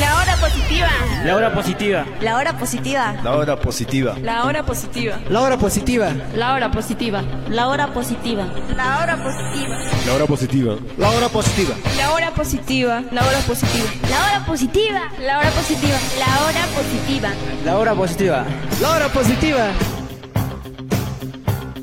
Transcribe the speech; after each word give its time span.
La 0.00 0.16
hora 0.16 0.36
positiva. 0.40 0.88
La 1.24 1.36
hora 1.36 1.52
positiva. 1.52 2.04
La 2.22 2.36
hora 2.36 2.58
positiva. 2.58 3.14
La 3.22 3.36
hora 3.36 3.56
positiva. 3.56 4.16
La 4.22 4.44
hora 4.44 4.66
positiva. 4.66 5.22
La 5.28 5.42
hora 5.44 5.56
positiva. 5.56 6.12
La 6.28 6.52
hora 6.52 6.68
positiva. 6.70 7.22
La 7.48 7.68
hora 7.68 7.90
positiva. 7.92 8.38
La 8.66 10.10
hora 10.10 10.28
positiva. 10.48 10.76
La 10.96 11.10
hora 11.12 11.28
positiva. 11.28 11.76
La 11.96 12.10
hora 12.10 12.10
positiva. 12.10 12.10
La 12.10 12.12
hora 12.12 12.30
positiva. 12.32 13.02
La 13.12 13.24
hora 13.24 13.40
positiva. 13.46 13.90
La 14.10 14.26
hora 14.26 14.44
positiva. 14.44 15.08
La 15.20 15.38
hora 15.38 15.50
positiva. 15.50 15.98
La 16.18 16.44
hora 16.44 16.66
positiva. 16.74 17.28
La 17.64 17.78
hora 17.78 17.94
positiva. 17.94 18.44
La 18.80 18.90
hora 18.90 19.08
positiva. 19.08 19.68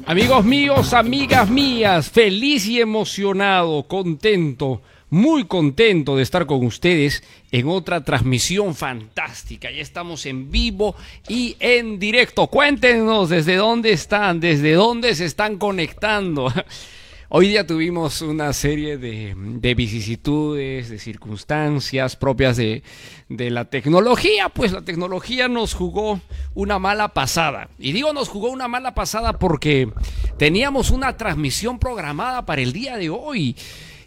Amigos 0.05 0.43
míos, 0.43 0.93
amigas 0.93 1.49
mías, 1.49 2.09
feliz 2.09 2.65
y 2.65 2.81
emocionado, 2.81 3.83
contento, 3.83 4.81
muy 5.11 5.43
contento 5.43 6.15
de 6.15 6.23
estar 6.23 6.45
con 6.45 6.65
ustedes 6.65 7.21
en 7.51 7.67
otra 7.67 8.03
transmisión 8.03 8.73
fantástica. 8.73 9.69
Ya 9.69 9.81
estamos 9.81 10.25
en 10.25 10.49
vivo 10.49 10.95
y 11.27 11.57
en 11.59 11.99
directo. 11.99 12.47
Cuéntenos 12.47 13.29
desde 13.29 13.57
dónde 13.57 13.91
están, 13.91 14.39
desde 14.39 14.71
dónde 14.73 15.13
se 15.13 15.25
están 15.25 15.57
conectando. 15.57 16.51
Hoy 17.33 17.49
día 17.49 17.67
tuvimos 17.67 18.21
una 18.21 18.53
serie 18.53 18.97
de, 18.97 19.33
de 19.35 19.75
vicisitudes, 19.75 20.89
de 20.89 20.97
circunstancias 20.97 22.15
propias 22.15 22.55
de, 22.57 22.83
de, 23.29 23.49
la 23.49 23.65
tecnología, 23.65 24.49
pues 24.49 24.73
la 24.73 24.81
tecnología 24.81 25.47
nos 25.47 25.73
jugó 25.73 26.19
una 26.55 26.79
mala 26.79 27.09
pasada. 27.09 27.69
Y 27.79 27.91
digo 27.91 28.11
nos 28.11 28.27
jugó 28.27 28.49
una 28.49 28.67
mala 28.67 28.95
pasada 28.95 29.39
porque 29.39 29.91
teníamos 30.37 30.89
una 30.91 31.15
transmisión 31.15 31.79
programada 31.79 32.45
para 32.45 32.61
el 32.61 32.73
día 32.73 32.97
de 32.97 33.09
hoy. 33.09 33.55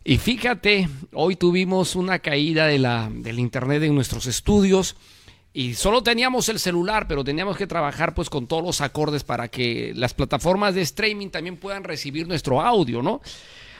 Y 0.06 0.18
fíjate, 0.18 0.86
hoy 1.14 1.34
tuvimos 1.34 1.96
una 1.96 2.18
caída 2.18 2.66
de 2.66 2.78
la, 2.78 3.10
del 3.10 3.38
internet 3.38 3.82
en 3.84 3.94
nuestros 3.94 4.26
estudios 4.26 4.96
y 5.54 5.72
solo 5.72 6.02
teníamos 6.02 6.50
el 6.50 6.58
celular, 6.58 7.08
pero 7.08 7.24
teníamos 7.24 7.56
que 7.56 7.66
trabajar 7.66 8.14
pues 8.14 8.28
con 8.28 8.46
todos 8.46 8.62
los 8.62 8.82
acordes 8.82 9.24
para 9.24 9.48
que 9.48 9.92
las 9.96 10.12
plataformas 10.12 10.74
de 10.74 10.82
streaming 10.82 11.30
también 11.30 11.56
puedan 11.56 11.84
recibir 11.84 12.28
nuestro 12.28 12.60
audio, 12.60 13.00
¿no? 13.00 13.22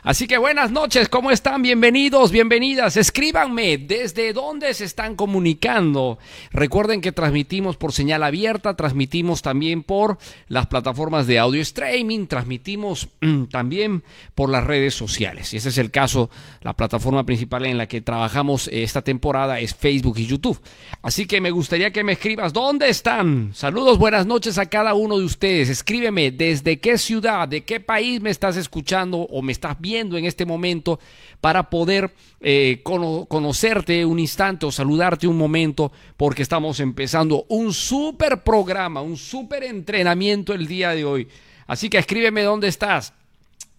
Así 0.04 0.26
que 0.26 0.37
buenas 0.37 0.70
noches, 0.70 1.09
¿cómo 1.09 1.31
están? 1.31 1.62
Bienvenidos, 1.62 2.31
bienvenidas. 2.31 2.98
Escríbanme 2.98 3.78
desde 3.78 4.34
dónde 4.34 4.75
se 4.75 4.84
están 4.84 5.16
comunicando. 5.16 6.19
Recuerden 6.50 7.00
que 7.00 7.10
transmitimos 7.10 7.78
por 7.78 7.94
señal 7.94 8.22
abierta, 8.22 8.76
transmitimos 8.76 9.41
también 9.41 9.82
por 9.82 10.19
las 10.47 10.66
plataformas 10.66 11.26
de 11.26 11.38
audio 11.38 11.62
streaming, 11.62 12.26
transmitimos 12.26 13.09
mm, 13.22 13.44
también 13.44 14.04
por 14.34 14.50
las 14.50 14.64
redes 14.64 14.93
sociales. 14.93 15.54
Y 15.54 15.56
ese 15.56 15.70
es 15.70 15.78
el 15.78 15.91
caso, 15.91 16.28
la 16.60 16.75
plataforma 16.75 17.25
principal 17.25 17.64
en 17.64 17.78
la 17.78 17.88
que 17.88 18.03
trabajamos 18.03 18.69
esta 18.70 19.00
temporada 19.00 19.59
es 19.59 19.75
Facebook 19.75 20.19
y 20.19 20.26
YouTube. 20.26 20.60
Así 21.00 21.25
que 21.25 21.41
me 21.41 21.50
gustaría 21.50 21.94
que 21.94 22.04
me 22.04 22.12
escribas 22.12 22.53
dónde 22.53 22.91
están. 22.91 23.53
Saludos, 23.54 23.97
buenas 23.97 24.26
noches 24.26 24.59
a 24.59 24.66
cada 24.66 24.93
uno 24.93 25.19
de 25.19 25.25
ustedes. 25.25 25.70
Escríbeme 25.70 26.31
desde 26.31 26.78
qué 26.78 26.98
ciudad, 26.98 27.48
de 27.48 27.64
qué 27.64 27.81
país 27.81 28.20
me 28.20 28.28
estás 28.28 28.59
escuchando 28.59 29.20
o 29.20 29.41
me 29.41 29.53
estás 29.53 29.81
viendo 29.81 29.94
en 30.00 30.25
este 30.25 30.44
momento 30.44 30.99
para 31.41 31.71
poder 31.71 32.12
eh, 32.41 32.81
cono 32.82 33.27
conocerte 33.27 34.05
un 34.05 34.19
instante 34.19 34.66
o 34.66 34.72
saludarte 34.72 35.27
un 35.27 35.38
momento 35.38 35.93
porque 36.16 36.43
estamos 36.43 36.81
empezando 36.81 37.47
un 37.49 37.72
super 37.72 38.43
programa, 38.43 39.00
un 39.00 39.16
super 39.16 39.62
entrenamiento 39.62 40.53
el 40.53 40.66
día 40.66 40.91
de 40.91 41.05
hoy. 41.05 41.28
Así 41.66 41.88
que 41.88 41.99
escríbeme 41.99 42.43
dónde 42.43 42.69
estás. 42.69 43.12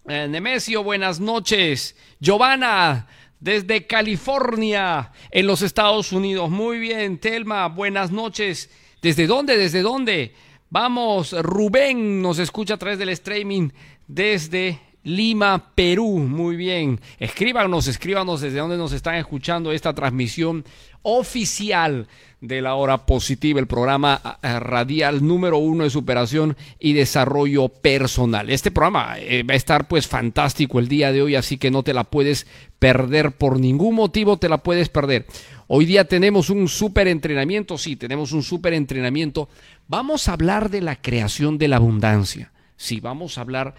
Eh, 0.08 0.26
Nemesio, 0.28 0.82
buenas 0.82 1.20
noches. 1.20 1.96
Giovanna, 2.20 3.06
desde 3.40 3.86
California, 3.86 5.12
en 5.30 5.46
los 5.46 5.62
Estados 5.62 6.12
Unidos. 6.12 6.50
Muy 6.50 6.78
bien, 6.78 7.18
Telma, 7.18 7.68
buenas 7.68 8.10
noches. 8.10 8.70
¿Desde 9.02 9.26
dónde? 9.26 9.56
¿Desde 9.56 9.82
dónde? 9.82 10.34
Vamos, 10.70 11.32
Rubén 11.32 12.20
nos 12.20 12.38
escucha 12.40 12.74
a 12.74 12.76
través 12.76 12.98
del 12.98 13.10
streaming 13.10 13.70
desde 14.08 14.80
Lima, 15.06 15.70
Perú. 15.76 16.18
Muy 16.18 16.56
bien. 16.56 17.00
Escríbanos, 17.20 17.86
escríbanos 17.86 18.40
desde 18.40 18.58
dónde 18.58 18.76
nos 18.76 18.92
están 18.92 19.14
escuchando 19.14 19.70
esta 19.70 19.94
transmisión 19.94 20.64
oficial 21.02 22.08
de 22.40 22.60
la 22.60 22.74
hora 22.74 23.06
positiva, 23.06 23.60
el 23.60 23.68
programa 23.68 24.20
eh, 24.42 24.58
radial 24.58 25.24
número 25.24 25.58
uno 25.58 25.84
de 25.84 25.90
superación 25.90 26.56
y 26.80 26.92
desarrollo 26.92 27.68
personal. 27.68 28.50
Este 28.50 28.72
programa 28.72 29.14
eh, 29.20 29.44
va 29.44 29.54
a 29.54 29.56
estar 29.56 29.86
pues 29.86 30.08
fantástico 30.08 30.80
el 30.80 30.88
día 30.88 31.12
de 31.12 31.22
hoy, 31.22 31.36
así 31.36 31.56
que 31.56 31.70
no 31.70 31.84
te 31.84 31.94
la 31.94 32.02
puedes 32.02 32.48
perder 32.80 33.30
por 33.30 33.60
ningún 33.60 33.94
motivo, 33.94 34.38
te 34.38 34.48
la 34.48 34.58
puedes 34.58 34.88
perder. 34.88 35.26
Hoy 35.68 35.84
día 35.84 36.06
tenemos 36.06 36.50
un 36.50 36.66
súper 36.66 37.06
entrenamiento, 37.06 37.78
sí, 37.78 37.94
tenemos 37.94 38.32
un 38.32 38.42
súper 38.42 38.74
entrenamiento. 38.74 39.48
Vamos 39.86 40.26
a 40.26 40.32
hablar 40.32 40.68
de 40.68 40.80
la 40.80 40.96
creación 40.96 41.58
de 41.58 41.68
la 41.68 41.76
abundancia. 41.76 42.50
Sí, 42.76 42.98
vamos 42.98 43.38
a 43.38 43.42
hablar 43.42 43.76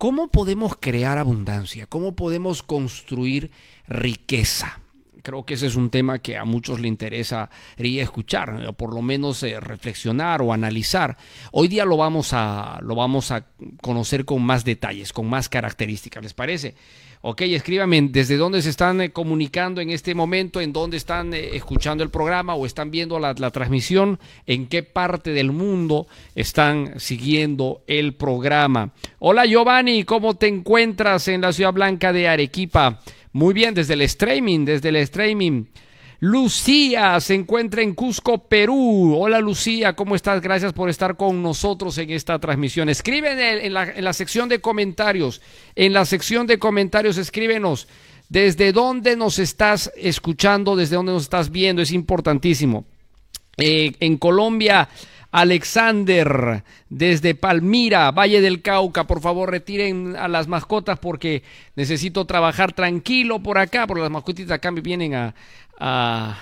¿Cómo 0.00 0.28
podemos 0.28 0.78
crear 0.80 1.18
abundancia? 1.18 1.84
¿Cómo 1.84 2.16
podemos 2.16 2.62
construir 2.62 3.50
riqueza? 3.86 4.80
Creo 5.22 5.44
que 5.44 5.52
ese 5.52 5.66
es 5.66 5.76
un 5.76 5.90
tema 5.90 6.20
que 6.20 6.38
a 6.38 6.46
muchos 6.46 6.80
le 6.80 6.88
interesaría 6.88 8.02
escuchar, 8.02 8.64
o 8.66 8.72
por 8.72 8.94
lo 8.94 9.02
menos 9.02 9.42
eh, 9.42 9.60
reflexionar 9.60 10.40
o 10.40 10.54
analizar. 10.54 11.18
Hoy 11.52 11.68
día 11.68 11.84
lo 11.84 11.98
vamos, 11.98 12.30
a, 12.32 12.78
lo 12.80 12.94
vamos 12.94 13.30
a 13.30 13.48
conocer 13.82 14.24
con 14.24 14.40
más 14.40 14.64
detalles, 14.64 15.12
con 15.12 15.28
más 15.28 15.50
características, 15.50 16.22
¿les 16.22 16.32
parece? 16.32 16.76
Ok, 17.22 17.42
escríbame 17.42 18.00
desde 18.10 18.38
dónde 18.38 18.62
se 18.62 18.70
están 18.70 19.02
eh, 19.02 19.10
comunicando 19.10 19.82
en 19.82 19.90
este 19.90 20.14
momento, 20.14 20.58
en 20.62 20.72
dónde 20.72 20.96
están 20.96 21.34
eh, 21.34 21.50
escuchando 21.52 22.02
el 22.02 22.08
programa 22.08 22.54
o 22.54 22.64
están 22.64 22.90
viendo 22.90 23.18
la, 23.18 23.34
la, 23.36 23.50
transmisión, 23.50 24.18
en 24.46 24.66
qué 24.68 24.82
parte 24.82 25.32
del 25.32 25.52
mundo 25.52 26.06
están 26.34 26.98
siguiendo 26.98 27.82
el 27.86 28.14
programa. 28.14 28.94
Hola 29.18 29.44
Giovanni, 29.44 30.04
¿cómo 30.04 30.32
te 30.32 30.48
encuentras 30.48 31.28
en 31.28 31.42
la 31.42 31.52
Ciudad 31.52 31.74
Blanca 31.74 32.10
de 32.10 32.26
Arequipa? 32.26 33.00
Muy 33.32 33.52
bien, 33.52 33.74
desde 33.74 33.92
el 33.92 34.00
streaming, 34.00 34.64
desde 34.64 34.88
el 34.88 34.96
streaming. 34.96 35.64
Lucía 36.20 37.18
se 37.18 37.32
encuentra 37.34 37.80
en 37.80 37.94
Cusco, 37.94 38.46
Perú. 38.46 39.16
Hola 39.18 39.40
Lucía, 39.40 39.94
¿cómo 39.94 40.14
estás? 40.14 40.42
Gracias 40.42 40.74
por 40.74 40.90
estar 40.90 41.16
con 41.16 41.42
nosotros 41.42 41.96
en 41.96 42.10
esta 42.10 42.38
transmisión. 42.38 42.90
Escribe 42.90 43.64
en, 43.64 43.72
la, 43.72 44.12
sección 44.12 44.46
de 44.50 44.60
comentarios. 44.60 45.40
En 45.74 45.94
la 45.94 46.04
sección 46.04 46.46
de 46.46 46.58
comentarios, 46.58 47.16
escríbenos 47.16 47.88
desde 48.28 48.72
dónde 48.72 49.16
nos 49.16 49.38
estás 49.38 49.90
escuchando, 49.96 50.76
desde 50.76 50.96
dónde 50.96 51.12
nos 51.12 51.22
estás 51.22 51.50
viendo. 51.50 51.80
Es 51.80 51.90
importantísimo. 51.90 52.84
Eh, 53.56 53.92
en 54.00 54.18
Colombia, 54.18 54.90
Alexander 55.32 56.64
desde 56.88 57.34
Palmira, 57.34 58.10
Valle 58.10 58.40
del 58.40 58.62
Cauca. 58.62 59.06
Por 59.06 59.20
favor, 59.20 59.50
retiren 59.50 60.16
a 60.16 60.28
las 60.28 60.48
mascotas 60.48 60.98
porque 60.98 61.42
necesito 61.76 62.24
trabajar 62.24 62.72
tranquilo 62.72 63.40
por 63.40 63.58
acá, 63.58 63.86
porque 63.86 64.02
las 64.02 64.10
mascotitas 64.10 64.52
acá 64.52 64.70
me 64.70 64.80
vienen 64.80 65.14
a, 65.14 66.36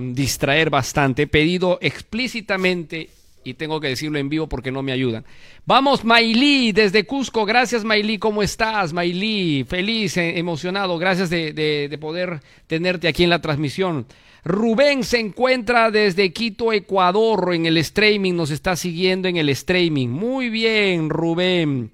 distraer 0.00 0.70
bastante. 0.70 1.26
Pedido 1.26 1.78
explícitamente 1.80 3.10
y 3.42 3.54
tengo 3.54 3.80
que 3.80 3.88
decirlo 3.88 4.18
en 4.18 4.28
vivo 4.28 4.46
porque 4.48 4.70
no 4.70 4.82
me 4.82 4.92
ayudan. 4.92 5.24
Vamos, 5.66 6.04
Mailí, 6.04 6.72
desde 6.72 7.04
Cusco. 7.04 7.44
Gracias, 7.44 7.84
Mailí. 7.84 8.18
¿Cómo 8.18 8.42
estás, 8.42 8.92
Mailí? 8.92 9.64
Feliz, 9.64 10.16
eh, 10.16 10.38
emocionado. 10.38 10.98
Gracias 10.98 11.30
de, 11.30 11.52
de, 11.52 11.98
poder 11.98 12.40
tenerte 12.66 13.08
aquí 13.08 13.24
en 13.24 13.30
la 13.30 13.40
transmisión. 13.40 14.06
Rubén 14.44 15.04
se 15.04 15.20
encuentra 15.20 15.90
desde 15.90 16.32
Quito, 16.34 16.72
Ecuador, 16.72 17.54
en 17.54 17.64
el 17.64 17.78
streaming. 17.78 18.34
Nos 18.34 18.50
está 18.50 18.76
siguiendo 18.76 19.26
en 19.26 19.38
el 19.38 19.48
streaming. 19.48 20.08
Muy 20.08 20.50
bien, 20.50 21.08
Rubén. 21.08 21.90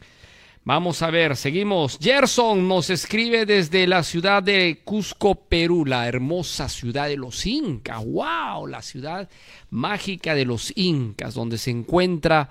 Vamos 0.65 1.01
a 1.03 1.11
ver, 1.11 1.37
seguimos. 1.37 1.97
Gerson 2.01 2.67
nos 2.67 2.91
escribe 2.91 3.47
desde 3.47 3.87
la 3.87 4.03
ciudad 4.03 4.43
de 4.43 4.81
Cusco, 4.85 5.35
Perú, 5.35 5.87
la 5.87 6.07
hermosa 6.09 6.69
ciudad 6.69 7.09
de 7.09 7.17
los 7.17 7.47
Incas. 7.47 8.05
¡Wow! 8.05 8.67
La 8.67 8.83
ciudad 8.83 9.29
mágica 9.71 10.35
de 10.35 10.45
los 10.45 10.73
Incas, 10.77 11.35
donde 11.35 11.57
se 11.57 11.71
encuentra 11.71 12.51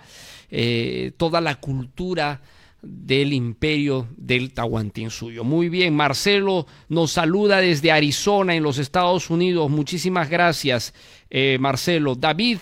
eh, 0.49 1.11
toda 1.17 1.41
la 1.41 1.59
cultura 1.59 2.41
del 2.81 3.33
imperio 3.33 4.07
del 4.17 4.53
Tahuantinsuyo. 4.53 5.43
Muy 5.43 5.69
bien, 5.69 5.95
Marcelo 5.95 6.65
nos 6.87 7.11
saluda 7.11 7.61
desde 7.61 7.91
Arizona, 7.91 8.55
en 8.55 8.63
los 8.63 8.77
Estados 8.77 9.29
Unidos. 9.29 9.69
Muchísimas 9.69 10.29
gracias, 10.29 10.93
eh, 11.29 11.57
Marcelo. 11.59 12.15
David 12.15 12.59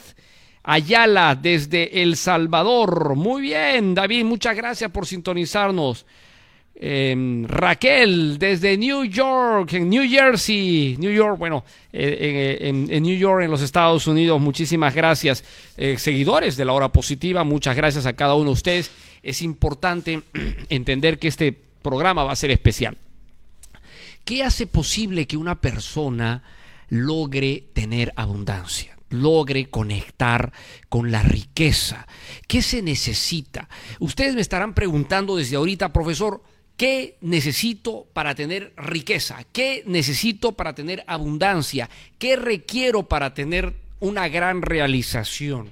Ayala 0.70 1.34
desde 1.34 2.04
El 2.04 2.18
Salvador. 2.18 3.16
Muy 3.16 3.42
bien, 3.42 3.96
David, 3.96 4.26
muchas 4.26 4.54
gracias 4.54 4.92
por 4.92 5.06
sintonizarnos. 5.06 6.06
Eh, 6.80 7.46
Raquel 7.48 8.38
desde 8.38 8.78
New 8.78 9.06
York, 9.06 9.74
en 9.74 9.90
New 9.90 10.08
Jersey, 10.08 10.96
New 11.00 11.12
York, 11.12 11.40
bueno, 11.40 11.64
eh, 11.92 12.58
en, 12.62 12.88
en, 12.92 13.02
New 13.02 13.18
York, 13.18 13.46
en 13.46 13.50
los 13.50 13.62
Estados 13.62 14.06
Unidos, 14.06 14.40
muchísimas 14.40 14.94
gracias. 14.94 15.44
Eh, 15.76 15.98
seguidores 15.98 16.56
de 16.56 16.66
la 16.66 16.74
hora 16.74 16.90
positiva, 16.90 17.44
muchas 17.44 17.76
gracias 17.76 18.06
a 18.06 18.14
cada 18.14 18.36
uno 18.36 18.48
de 18.48 18.52
ustedes. 18.52 18.92
Es 19.24 19.42
importante 19.42 20.22
entender 20.70 21.20
que 21.20 21.28
este 21.28 21.52
programa 21.82 22.24
va 22.24 22.32
a 22.32 22.38
ser 22.38 22.52
especial. 22.52 22.98
¿Qué 24.26 24.44
hace 24.44 24.68
posible 24.68 25.26
que 25.26 25.38
una 25.38 25.62
persona 25.62 26.44
logre 26.90 27.64
tener 27.74 28.14
abundancia? 28.16 28.98
logre 29.10 29.70
conectar 29.70 30.52
con 30.90 31.12
la 31.12 31.24
riqueza. 31.24 32.08
¿Qué 32.48 32.62
se 32.62 32.82
necesita? 32.82 33.70
Ustedes 34.00 34.36
me 34.36 34.42
estarán 34.42 34.74
preguntando 34.74 35.38
desde 35.38 35.56
ahorita, 35.56 35.94
profesor, 35.94 36.44
¿qué 36.76 37.18
necesito 37.22 38.08
para 38.14 38.36
tener 38.36 38.74
riqueza? 38.78 39.46
¿Qué 39.52 39.84
necesito 39.86 40.54
para 40.54 40.76
tener 40.76 41.04
abundancia? 41.08 41.90
¿Qué 42.20 42.36
requiero 42.36 43.04
para 43.04 43.34
tener 43.34 43.74
una 44.00 44.28
gran 44.28 44.62
realización? 44.62 45.72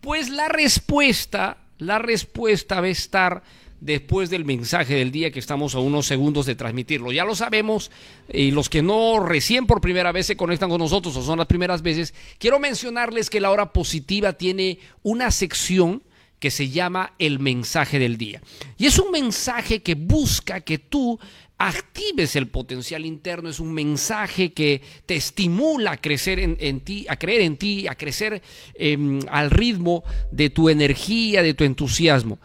Pues 0.00 0.30
la 0.30 0.48
respuesta, 0.48 1.58
la 1.80 1.98
respuesta 1.98 2.80
va 2.80 2.86
a 2.86 2.90
estar 2.90 3.42
después 3.80 4.30
del 4.30 4.44
mensaje 4.44 4.94
del 4.94 5.10
día 5.10 5.30
que 5.30 5.38
estamos 5.38 5.74
a 5.74 5.78
unos 5.78 6.06
segundos 6.06 6.46
de 6.46 6.54
transmitirlo. 6.54 7.12
Ya 7.12 7.24
lo 7.24 7.34
sabemos, 7.34 7.90
y 8.32 8.50
los 8.50 8.68
que 8.68 8.82
no 8.82 9.20
recién 9.20 9.66
por 9.66 9.80
primera 9.80 10.12
vez 10.12 10.26
se 10.26 10.36
conectan 10.36 10.68
con 10.68 10.78
nosotros 10.78 11.16
o 11.16 11.22
son 11.22 11.38
las 11.38 11.46
primeras 11.46 11.82
veces, 11.82 12.14
quiero 12.38 12.58
mencionarles 12.58 13.30
que 13.30 13.40
la 13.40 13.50
hora 13.50 13.72
positiva 13.72 14.34
tiene 14.34 14.78
una 15.02 15.30
sección 15.30 16.02
que 16.38 16.50
se 16.50 16.70
llama 16.70 17.14
el 17.18 17.38
mensaje 17.38 17.98
del 17.98 18.16
día. 18.16 18.40
Y 18.78 18.86
es 18.86 18.98
un 18.98 19.10
mensaje 19.10 19.82
que 19.82 19.94
busca 19.94 20.60
que 20.60 20.78
tú 20.78 21.18
actives 21.60 22.36
el 22.36 22.48
potencial 22.48 23.04
interno, 23.04 23.50
es 23.50 23.60
un 23.60 23.74
mensaje 23.74 24.54
que 24.54 24.80
te 25.04 25.14
estimula 25.14 25.92
a 25.92 25.96
crecer 25.98 26.40
en, 26.40 26.56
en 26.58 26.80
ti, 26.80 27.04
a 27.06 27.16
creer 27.16 27.42
en 27.42 27.58
ti, 27.58 27.86
a 27.86 27.94
crecer 27.96 28.40
eh, 28.74 29.20
al 29.28 29.50
ritmo 29.50 30.02
de 30.32 30.48
tu 30.48 30.70
energía, 30.70 31.42
de 31.42 31.52
tu 31.52 31.64
entusiasmo. 31.64 32.38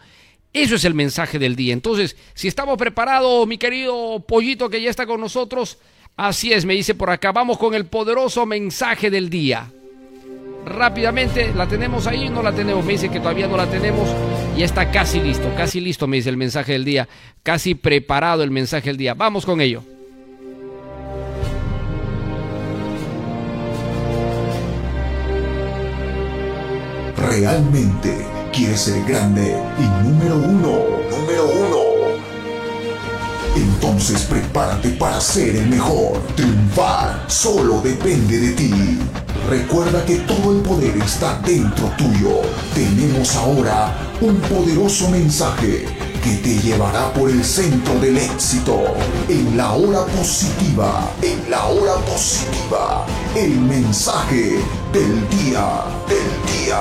Eso 0.52 0.74
es 0.74 0.84
el 0.84 0.92
mensaje 0.92 1.38
del 1.38 1.56
día. 1.56 1.72
Entonces, 1.72 2.14
si 2.34 2.46
estamos 2.46 2.76
preparados, 2.76 3.48
mi 3.48 3.56
querido 3.56 4.22
pollito 4.28 4.68
que 4.68 4.82
ya 4.82 4.90
está 4.90 5.06
con 5.06 5.18
nosotros, 5.18 5.78
así 6.14 6.52
es, 6.52 6.66
me 6.66 6.74
dice 6.74 6.94
por 6.94 7.08
acá, 7.08 7.32
vamos 7.32 7.56
con 7.56 7.74
el 7.74 7.86
poderoso 7.86 8.44
mensaje 8.44 9.10
del 9.10 9.30
día. 9.30 9.72
Rápidamente, 10.66 11.54
¿la 11.54 11.68
tenemos 11.68 12.08
ahí? 12.08 12.28
No 12.28 12.42
la 12.42 12.52
tenemos, 12.52 12.84
me 12.84 12.94
dice 12.94 13.08
que 13.08 13.20
todavía 13.20 13.46
no 13.46 13.56
la 13.56 13.66
tenemos 13.66 14.08
y 14.56 14.64
está 14.64 14.90
casi 14.90 15.20
listo, 15.20 15.48
casi 15.56 15.80
listo, 15.80 16.08
me 16.08 16.16
dice 16.16 16.28
el 16.28 16.36
mensaje 16.36 16.72
del 16.72 16.84
día, 16.84 17.08
casi 17.44 17.76
preparado 17.76 18.42
el 18.42 18.50
mensaje 18.50 18.88
del 18.88 18.96
día. 18.96 19.14
Vamos 19.14 19.46
con 19.46 19.60
ello. 19.60 19.84
Realmente 27.16 28.26
quieres 28.52 28.80
ser 28.80 29.04
grande 29.04 29.56
y 29.78 30.04
número 30.04 30.34
uno, 30.34 30.84
número 31.10 31.46
uno. 31.46 31.76
Entonces 33.54 34.24
prepárate 34.24 34.88
para 34.90 35.20
ser 35.20 35.54
el 35.54 35.68
mejor. 35.68 36.20
Triunfar 36.34 37.24
solo 37.28 37.80
depende 37.82 38.38
de 38.38 38.52
ti. 38.52 38.98
Recuerda 39.48 40.04
que 40.04 40.16
todo 40.16 40.56
el 40.56 40.62
poder 40.62 40.96
está 40.96 41.38
dentro 41.46 41.88
tuyo. 41.96 42.42
Tenemos 42.74 43.36
ahora 43.36 43.96
un 44.20 44.34
poderoso 44.40 45.08
mensaje 45.08 45.86
que 46.24 46.36
te 46.38 46.58
llevará 46.58 47.12
por 47.12 47.30
el 47.30 47.44
centro 47.44 47.94
del 48.00 48.18
éxito. 48.18 48.82
En 49.28 49.56
la 49.56 49.72
hora 49.74 50.04
positiva, 50.06 51.08
en 51.22 51.48
la 51.48 51.64
hora 51.66 51.94
positiva, 52.06 53.06
el 53.36 53.60
mensaje 53.60 54.58
del 54.92 55.28
día, 55.28 55.84
del 56.08 56.66
día. 56.66 56.80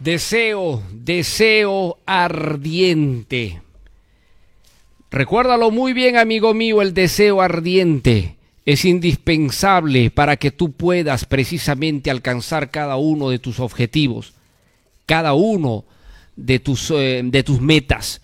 Deseo, 0.00 0.82
deseo 1.08 1.96
ardiente. 2.04 3.62
Recuérdalo 5.10 5.70
muy 5.70 5.94
bien, 5.94 6.18
amigo 6.18 6.52
mío, 6.52 6.82
el 6.82 6.92
deseo 6.92 7.40
ardiente 7.40 8.36
es 8.66 8.84
indispensable 8.84 10.10
para 10.10 10.36
que 10.36 10.50
tú 10.50 10.72
puedas 10.72 11.24
precisamente 11.24 12.10
alcanzar 12.10 12.70
cada 12.70 12.96
uno 12.96 13.30
de 13.30 13.38
tus 13.38 13.58
objetivos, 13.58 14.34
cada 15.06 15.32
uno 15.32 15.86
de 16.36 16.58
tus, 16.58 16.92
eh, 16.94 17.22
metas. 17.58 18.20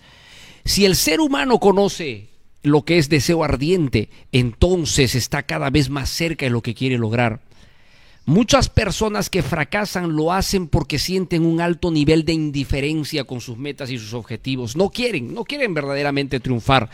Si 0.63 0.85
el 0.85 0.95
ser 0.95 1.21
humano 1.21 1.59
conoce 1.59 2.27
lo 2.61 2.83
que 2.83 2.99
es 2.99 3.09
deseo 3.09 3.43
ardiente, 3.43 4.09
entonces 4.31 5.15
está 5.15 5.41
cada 5.41 5.71
vez 5.71 5.89
más 5.89 6.11
cerca 6.11 6.45
de 6.45 6.51
lo 6.51 6.61
que 6.61 6.75
quiere 6.75 6.99
lograr. 6.99 7.41
Muchas 8.27 8.69
personas 8.69 9.29
que 9.29 9.43
fracasan 9.43 10.15
lo 10.15 10.33
hacen 10.33 10.67
porque 10.67 10.97
sienten 10.97 11.45
un 11.45 11.61
alto 11.61 11.91
nivel 11.91 12.25
de 12.25 12.33
indiferencia 12.33 13.23
con 13.25 13.39
sus 13.39 13.55
metas 13.55 13.91
y 13.91 13.99
sus 13.99 14.15
objetivos. 14.15 14.75
No 14.75 14.89
quieren, 14.89 15.31
no 15.31 15.43
quieren 15.43 15.75
verdaderamente 15.75 16.39
triunfar. 16.39 16.89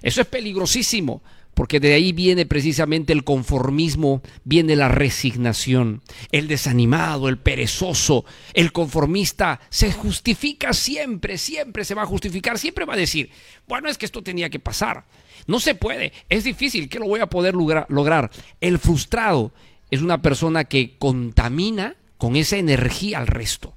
Eso 0.00 0.20
es 0.20 0.28
peligrosísimo, 0.28 1.22
porque 1.54 1.80
de 1.80 1.94
ahí 1.94 2.12
viene 2.12 2.46
precisamente 2.46 3.12
el 3.12 3.24
conformismo, 3.24 4.22
viene 4.44 4.76
la 4.76 4.86
resignación. 4.86 6.02
El 6.30 6.46
desanimado, 6.46 7.28
el 7.28 7.38
perezoso, 7.38 8.24
el 8.54 8.70
conformista 8.70 9.58
se 9.70 9.90
justifica 9.90 10.72
siempre, 10.72 11.36
siempre 11.36 11.84
se 11.84 11.96
va 11.96 12.02
a 12.02 12.06
justificar, 12.06 12.60
siempre 12.60 12.84
va 12.84 12.94
a 12.94 12.98
decir, 12.98 13.30
bueno, 13.66 13.88
es 13.88 13.98
que 13.98 14.06
esto 14.06 14.22
tenía 14.22 14.50
que 14.50 14.60
pasar. 14.60 15.04
No 15.48 15.58
se 15.58 15.74
puede, 15.74 16.12
es 16.28 16.44
difícil, 16.44 16.88
¿qué 16.88 17.00
lo 17.00 17.08
voy 17.08 17.18
a 17.18 17.26
poder 17.26 17.54
lograr? 17.54 18.30
El 18.60 18.78
frustrado 18.78 19.52
es 19.90 20.02
una 20.02 20.22
persona 20.22 20.64
que 20.64 20.96
contamina 20.98 21.96
con 22.18 22.36
esa 22.36 22.56
energía 22.56 23.18
al 23.18 23.26
resto. 23.26 23.74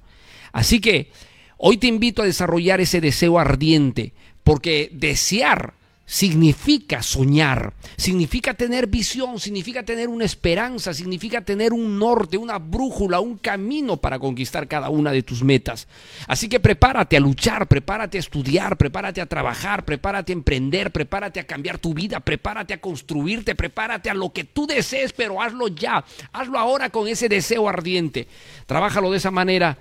Así 0.52 0.80
que 0.80 1.10
hoy 1.56 1.76
te 1.76 1.86
invito 1.86 2.22
a 2.22 2.26
desarrollar 2.26 2.80
ese 2.80 3.00
deseo 3.00 3.38
ardiente, 3.38 4.12
porque 4.42 4.90
desear 4.92 5.74
significa 6.10 7.04
soñar, 7.04 7.72
significa 7.96 8.54
tener 8.54 8.88
visión, 8.88 9.38
significa 9.38 9.84
tener 9.84 10.08
una 10.08 10.24
esperanza, 10.24 10.92
significa 10.92 11.42
tener 11.42 11.72
un 11.72 12.00
norte, 12.00 12.36
una 12.36 12.58
brújula, 12.58 13.20
un 13.20 13.38
camino 13.38 13.96
para 13.96 14.18
conquistar 14.18 14.66
cada 14.66 14.88
una 14.90 15.12
de 15.12 15.22
tus 15.22 15.44
metas. 15.44 15.86
Así 16.26 16.48
que 16.48 16.58
prepárate 16.58 17.16
a 17.16 17.20
luchar, 17.20 17.68
prepárate 17.68 18.18
a 18.18 18.20
estudiar, 18.20 18.76
prepárate 18.76 19.20
a 19.20 19.26
trabajar, 19.26 19.84
prepárate 19.84 20.32
a 20.32 20.34
emprender, 20.34 20.90
prepárate 20.90 21.38
a 21.38 21.46
cambiar 21.46 21.78
tu 21.78 21.94
vida, 21.94 22.18
prepárate 22.18 22.74
a 22.74 22.80
construirte, 22.80 23.54
prepárate 23.54 24.10
a 24.10 24.14
lo 24.14 24.32
que 24.32 24.42
tú 24.42 24.66
desees, 24.66 25.12
pero 25.12 25.40
hazlo 25.40 25.68
ya, 25.68 26.04
hazlo 26.32 26.58
ahora 26.58 26.90
con 26.90 27.06
ese 27.06 27.28
deseo 27.28 27.68
ardiente. 27.68 28.26
Trabájalo 28.66 29.12
de 29.12 29.18
esa 29.18 29.30
manera 29.30 29.78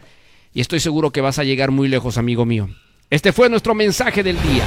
y 0.54 0.62
estoy 0.62 0.80
seguro 0.80 1.10
que 1.10 1.22
vas 1.22 1.40
a 1.40 1.44
llegar 1.44 1.72
muy 1.72 1.88
lejos, 1.88 2.20
amigo 2.20 2.46
mío. 2.46 2.70
Este 3.10 3.34
fue 3.34 3.50
nuestro 3.50 3.74
mensaje 3.74 4.22
del 4.22 4.40
día. 4.44 4.64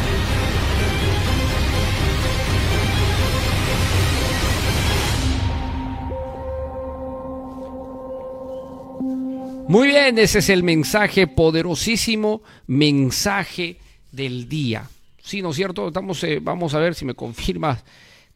Muy 9.72 9.88
bien, 9.88 10.18
ese 10.18 10.40
es 10.40 10.50
el 10.50 10.62
mensaje 10.62 11.26
poderosísimo, 11.26 12.42
mensaje 12.66 13.78
del 14.10 14.46
día. 14.46 14.84
Sí, 15.22 15.40
¿no 15.40 15.48
es 15.48 15.56
cierto? 15.56 15.88
Estamos, 15.88 16.22
eh, 16.24 16.40
vamos 16.42 16.74
a 16.74 16.78
ver 16.78 16.94
si 16.94 17.06
me 17.06 17.14
confirmas. 17.14 17.82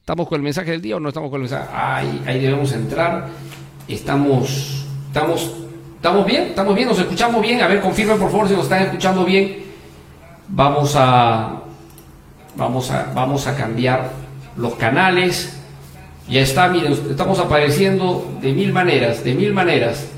¿Estamos 0.01 0.29
con 0.29 0.37
el 0.37 0.43
mensaje 0.43 0.71
del 0.71 0.81
día 0.81 0.97
o 0.97 1.01
no 1.01 1.11
estamos 1.11 1.29
con 1.29 1.43
el 1.43 1.51
mensaje? 1.51 1.69
Ahí, 1.75 2.23
ahí 2.27 2.41
debemos 2.41 2.73
entrar. 2.73 3.29
Estamos, 3.87 4.87
estamos, 5.09 5.53
estamos 5.97 6.25
bien, 6.25 6.45
estamos 6.45 6.75
bien, 6.75 6.89
nos 6.89 6.99
escuchamos 7.01 7.43
bien. 7.43 7.61
A 7.61 7.67
ver, 7.67 7.83
confirmen 7.83 8.19
por 8.19 8.31
favor 8.31 8.49
si 8.49 8.55
nos 8.55 8.63
están 8.63 8.85
escuchando 8.85 9.23
bien. 9.27 9.59
Vamos 10.49 10.95
a, 10.97 11.65
vamos 12.57 12.91
a, 12.91 13.13
vamos 13.15 13.47
a 13.47 13.55
cambiar 13.55 14.11
los 14.57 14.75
canales. 14.77 15.55
Ya 16.31 16.41
está, 16.41 16.71
miren, 16.71 16.93
estamos 16.93 17.39
apareciendo 17.41 18.39
de 18.41 18.55
mil 18.55 18.73
maneras, 18.73 19.23
de 19.23 19.35
mil 19.35 19.53
maneras, 19.53 20.16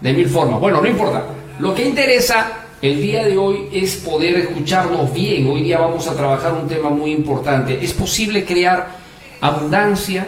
de 0.00 0.12
mil 0.12 0.28
formas. 0.28 0.60
Bueno, 0.60 0.80
no 0.80 0.88
importa. 0.88 1.26
Lo 1.58 1.74
que 1.74 1.86
interesa 1.86 2.64
el 2.82 3.00
día 3.00 3.24
de 3.24 3.38
hoy 3.38 3.68
es 3.72 3.96
poder 3.96 4.36
escucharnos 4.36 5.12
bien. 5.12 5.46
Hoy 5.46 5.62
día 5.62 5.78
vamos 5.78 6.06
a 6.06 6.14
trabajar 6.14 6.52
un 6.52 6.68
tema 6.68 6.90
muy 6.90 7.12
importante. 7.12 7.82
¿Es 7.82 7.92
posible 7.92 8.44
crear 8.44 8.96
abundancia? 9.40 10.26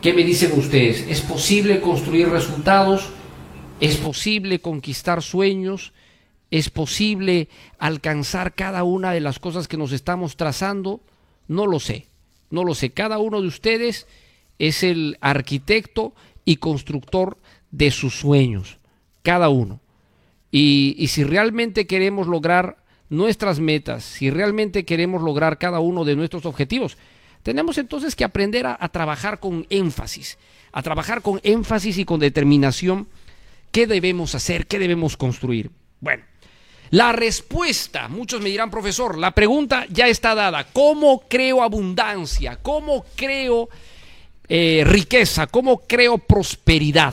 ¿Qué 0.00 0.12
me 0.12 0.24
dicen 0.24 0.52
ustedes? 0.56 1.04
¿Es 1.08 1.20
posible 1.20 1.80
construir 1.80 2.28
resultados? 2.28 3.10
¿Es 3.80 3.96
posible 3.96 4.60
conquistar 4.60 5.22
sueños? 5.22 5.92
¿Es 6.50 6.70
posible 6.70 7.48
alcanzar 7.78 8.54
cada 8.54 8.84
una 8.84 9.12
de 9.12 9.20
las 9.20 9.38
cosas 9.38 9.68
que 9.68 9.76
nos 9.76 9.92
estamos 9.92 10.36
trazando? 10.36 11.00
No 11.46 11.66
lo 11.66 11.78
sé, 11.78 12.06
no 12.50 12.64
lo 12.64 12.74
sé. 12.74 12.90
Cada 12.90 13.18
uno 13.18 13.42
de 13.42 13.48
ustedes 13.48 14.06
es 14.58 14.82
el 14.82 15.18
arquitecto 15.20 16.14
y 16.44 16.56
constructor 16.56 17.36
de 17.70 17.90
sus 17.90 18.14
sueños, 18.18 18.77
cada 19.28 19.50
uno. 19.50 19.78
Y, 20.50 21.06
si 21.08 21.22
realmente 21.22 21.86
queremos 21.86 22.28
lograr 22.28 22.78
nuestras 23.10 23.60
metas, 23.60 24.02
si 24.02 24.30
realmente 24.30 24.86
queremos 24.86 25.20
lograr 25.20 25.58
cada 25.58 25.80
uno 25.80 26.06
de 26.06 26.16
nuestros 26.16 26.46
objetivos, 26.46 26.96
tenemos 27.42 27.76
entonces 27.76 28.16
que 28.16 28.24
aprender 28.24 28.64
a, 28.64 28.78
a 28.80 28.88
trabajar 28.88 29.38
con 29.38 29.66
énfasis, 29.68 30.38
a 30.72 30.80
trabajar 30.80 31.20
con 31.20 31.40
énfasis 31.42 31.98
y 31.98 32.06
con 32.06 32.20
determinación 32.20 33.06
qué 33.70 33.86
debemos 33.86 34.34
hacer, 34.34 34.66
qué 34.66 34.78
debemos 34.78 35.18
construir. 35.18 35.70
Bueno, 36.00 36.24
la 36.88 37.12
respuesta, 37.12 38.08
muchos 38.08 38.40
me 38.40 38.48
dirán, 38.48 38.70
profesor, 38.70 39.18
la 39.18 39.32
pregunta 39.32 39.84
ya 39.90 40.06
está 40.06 40.34
dada. 40.34 40.68
¿Cómo 40.72 41.24
creo 41.28 41.62
abundancia? 41.62 42.60
¿Cómo 42.62 43.04
creo 43.14 43.68
eh, 44.48 44.84
riqueza? 44.86 45.48
¿Cómo 45.48 45.80
creo 45.80 46.16
prosperidad? 46.16 47.12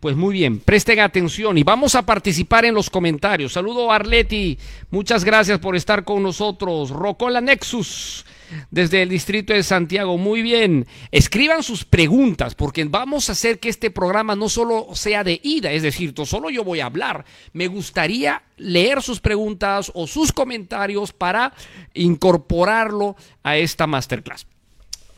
Pues 0.00 0.14
muy 0.14 0.32
bien, 0.32 0.60
presten 0.60 1.00
atención 1.00 1.58
y 1.58 1.64
vamos 1.64 1.96
a 1.96 2.06
participar 2.06 2.64
en 2.64 2.72
los 2.72 2.88
comentarios. 2.88 3.54
Saludo 3.54 3.90
a 3.90 3.96
Arleti, 3.96 4.56
muchas 4.90 5.24
gracias 5.24 5.58
por 5.58 5.74
estar 5.74 6.04
con 6.04 6.22
nosotros. 6.22 6.90
Rocola 6.90 7.40
Nexus, 7.40 8.24
desde 8.70 9.02
el 9.02 9.08
distrito 9.08 9.52
de 9.52 9.64
Santiago, 9.64 10.16
muy 10.16 10.42
bien. 10.42 10.86
Escriban 11.10 11.64
sus 11.64 11.84
preguntas 11.84 12.54
porque 12.54 12.84
vamos 12.84 13.28
a 13.28 13.32
hacer 13.32 13.58
que 13.58 13.68
este 13.68 13.90
programa 13.90 14.36
no 14.36 14.48
solo 14.48 14.86
sea 14.92 15.24
de 15.24 15.40
ida, 15.42 15.72
es 15.72 15.82
decir, 15.82 16.14
no 16.16 16.24
solo 16.26 16.48
yo 16.48 16.62
voy 16.62 16.78
a 16.78 16.86
hablar. 16.86 17.24
Me 17.52 17.66
gustaría 17.66 18.42
leer 18.56 19.02
sus 19.02 19.18
preguntas 19.18 19.90
o 19.96 20.06
sus 20.06 20.30
comentarios 20.30 21.12
para 21.12 21.52
incorporarlo 21.94 23.16
a 23.42 23.56
esta 23.56 23.88
masterclass. 23.88 24.46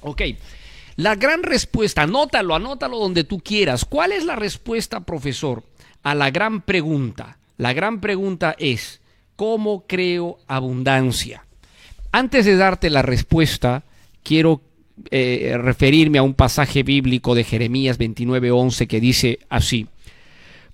Ok. 0.00 0.22
La 1.00 1.14
gran 1.14 1.42
respuesta, 1.42 2.02
anótalo, 2.02 2.54
anótalo 2.54 2.98
donde 2.98 3.24
tú 3.24 3.40
quieras. 3.40 3.86
¿Cuál 3.86 4.12
es 4.12 4.26
la 4.26 4.36
respuesta, 4.36 5.00
profesor, 5.00 5.64
a 6.02 6.14
la 6.14 6.30
gran 6.30 6.60
pregunta? 6.60 7.38
La 7.56 7.72
gran 7.72 8.02
pregunta 8.02 8.54
es, 8.58 9.00
¿cómo 9.34 9.86
creo 9.86 10.40
abundancia? 10.46 11.46
Antes 12.12 12.44
de 12.44 12.54
darte 12.54 12.90
la 12.90 13.00
respuesta, 13.00 13.84
quiero 14.22 14.60
eh, 15.10 15.56
referirme 15.58 16.18
a 16.18 16.22
un 16.22 16.34
pasaje 16.34 16.82
bíblico 16.82 17.34
de 17.34 17.44
Jeremías 17.44 17.98
29:11 17.98 18.86
que 18.86 19.00
dice 19.00 19.38
así: 19.48 19.86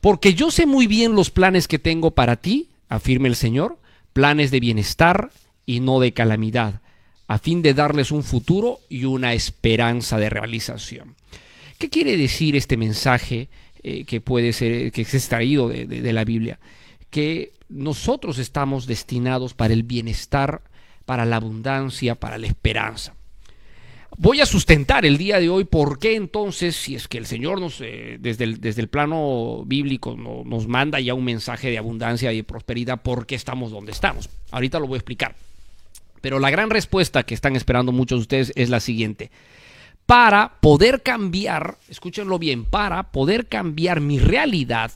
Porque 0.00 0.34
yo 0.34 0.50
sé 0.50 0.66
muy 0.66 0.88
bien 0.88 1.14
los 1.14 1.30
planes 1.30 1.68
que 1.68 1.78
tengo 1.78 2.10
para 2.10 2.34
ti, 2.34 2.70
afirma 2.88 3.28
el 3.28 3.36
Señor, 3.36 3.78
planes 4.12 4.50
de 4.50 4.58
bienestar 4.58 5.30
y 5.66 5.78
no 5.78 6.00
de 6.00 6.12
calamidad 6.12 6.80
a 7.28 7.38
fin 7.38 7.62
de 7.62 7.74
darles 7.74 8.10
un 8.10 8.22
futuro 8.22 8.80
y 8.88 9.04
una 9.04 9.32
esperanza 9.32 10.18
de 10.18 10.30
realización. 10.30 11.16
¿Qué 11.78 11.90
quiere 11.90 12.16
decir 12.16 12.56
este 12.56 12.76
mensaje 12.76 13.48
eh, 13.82 14.04
que 14.04 14.20
puede 14.20 14.52
ser, 14.52 14.92
que 14.92 15.02
es 15.02 15.14
extraído 15.14 15.68
de, 15.68 15.86
de, 15.86 16.12
la 16.12 16.24
Biblia? 16.24 16.58
Que 17.10 17.52
nosotros 17.68 18.38
estamos 18.38 18.86
destinados 18.86 19.54
para 19.54 19.74
el 19.74 19.82
bienestar, 19.82 20.62
para 21.04 21.24
la 21.24 21.36
abundancia, 21.36 22.14
para 22.14 22.38
la 22.38 22.46
esperanza. 22.46 23.14
Voy 24.18 24.40
a 24.40 24.46
sustentar 24.46 25.04
el 25.04 25.18
día 25.18 25.38
de 25.38 25.50
hoy 25.50 25.64
por 25.64 25.98
qué 25.98 26.14
entonces, 26.14 26.74
si 26.74 26.94
es 26.94 27.06
que 27.06 27.18
el 27.18 27.26
Señor 27.26 27.60
nos, 27.60 27.82
eh, 27.82 28.16
desde, 28.18 28.44
el, 28.44 28.60
desde 28.60 28.80
el 28.80 28.88
plano 28.88 29.62
bíblico 29.66 30.16
no, 30.16 30.42
nos 30.44 30.66
manda 30.66 31.00
ya 31.00 31.12
un 31.12 31.24
mensaje 31.24 31.70
de 31.70 31.76
abundancia 31.76 32.32
y 32.32 32.36
de 32.36 32.44
prosperidad, 32.44 33.02
¿por 33.02 33.26
qué 33.26 33.34
estamos 33.34 33.72
donde 33.72 33.92
estamos? 33.92 34.30
Ahorita 34.52 34.78
lo 34.78 34.86
voy 34.86 34.96
a 34.96 34.98
explicar. 34.98 35.34
Pero 36.26 36.40
la 36.40 36.50
gran 36.50 36.70
respuesta 36.70 37.22
que 37.22 37.34
están 37.34 37.54
esperando 37.54 37.92
muchos 37.92 38.18
de 38.18 38.22
ustedes 38.22 38.52
es 38.56 38.68
la 38.68 38.80
siguiente. 38.80 39.30
Para 40.06 40.58
poder 40.60 41.04
cambiar, 41.04 41.78
escúchenlo 41.88 42.40
bien, 42.40 42.64
para 42.64 43.12
poder 43.12 43.46
cambiar 43.46 44.00
mi 44.00 44.18
realidad 44.18 44.90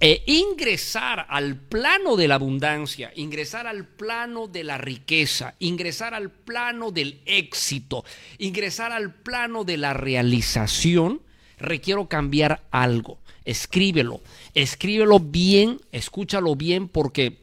e 0.00 0.22
ingresar 0.24 1.26
al 1.28 1.56
plano 1.56 2.16
de 2.16 2.26
la 2.26 2.36
abundancia, 2.36 3.12
ingresar 3.16 3.66
al 3.66 3.86
plano 3.86 4.48
de 4.48 4.64
la 4.64 4.78
riqueza, 4.78 5.56
ingresar 5.58 6.14
al 6.14 6.30
plano 6.30 6.90
del 6.90 7.20
éxito, 7.26 8.02
ingresar 8.38 8.92
al 8.92 9.12
plano 9.12 9.64
de 9.64 9.76
la 9.76 9.92
realización, 9.92 11.20
requiero 11.58 12.08
cambiar 12.08 12.62
algo. 12.70 13.18
Escríbelo, 13.44 14.22
escríbelo 14.54 15.20
bien, 15.20 15.82
escúchalo 15.92 16.56
bien 16.56 16.88
porque 16.88 17.41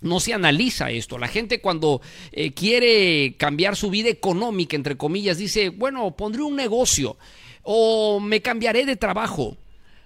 no 0.00 0.20
se 0.20 0.34
analiza 0.34 0.90
esto. 0.90 1.18
La 1.18 1.28
gente 1.28 1.60
cuando 1.60 2.00
eh, 2.32 2.52
quiere 2.52 3.36
cambiar 3.36 3.76
su 3.76 3.90
vida 3.90 4.08
económica, 4.08 4.76
entre 4.76 4.96
comillas, 4.96 5.38
dice, 5.38 5.70
bueno, 5.70 6.10
pondré 6.16 6.42
un 6.42 6.56
negocio 6.56 7.16
o 7.62 8.20
me 8.20 8.42
cambiaré 8.42 8.86
de 8.86 8.96
trabajo 8.96 9.56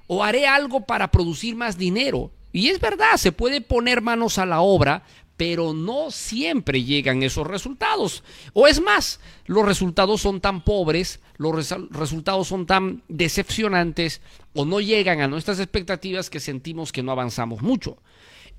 o 0.06 0.24
haré 0.24 0.46
algo 0.46 0.86
para 0.86 1.10
producir 1.10 1.56
más 1.56 1.78
dinero. 1.78 2.30
Y 2.52 2.68
es 2.68 2.80
verdad, 2.80 3.16
se 3.16 3.32
puede 3.32 3.60
poner 3.60 4.00
manos 4.00 4.38
a 4.38 4.46
la 4.46 4.60
obra, 4.60 5.04
pero 5.36 5.72
no 5.72 6.10
siempre 6.10 6.82
llegan 6.82 7.22
esos 7.22 7.46
resultados. 7.46 8.24
O 8.52 8.66
es 8.66 8.80
más, 8.80 9.20
los 9.46 9.64
resultados 9.64 10.20
son 10.20 10.40
tan 10.40 10.64
pobres, 10.64 11.20
los 11.36 11.54
res 11.54 11.74
resultados 11.90 12.48
son 12.48 12.66
tan 12.66 13.02
decepcionantes 13.08 14.20
o 14.52 14.64
no 14.64 14.80
llegan 14.80 15.20
a 15.20 15.28
nuestras 15.28 15.60
expectativas 15.60 16.28
que 16.28 16.40
sentimos 16.40 16.92
que 16.92 17.02
no 17.02 17.12
avanzamos 17.12 17.62
mucho 17.62 17.98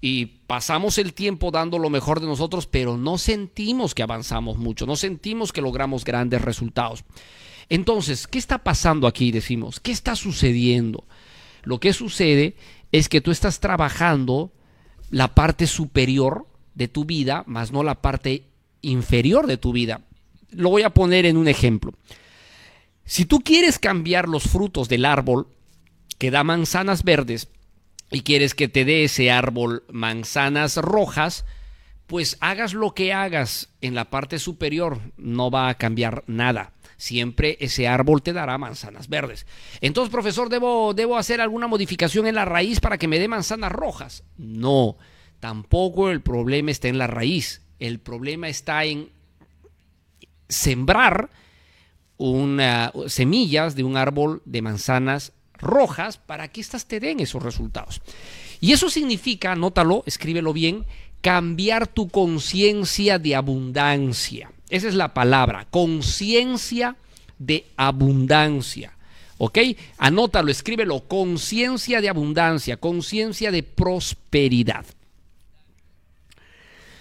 y 0.02 0.26
pasamos 0.26 0.98
el 0.98 1.14
tiempo 1.14 1.52
dando 1.52 1.78
lo 1.78 1.92
mejor 1.92 2.20
de 2.20 2.26
nosotros, 2.26 2.66
pero 2.66 2.98
no 2.98 3.20
sentimos 3.20 3.94
que 3.94 4.02
avanzamos 4.02 4.58
mucho, 4.58 4.88
no 4.88 4.96
sentimos 4.96 5.54
que 5.54 5.62
logramos 5.62 6.04
grandes 6.04 6.42
resultados. 6.42 7.04
Entonces, 7.70 8.28
¿qué 8.28 8.40
está 8.40 8.58
pasando 8.64 9.08
aquí? 9.08 9.32
Decimos, 9.32 9.80
¿qué 9.80 9.92
está 9.92 10.16
sucediendo? 10.16 11.06
Lo 11.64 11.80
que 11.80 11.94
sucede 11.94 12.56
es 12.92 13.08
que 13.08 13.22
tú 13.22 13.30
estás 13.30 13.60
trabajando 13.60 14.52
la 15.12 15.36
parte 15.36 15.68
superior 15.68 16.48
de 16.74 16.88
tu 16.88 17.06
vida, 17.06 17.44
más 17.46 17.72
no 17.72 17.84
la 17.84 18.02
parte 18.02 18.48
inferior 18.82 19.46
de 19.46 19.58
tu 19.58 19.72
vida. 19.72 20.02
Lo 20.50 20.70
voy 20.70 20.82
a 20.82 20.90
poner 20.90 21.26
en 21.28 21.38
un 21.38 21.48
ejemplo. 21.48 21.94
Si 23.06 23.26
tú 23.26 23.42
quieres 23.42 23.78
cambiar 23.78 24.28
los 24.28 24.44
frutos 24.44 24.90
del 24.90 25.06
árbol 25.06 25.48
que 26.18 26.32
da 26.32 26.44
manzanas 26.44 27.04
verdes, 27.04 27.50
y 28.12 28.22
quieres 28.22 28.54
que 28.54 28.68
te 28.68 28.86
dé 28.86 29.06
ese 29.06 29.32
árbol 29.32 29.84
manzanas 29.90 30.78
rojas, 30.78 31.46
pues 32.08 32.38
hagas 32.42 32.74
lo 32.74 32.94
que 32.94 33.14
hagas 33.14 33.70
en 33.80 33.96
la 33.96 34.10
parte 34.10 34.38
superior, 34.38 35.00
no 35.16 35.50
va 35.50 35.70
a 35.70 35.76
cambiar 35.76 36.26
nada. 36.28 36.74
Siempre 36.98 37.58
ese 37.62 37.88
árbol 37.88 38.22
te 38.22 38.34
dará 38.34 38.58
manzanas 38.58 39.08
verdes. 39.08 39.48
Entonces, 39.80 40.12
profesor, 40.12 40.50
¿debo, 40.50 40.94
¿debo 40.94 41.18
hacer 41.18 41.42
alguna 41.42 41.68
modificación 41.68 42.28
en 42.28 42.36
la 42.36 42.46
raíz 42.46 42.80
para 42.80 42.98
que 42.98 43.08
me 43.08 43.18
dé 43.18 43.28
manzanas 43.28 43.72
rojas? 43.72 44.24
No, 44.38 44.98
tampoco 45.40 46.12
el 46.12 46.22
problema 46.22 46.70
está 46.70 46.90
en 46.90 46.98
la 46.98 47.08
raíz. 47.08 47.62
El 47.80 48.00
problema 48.00 48.50
está 48.50 48.84
en 48.84 49.10
sembrar 50.50 51.30
una, 52.18 52.92
semillas 53.08 53.76
de 53.76 53.84
un 53.84 53.98
árbol 53.98 54.42
de 54.46 54.62
manzanas 54.62 55.34
rojas 55.62 56.18
para 56.18 56.48
que 56.48 56.62
éstas 56.62 56.86
te 56.86 57.00
den 57.00 57.20
esos 57.20 57.42
resultados. 57.42 58.02
Y 58.60 58.74
eso 58.74 58.90
significa, 58.90 59.54
anótalo, 59.54 60.04
escríbelo 60.06 60.54
bien, 60.54 60.86
cambiar 61.22 61.88
tu 61.88 62.10
conciencia 62.10 63.20
de 63.20 63.36
abundancia. 63.36 64.52
Esa 64.70 64.88
es 64.88 64.96
la 64.96 65.14
palabra, 65.14 65.68
conciencia 65.70 66.96
de 67.38 67.66
abundancia. 67.78 68.94
¿Ok? 69.44 69.58
Anótalo, 69.98 70.52
escríbelo. 70.52 71.00
Conciencia 71.08 72.00
de 72.00 72.10
abundancia, 72.10 72.78
conciencia 72.78 73.50
de 73.50 73.64
prosperidad. 73.64 74.86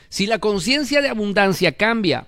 Si 0.08 0.26
la 0.26 0.38
conciencia 0.38 1.02
de 1.02 1.10
abundancia 1.10 1.72
cambia, 1.72 2.26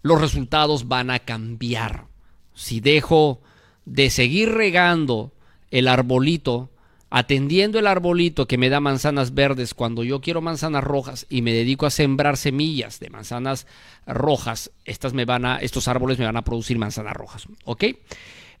los 0.00 0.20
resultados 0.22 0.88
van 0.88 1.10
a 1.10 1.18
cambiar. 1.18 2.06
Si 2.54 2.80
dejo 2.80 3.42
de 3.84 4.08
seguir 4.08 4.52
regando 4.52 5.32
el 5.70 5.88
arbolito, 5.88 6.70
atendiendo 7.10 7.78
el 7.78 7.86
arbolito 7.86 8.46
que 8.46 8.58
me 8.58 8.68
da 8.68 8.80
manzanas 8.80 9.34
verdes 9.34 9.74
cuando 9.74 10.04
yo 10.04 10.20
quiero 10.20 10.40
manzanas 10.40 10.84
rojas 10.84 11.26
y 11.28 11.42
me 11.42 11.52
dedico 11.52 11.86
a 11.86 11.90
sembrar 11.90 12.36
semillas 12.36 13.00
de 13.00 13.10
manzanas 13.10 13.66
rojas, 14.06 14.70
estas 14.84 15.12
me 15.12 15.24
van 15.24 15.44
a, 15.44 15.58
estos 15.58 15.88
árboles 15.88 16.18
me 16.18 16.26
van 16.26 16.36
a 16.36 16.44
producir 16.44 16.78
manzanas 16.78 17.14
rojas. 17.14 17.46
¿Ok? 17.64 17.84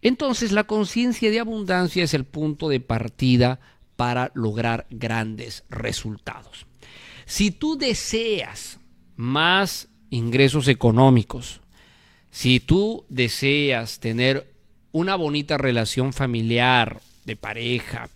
Entonces 0.02 0.52
la 0.52 0.64
conciencia 0.64 1.30
de 1.30 1.40
abundancia 1.40 2.04
es 2.04 2.14
el 2.14 2.24
punto 2.24 2.68
de 2.68 2.80
partida 2.80 3.60
para 3.96 4.30
lograr 4.34 4.86
grandes 4.90 5.64
resultados. 5.70 6.66
Si 7.24 7.50
tú 7.50 7.76
deseas 7.76 8.78
más 9.16 9.88
ingresos 10.10 10.68
económicos, 10.68 11.60
si 12.30 12.60
tú 12.60 13.04
deseas 13.08 13.98
tener 13.98 14.54
una 14.96 15.14
bonita 15.14 15.58
relación 15.58 16.14
familiar, 16.14 17.00
de 17.26 17.36
pareja, 17.36 18.08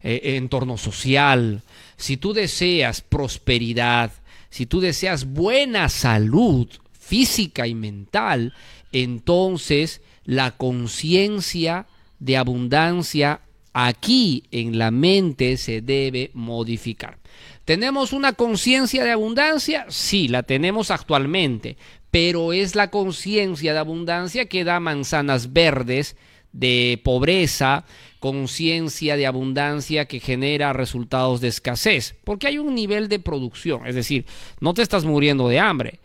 eh, 0.00 0.36
entorno 0.36 0.76
social, 0.78 1.62
si 1.96 2.16
tú 2.16 2.32
deseas 2.32 3.00
prosperidad, 3.00 4.12
si 4.48 4.66
tú 4.66 4.80
deseas 4.80 5.24
buena 5.24 5.88
salud 5.88 6.68
física 6.92 7.66
y 7.66 7.74
mental, 7.74 8.54
entonces 8.92 10.02
la 10.24 10.52
conciencia 10.52 11.86
de 12.20 12.36
abundancia 12.36 13.40
aquí 13.72 14.44
en 14.52 14.78
la 14.78 14.92
mente 14.92 15.56
se 15.56 15.80
debe 15.80 16.30
modificar. 16.32 17.18
¿Tenemos 17.64 18.12
una 18.12 18.34
conciencia 18.34 19.02
de 19.02 19.10
abundancia? 19.10 19.86
Sí, 19.88 20.28
la 20.28 20.44
tenemos 20.44 20.92
actualmente, 20.92 21.76
pero 22.14 22.52
es 22.52 22.76
la 22.76 22.90
conciencia 22.90 23.72
de 23.72 23.80
abundancia 23.80 24.46
que 24.46 24.62
da 24.62 24.78
manzanas 24.78 25.52
verdes 25.52 26.14
de 26.52 27.00
pobreza, 27.02 27.86
conciencia 28.20 29.16
de 29.16 29.26
abundancia 29.26 30.04
que 30.04 30.20
genera 30.20 30.72
resultados 30.72 31.40
de 31.40 31.48
escasez, 31.48 32.14
porque 32.22 32.46
hay 32.46 32.58
un 32.58 32.72
nivel 32.72 33.08
de 33.08 33.18
producción, 33.18 33.88
es 33.88 33.96
decir, 33.96 34.26
no 34.60 34.74
te 34.74 34.82
estás 34.82 35.04
muriendo 35.04 35.48
de 35.48 35.58
hambre, 35.58 35.98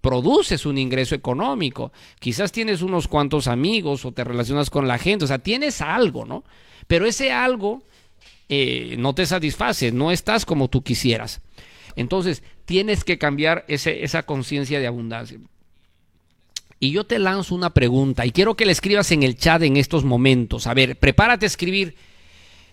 produces 0.00 0.64
un 0.64 0.78
ingreso 0.78 1.14
económico, 1.14 1.92
quizás 2.18 2.50
tienes 2.50 2.80
unos 2.80 3.06
cuantos 3.06 3.46
amigos 3.46 4.06
o 4.06 4.12
te 4.12 4.24
relacionas 4.24 4.70
con 4.70 4.88
la 4.88 4.96
gente, 4.96 5.26
o 5.26 5.28
sea, 5.28 5.40
tienes 5.40 5.82
algo, 5.82 6.24
¿no? 6.24 6.44
Pero 6.86 7.04
ese 7.04 7.30
algo 7.30 7.82
eh, 8.48 8.96
no 8.98 9.14
te 9.14 9.26
satisface, 9.26 9.92
no 9.92 10.12
estás 10.12 10.46
como 10.46 10.68
tú 10.68 10.82
quisieras. 10.82 11.42
Entonces, 11.94 12.42
tienes 12.64 13.04
que 13.04 13.18
cambiar 13.18 13.64
ese, 13.68 14.04
esa 14.04 14.24
conciencia 14.24 14.80
de 14.80 14.86
abundancia. 14.86 15.38
Y 16.78 16.90
yo 16.90 17.04
te 17.04 17.18
lanzo 17.18 17.54
una 17.54 17.70
pregunta 17.70 18.26
y 18.26 18.32
quiero 18.32 18.56
que 18.56 18.66
la 18.66 18.72
escribas 18.72 19.12
en 19.12 19.22
el 19.22 19.36
chat 19.36 19.62
en 19.62 19.76
estos 19.76 20.04
momentos. 20.04 20.66
A 20.66 20.74
ver, 20.74 20.96
prepárate 20.96 21.46
a 21.46 21.48
escribir 21.48 21.94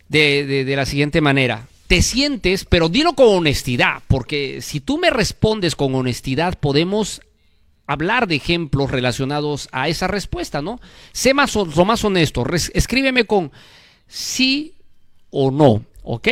de, 0.08 0.46
de 0.65 0.75
la 0.75 0.86
siguiente 0.86 1.22
manera. 1.22 1.67
Te 1.88 2.01
sientes, 2.01 2.65
pero 2.65 2.89
dilo 2.89 3.13
con 3.13 3.27
honestidad, 3.27 4.01
porque 4.08 4.62
si 4.62 4.79
tú 4.79 4.98
me 4.98 5.10
respondes 5.10 5.75
con 5.75 5.93
honestidad, 5.96 6.58
podemos 6.60 7.22
hablar 7.89 8.27
de 8.27 8.36
ejemplos 8.36 8.91
relacionados 8.91 9.67
a 9.72 9.89
esa 9.89 10.05
respuesta, 10.05 10.62
¿no? 10.62 10.79
Sé 11.12 11.34
más, 11.34 11.55
lo 11.55 11.86
más 11.86 12.03
honesto. 12.05 12.46
escríbeme 12.75 13.24
con 13.24 13.51
sí 14.08 14.75
o 15.31 15.50
no, 15.50 15.84
¿ok? 16.03 16.27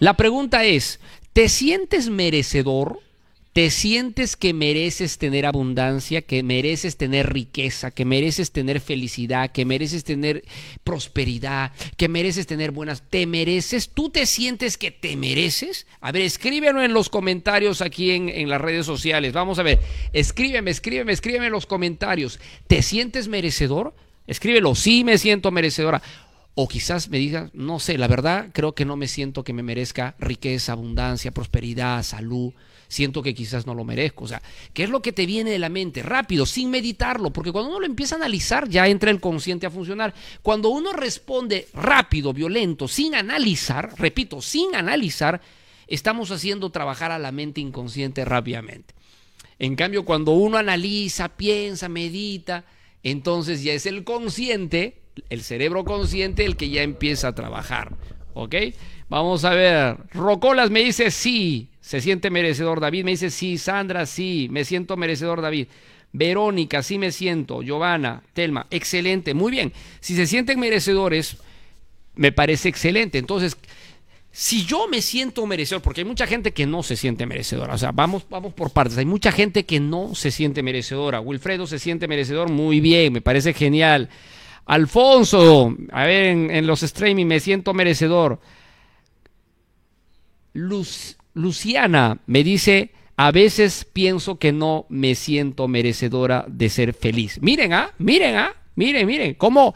La 0.00 0.14
pregunta 0.14 0.64
es, 0.64 0.98
¿te 1.36 1.50
sientes 1.50 2.08
merecedor 2.08 2.98
te 3.52 3.70
sientes 3.70 4.36
que 4.36 4.54
mereces 4.54 5.18
tener 5.18 5.44
abundancia, 5.44 6.22
que 6.22 6.42
mereces 6.42 6.96
tener 6.96 7.30
riqueza, 7.32 7.90
que 7.90 8.06
mereces 8.06 8.52
tener 8.52 8.80
felicidad, 8.80 9.50
que 9.50 9.66
mereces 9.66 10.04
tener 10.04 10.44
prosperidad, 10.82 11.72
que 11.98 12.08
mereces 12.08 12.46
tener 12.46 12.70
buenas, 12.70 13.02
te 13.08 13.26
mereces, 13.26 13.90
tú 13.90 14.08
te 14.10 14.24
sientes 14.24 14.78
que 14.78 14.90
te 14.90 15.16
mereces. 15.16 15.86
A 16.00 16.10
ver, 16.10 16.22
escríbelo 16.22 16.82
en 16.82 16.94
los 16.94 17.10
comentarios 17.10 17.82
aquí 17.82 18.12
en, 18.12 18.30
en 18.30 18.48
las 18.50 18.60
redes 18.60 18.86
sociales. 18.86 19.34
Vamos 19.34 19.58
a 19.58 19.62
ver, 19.62 19.78
escríbeme, 20.14 20.70
escríbeme, 20.70 21.12
escríbeme 21.12 21.46
en 21.46 21.52
los 21.52 21.66
comentarios. 21.66 22.38
¿Te 22.66 22.82
sientes 22.82 23.28
merecedor? 23.28 23.94
Escríbelo, 24.26 24.74
sí 24.74 25.04
me 25.04 25.18
siento 25.18 25.50
merecedora. 25.50 26.02
O 26.56 26.66
quizás 26.66 27.08
me 27.10 27.18
digas, 27.18 27.50
no 27.54 27.78
sé, 27.78 27.98
la 27.98 28.08
verdad 28.08 28.48
creo 28.52 28.74
que 28.74 28.84
no 28.84 28.96
me 28.96 29.06
siento 29.06 29.44
que 29.44 29.52
me 29.52 29.62
merezca 29.62 30.16
riqueza, 30.18 30.72
abundancia, 30.72 31.30
prosperidad, 31.30 32.02
salud 32.02 32.52
siento 32.88 33.22
que 33.22 33.34
quizás 33.34 33.66
no 33.66 33.74
lo 33.74 33.84
merezco. 33.84 34.24
O 34.24 34.28
sea, 34.28 34.42
¿qué 34.72 34.84
es 34.84 34.90
lo 34.90 35.02
que 35.02 35.12
te 35.12 35.26
viene 35.26 35.50
de 35.50 35.58
la 35.58 35.68
mente? 35.68 36.02
Rápido, 36.02 36.46
sin 36.46 36.70
meditarlo, 36.70 37.32
porque 37.32 37.52
cuando 37.52 37.70
uno 37.70 37.80
lo 37.80 37.86
empieza 37.86 38.14
a 38.14 38.18
analizar 38.18 38.68
ya 38.68 38.88
entra 38.88 39.10
el 39.10 39.20
consciente 39.20 39.66
a 39.66 39.70
funcionar. 39.70 40.14
Cuando 40.42 40.68
uno 40.68 40.92
responde 40.92 41.68
rápido, 41.74 42.32
violento, 42.32 42.88
sin 42.88 43.14
analizar, 43.14 43.92
repito, 43.98 44.40
sin 44.40 44.74
analizar, 44.74 45.40
estamos 45.86 46.30
haciendo 46.30 46.70
trabajar 46.70 47.12
a 47.12 47.18
la 47.18 47.32
mente 47.32 47.60
inconsciente 47.60 48.24
rápidamente. 48.24 48.94
En 49.58 49.74
cambio, 49.74 50.04
cuando 50.04 50.32
uno 50.32 50.58
analiza, 50.58 51.30
piensa, 51.30 51.88
medita, 51.88 52.64
entonces 53.02 53.62
ya 53.62 53.72
es 53.72 53.86
el 53.86 54.04
consciente, 54.04 55.00
el 55.30 55.42
cerebro 55.42 55.84
consciente, 55.84 56.44
el 56.44 56.56
que 56.56 56.68
ya 56.68 56.82
empieza 56.82 57.28
a 57.28 57.34
trabajar. 57.34 57.92
¿Ok? 58.34 58.54
Vamos 59.08 59.44
a 59.44 59.50
ver. 59.50 59.96
Rocolas 60.12 60.70
me 60.70 60.80
dice 60.80 61.10
sí, 61.10 61.70
se 61.80 62.00
siente 62.00 62.30
merecedor. 62.30 62.80
David 62.80 63.04
me 63.04 63.12
dice 63.12 63.30
sí. 63.30 63.58
Sandra, 63.58 64.06
sí, 64.06 64.48
me 64.50 64.64
siento 64.64 64.96
merecedor, 64.96 65.40
David. 65.40 65.68
Verónica, 66.12 66.82
sí 66.82 66.98
me 66.98 67.12
siento. 67.12 67.62
Giovanna, 67.62 68.22
Telma, 68.32 68.66
excelente. 68.70 69.34
Muy 69.34 69.52
bien. 69.52 69.72
Si 70.00 70.16
se 70.16 70.26
sienten 70.26 70.58
merecedores, 70.58 71.36
me 72.14 72.32
parece 72.32 72.68
excelente. 72.68 73.18
Entonces, 73.18 73.56
si 74.32 74.66
yo 74.66 74.86
me 74.88 75.00
siento 75.00 75.46
merecedor, 75.46 75.80
porque 75.82 76.02
hay 76.02 76.04
mucha 76.06 76.26
gente 76.26 76.52
que 76.52 76.66
no 76.66 76.82
se 76.82 76.96
siente 76.96 77.24
merecedora, 77.24 77.72
o 77.74 77.78
sea, 77.78 77.92
vamos, 77.92 78.26
vamos 78.28 78.52
por 78.52 78.70
partes, 78.70 78.98
hay 78.98 79.06
mucha 79.06 79.32
gente 79.32 79.64
que 79.64 79.80
no 79.80 80.14
se 80.14 80.30
siente 80.30 80.62
merecedora. 80.62 81.20
Wilfredo 81.20 81.66
se 81.66 81.78
siente 81.78 82.06
merecedor, 82.06 82.50
muy 82.50 82.80
bien, 82.80 83.14
me 83.14 83.22
parece 83.22 83.54
genial. 83.54 84.10
Alfonso, 84.66 85.76
a 85.92 86.04
ver, 86.04 86.24
en, 86.26 86.66
los 86.66 86.82
streaming 86.82 87.26
me 87.26 87.40
siento 87.40 87.72
merecedor. 87.72 88.40
Luz, 90.52 91.16
Luciana 91.34 92.18
me 92.26 92.42
dice, 92.42 92.92
a 93.16 93.30
veces 93.30 93.86
pienso 93.90 94.38
que 94.38 94.52
no 94.52 94.86
me 94.88 95.14
siento 95.14 95.68
merecedora 95.68 96.44
de 96.48 96.68
ser 96.68 96.94
feliz. 96.94 97.38
Miren, 97.40 97.72
ah, 97.72 97.92
miren, 97.98 98.34
ah, 98.36 98.54
miren, 98.74 99.06
miren, 99.06 99.34
cómo, 99.34 99.74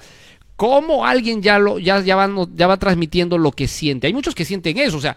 cómo 0.56 1.06
alguien 1.06 1.40
ya, 1.40 1.60
lo, 1.60 1.78
ya, 1.78 2.00
ya, 2.00 2.16
va, 2.16 2.28
ya 2.56 2.66
va 2.66 2.76
transmitiendo 2.76 3.38
lo 3.38 3.52
que 3.52 3.68
siente. 3.68 4.08
Hay 4.08 4.12
muchos 4.12 4.34
que 4.34 4.44
sienten 4.44 4.76
eso, 4.78 4.96
o 4.96 5.00
sea, 5.00 5.16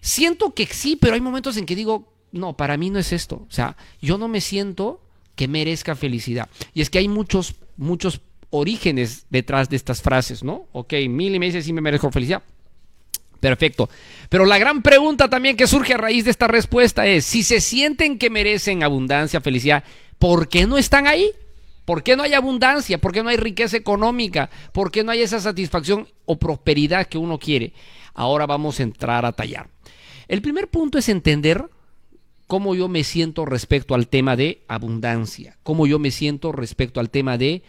siento 0.00 0.52
que 0.52 0.66
sí, 0.66 0.96
pero 0.96 1.14
hay 1.14 1.20
momentos 1.20 1.56
en 1.56 1.66
que 1.66 1.76
digo, 1.76 2.12
no, 2.32 2.56
para 2.56 2.76
mí 2.76 2.90
no 2.90 2.98
es 2.98 3.12
esto. 3.12 3.46
O 3.48 3.52
sea, 3.52 3.76
yo 4.00 4.18
no 4.18 4.26
me 4.26 4.40
siento 4.40 5.00
que 5.36 5.46
merezca 5.46 5.94
felicidad. 5.94 6.48
Y 6.74 6.80
es 6.80 6.90
que 6.90 6.98
hay 6.98 7.06
muchos, 7.06 7.54
muchos 7.76 8.20
orígenes 8.52 9.26
detrás 9.30 9.68
de 9.68 9.76
estas 9.76 10.00
frases, 10.00 10.44
¿no? 10.44 10.66
Ok, 10.72 10.92
Mili 11.08 11.38
me 11.38 11.46
dice 11.46 11.62
sí 11.62 11.72
me 11.72 11.80
merezco 11.80 12.12
felicidad. 12.12 12.42
Perfecto. 13.40 13.90
Pero 14.28 14.44
la 14.44 14.58
gran 14.58 14.82
pregunta 14.82 15.28
también 15.28 15.56
que 15.56 15.66
surge 15.66 15.94
a 15.94 15.96
raíz 15.96 16.24
de 16.24 16.30
esta 16.30 16.46
respuesta 16.46 17.06
es, 17.08 17.24
si 17.24 17.42
se 17.42 17.60
sienten 17.60 18.18
que 18.18 18.30
merecen 18.30 18.84
abundancia, 18.84 19.40
felicidad, 19.40 19.82
¿por 20.20 20.48
qué 20.48 20.64
no 20.66 20.78
están 20.78 21.08
ahí? 21.08 21.32
¿Por 21.84 22.04
qué 22.04 22.14
no 22.14 22.22
hay 22.22 22.34
abundancia? 22.34 22.98
¿Por 22.98 23.12
qué 23.12 23.24
no 23.24 23.30
hay 23.30 23.36
riqueza 23.36 23.76
económica? 23.76 24.48
¿Por 24.72 24.92
qué 24.92 25.02
no 25.02 25.10
hay 25.10 25.22
esa 25.22 25.40
satisfacción 25.40 26.06
o 26.24 26.38
prosperidad 26.38 27.06
que 27.06 27.18
uno 27.18 27.38
quiere? 27.38 27.72
Ahora 28.14 28.46
vamos 28.46 28.78
a 28.78 28.84
entrar 28.84 29.24
a 29.24 29.32
tallar. 29.32 29.68
El 30.28 30.40
primer 30.40 30.68
punto 30.68 30.98
es 30.98 31.08
entender 31.08 31.68
cómo 32.46 32.74
yo 32.74 32.86
me 32.86 33.02
siento 33.02 33.44
respecto 33.44 33.94
al 33.94 34.08
tema 34.08 34.36
de 34.36 34.62
abundancia, 34.68 35.56
cómo 35.62 35.86
yo 35.86 35.98
me 35.98 36.10
siento 36.10 36.52
respecto 36.52 37.00
al 37.00 37.10
tema 37.10 37.38
de 37.38 37.62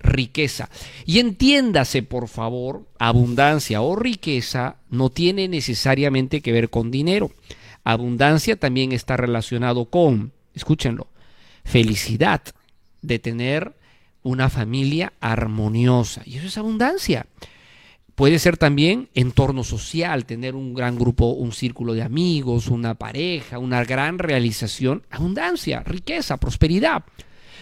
riqueza. 0.00 0.68
Y 1.04 1.18
entiéndase, 1.18 2.02
por 2.02 2.28
favor, 2.28 2.86
abundancia 2.98 3.80
o 3.80 3.96
riqueza 3.96 4.76
no 4.90 5.10
tiene 5.10 5.48
necesariamente 5.48 6.40
que 6.40 6.52
ver 6.52 6.70
con 6.70 6.90
dinero. 6.90 7.30
Abundancia 7.84 8.56
también 8.56 8.92
está 8.92 9.16
relacionado 9.16 9.86
con, 9.86 10.32
escúchenlo, 10.54 11.08
felicidad 11.64 12.42
de 13.02 13.18
tener 13.18 13.74
una 14.22 14.50
familia 14.50 15.12
armoniosa. 15.20 16.22
Y 16.24 16.36
eso 16.36 16.48
es 16.48 16.58
abundancia. 16.58 17.26
Puede 18.14 18.40
ser 18.40 18.56
también 18.56 19.08
entorno 19.14 19.62
social, 19.62 20.26
tener 20.26 20.56
un 20.56 20.74
gran 20.74 20.98
grupo, 20.98 21.26
un 21.26 21.52
círculo 21.52 21.94
de 21.94 22.02
amigos, 22.02 22.66
una 22.66 22.94
pareja, 22.94 23.58
una 23.58 23.84
gran 23.84 24.18
realización. 24.18 25.04
Abundancia, 25.08 25.84
riqueza, 25.84 26.36
prosperidad 26.36 27.04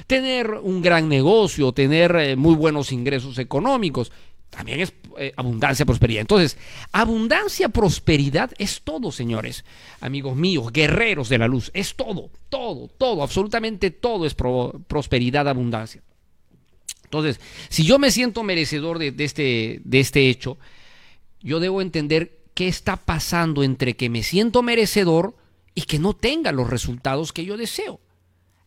tener 0.06 0.50
un 0.62 0.82
gran 0.82 1.08
negocio, 1.08 1.72
tener 1.72 2.14
eh, 2.16 2.36
muy 2.36 2.54
buenos 2.54 2.92
ingresos 2.92 3.38
económicos. 3.38 4.12
también 4.50 4.80
es 4.80 4.92
eh, 5.18 5.32
abundancia, 5.36 5.84
prosperidad. 5.84 6.22
Entonces, 6.22 6.56
abundancia, 6.92 7.68
prosperidad 7.68 8.52
es 8.58 8.80
todo, 8.82 9.12
señores, 9.12 9.64
amigos 10.00 10.36
míos, 10.36 10.72
guerreros 10.72 11.28
de 11.28 11.38
la 11.38 11.46
luz, 11.48 11.70
es 11.74 11.94
todo, 11.94 12.30
todo, 12.48 12.88
todo, 12.88 13.22
absolutamente 13.22 13.90
todo 13.90 14.24
es 14.24 14.34
pro- 14.34 14.80
prosperidad, 14.88 15.48
abundancia. 15.48 16.02
Entonces, 17.04 17.38
si 17.68 17.84
yo 17.84 17.98
me 17.98 18.10
siento 18.10 18.42
merecedor 18.42 18.98
de, 18.98 19.12
de 19.12 19.24
este, 19.24 19.80
de 19.84 20.00
este 20.00 20.28
hecho, 20.28 20.58
yo 21.40 21.60
debo 21.60 21.82
entender 21.82 22.38
qué 22.54 22.66
está 22.66 22.96
pasando 22.96 23.62
entre 23.62 23.94
que 23.94 24.08
me 24.08 24.22
siento 24.22 24.62
merecedor 24.62 25.36
y 25.74 25.82
que 25.82 25.98
no 25.98 26.14
tenga 26.14 26.50
los 26.52 26.68
resultados 26.70 27.32
que 27.32 27.44
yo 27.44 27.56
deseo. 27.56 28.00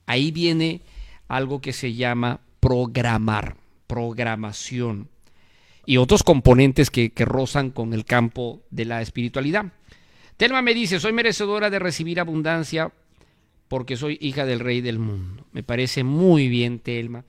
Ahí 0.06 0.32
viene 0.32 0.82
algo 1.30 1.62
que 1.62 1.72
se 1.72 1.94
llama 1.94 2.42
programar, 2.60 3.56
programación 3.88 5.08
y 5.86 5.98
otros 5.98 6.24
componentes 6.24 6.92
que, 6.92 7.12
que 7.12 7.24
rozan 7.24 7.72
con 7.72 7.94
el 7.94 8.04
campo 8.04 8.62
de 8.70 8.86
la 8.86 9.02
espiritualidad. 9.02 9.72
Telma 10.36 10.62
me 10.62 10.74
dice, 10.74 11.00
soy 11.00 11.14
merecedora 11.14 11.70
de 11.70 11.80
recibir 11.80 12.20
abundancia 12.20 12.92
porque 13.70 13.96
soy 13.96 14.18
hija 14.20 14.46
del 14.46 14.60
rey 14.60 14.82
del 14.82 15.00
mundo. 15.00 15.46
Me 15.54 15.64
parece 15.64 16.04
muy 16.04 16.50
bien, 16.50 16.80
Telma. 16.80 17.24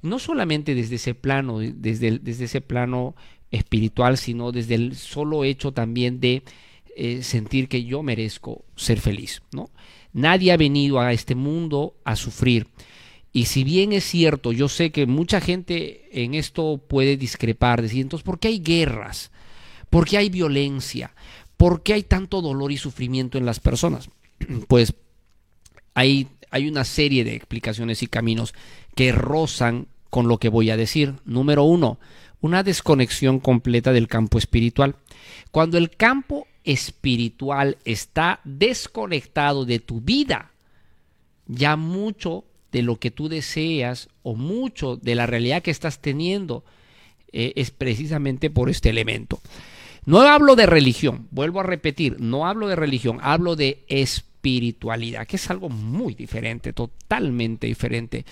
No 0.00 0.18
solamente 0.18 0.74
desde 0.74 0.96
ese 0.96 1.14
plano, 1.14 1.60
desde, 1.60 2.18
desde 2.18 2.46
ese 2.46 2.60
plano 2.60 3.14
espiritual, 3.52 4.16
sino 4.16 4.50
desde 4.50 4.74
el 4.74 4.96
solo 4.96 5.44
hecho 5.44 5.72
también 5.72 6.18
de 6.18 6.42
eh, 6.96 7.22
sentir 7.22 7.68
que 7.68 7.84
yo 7.84 8.02
merezco 8.02 8.64
ser 8.74 8.98
feliz, 8.98 9.42
¿no? 9.52 9.70
Nadie 10.12 10.52
ha 10.52 10.56
venido 10.56 11.00
a 11.00 11.12
este 11.12 11.34
mundo 11.34 11.94
a 12.04 12.16
sufrir. 12.16 12.66
Y 13.32 13.46
si 13.46 13.64
bien 13.64 13.92
es 13.92 14.04
cierto, 14.04 14.52
yo 14.52 14.68
sé 14.68 14.92
que 14.92 15.06
mucha 15.06 15.40
gente 15.40 16.08
en 16.12 16.34
esto 16.34 16.78
puede 16.86 17.16
discrepar, 17.16 17.80
decir, 17.80 18.02
entonces, 18.02 18.24
¿por 18.24 18.38
qué 18.38 18.48
hay 18.48 18.58
guerras? 18.58 19.30
¿Por 19.88 20.06
qué 20.06 20.18
hay 20.18 20.28
violencia? 20.28 21.14
¿Por 21.56 21.82
qué 21.82 21.94
hay 21.94 22.02
tanto 22.02 22.42
dolor 22.42 22.72
y 22.72 22.76
sufrimiento 22.76 23.38
en 23.38 23.46
las 23.46 23.60
personas? 23.60 24.10
Pues 24.68 24.94
hay, 25.94 26.28
hay 26.50 26.68
una 26.68 26.84
serie 26.84 27.24
de 27.24 27.34
explicaciones 27.34 28.02
y 28.02 28.06
caminos 28.06 28.54
que 28.94 29.12
rozan 29.12 29.86
con 30.10 30.28
lo 30.28 30.38
que 30.38 30.50
voy 30.50 30.70
a 30.70 30.76
decir. 30.76 31.14
Número 31.24 31.64
uno, 31.64 31.98
una 32.42 32.62
desconexión 32.62 33.40
completa 33.40 33.92
del 33.92 34.08
campo 34.08 34.36
espiritual. 34.36 34.96
Cuando 35.50 35.78
el 35.78 35.90
campo 35.90 36.46
espiritual 36.64 37.78
está 37.84 38.40
desconectado 38.44 39.64
de 39.64 39.78
tu 39.78 40.00
vida, 40.00 40.52
ya 41.46 41.76
mucho 41.76 42.44
de 42.72 42.82
lo 42.82 42.96
que 42.96 43.10
tú 43.10 43.28
deseas 43.28 44.08
o 44.22 44.34
mucho 44.34 44.96
de 44.96 45.14
la 45.14 45.26
realidad 45.26 45.62
que 45.62 45.70
estás 45.70 46.00
teniendo 46.00 46.64
eh, 47.32 47.52
es 47.56 47.70
precisamente 47.70 48.50
por 48.50 48.70
este 48.70 48.90
elemento. 48.90 49.40
No 50.04 50.22
hablo 50.22 50.56
de 50.56 50.66
religión, 50.66 51.28
vuelvo 51.30 51.60
a 51.60 51.64
repetir, 51.64 52.20
no 52.20 52.46
hablo 52.46 52.66
de 52.66 52.74
religión, 52.74 53.18
hablo 53.22 53.54
de 53.54 53.84
espiritualidad, 53.88 55.26
que 55.26 55.36
es 55.36 55.50
algo 55.50 55.68
muy 55.68 56.14
diferente, 56.14 56.72
totalmente 56.72 57.68
diferente. 57.68 58.24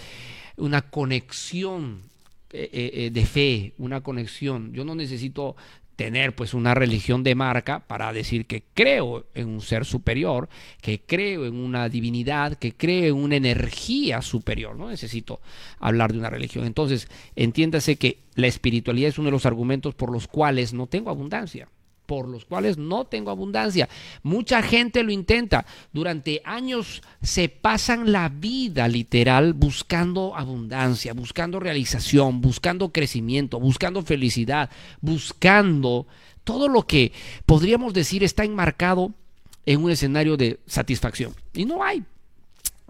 Una 0.57 0.83
conexión 0.83 2.03
eh, 2.53 2.69
eh, 2.73 3.11
de 3.13 3.27
fe, 3.27 3.75
una 3.79 4.01
conexión. 4.01 4.73
Yo 4.73 4.85
no 4.85 4.97
necesito 4.97 5.55
tener 6.01 6.35
pues 6.35 6.55
una 6.55 6.73
religión 6.73 7.23
de 7.23 7.35
marca 7.35 7.81
para 7.81 8.11
decir 8.15 8.47
que 8.47 8.63
creo 8.73 9.27
en 9.35 9.49
un 9.49 9.61
ser 9.61 9.85
superior, 9.85 10.49
que 10.81 11.03
creo 11.03 11.45
en 11.45 11.57
una 11.57 11.91
divinidad, 11.91 12.55
que 12.55 12.73
creo 12.73 13.15
en 13.15 13.23
una 13.23 13.37
energía 13.37 14.23
superior. 14.23 14.77
No 14.77 14.89
necesito 14.89 15.43
hablar 15.79 16.13
de 16.13 16.19
una 16.19 16.31
religión. 16.31 16.65
Entonces, 16.65 17.07
entiéndase 17.37 17.97
que 17.97 18.21
la 18.35 18.47
espiritualidad 18.47 19.11
es 19.11 19.19
uno 19.19 19.27
de 19.27 19.33
los 19.33 19.45
argumentos 19.45 19.95
por 19.95 20.11
los 20.11 20.27
cuales 20.27 20.73
no 20.73 20.87
tengo 20.87 21.11
abundancia 21.11 21.69
por 22.11 22.27
los 22.27 22.45
cuales 22.45 22.77
no 22.77 23.05
tengo 23.05 23.31
abundancia. 23.31 23.89
Mucha 24.25 24.63
gente 24.63 25.05
lo 25.05 25.13
intenta. 25.13 25.65
Durante 25.93 26.43
años 26.45 27.03
se 27.23 27.49
pasan 27.49 28.11
la 28.11 28.29
vida 28.29 28.89
literal 28.89 29.53
buscando 29.55 30.35
abundancia, 30.35 31.15
buscando 31.15 31.61
realización, 31.61 32.41
buscando 32.41 32.91
crecimiento, 32.91 33.61
buscando 33.61 34.03
felicidad, 34.03 34.71
buscando 35.01 36.09
todo 36.43 36.67
lo 36.67 36.85
que 36.85 37.13
podríamos 37.47 37.95
decir 37.95 38.25
está 38.25 38.43
enmarcado 38.43 39.13
en 39.65 39.85
un 39.85 39.93
escenario 39.93 40.37
de 40.37 40.59
satisfacción. 40.67 41.33
Y 41.53 41.65
no 41.65 41.85
hay, 41.85 42.03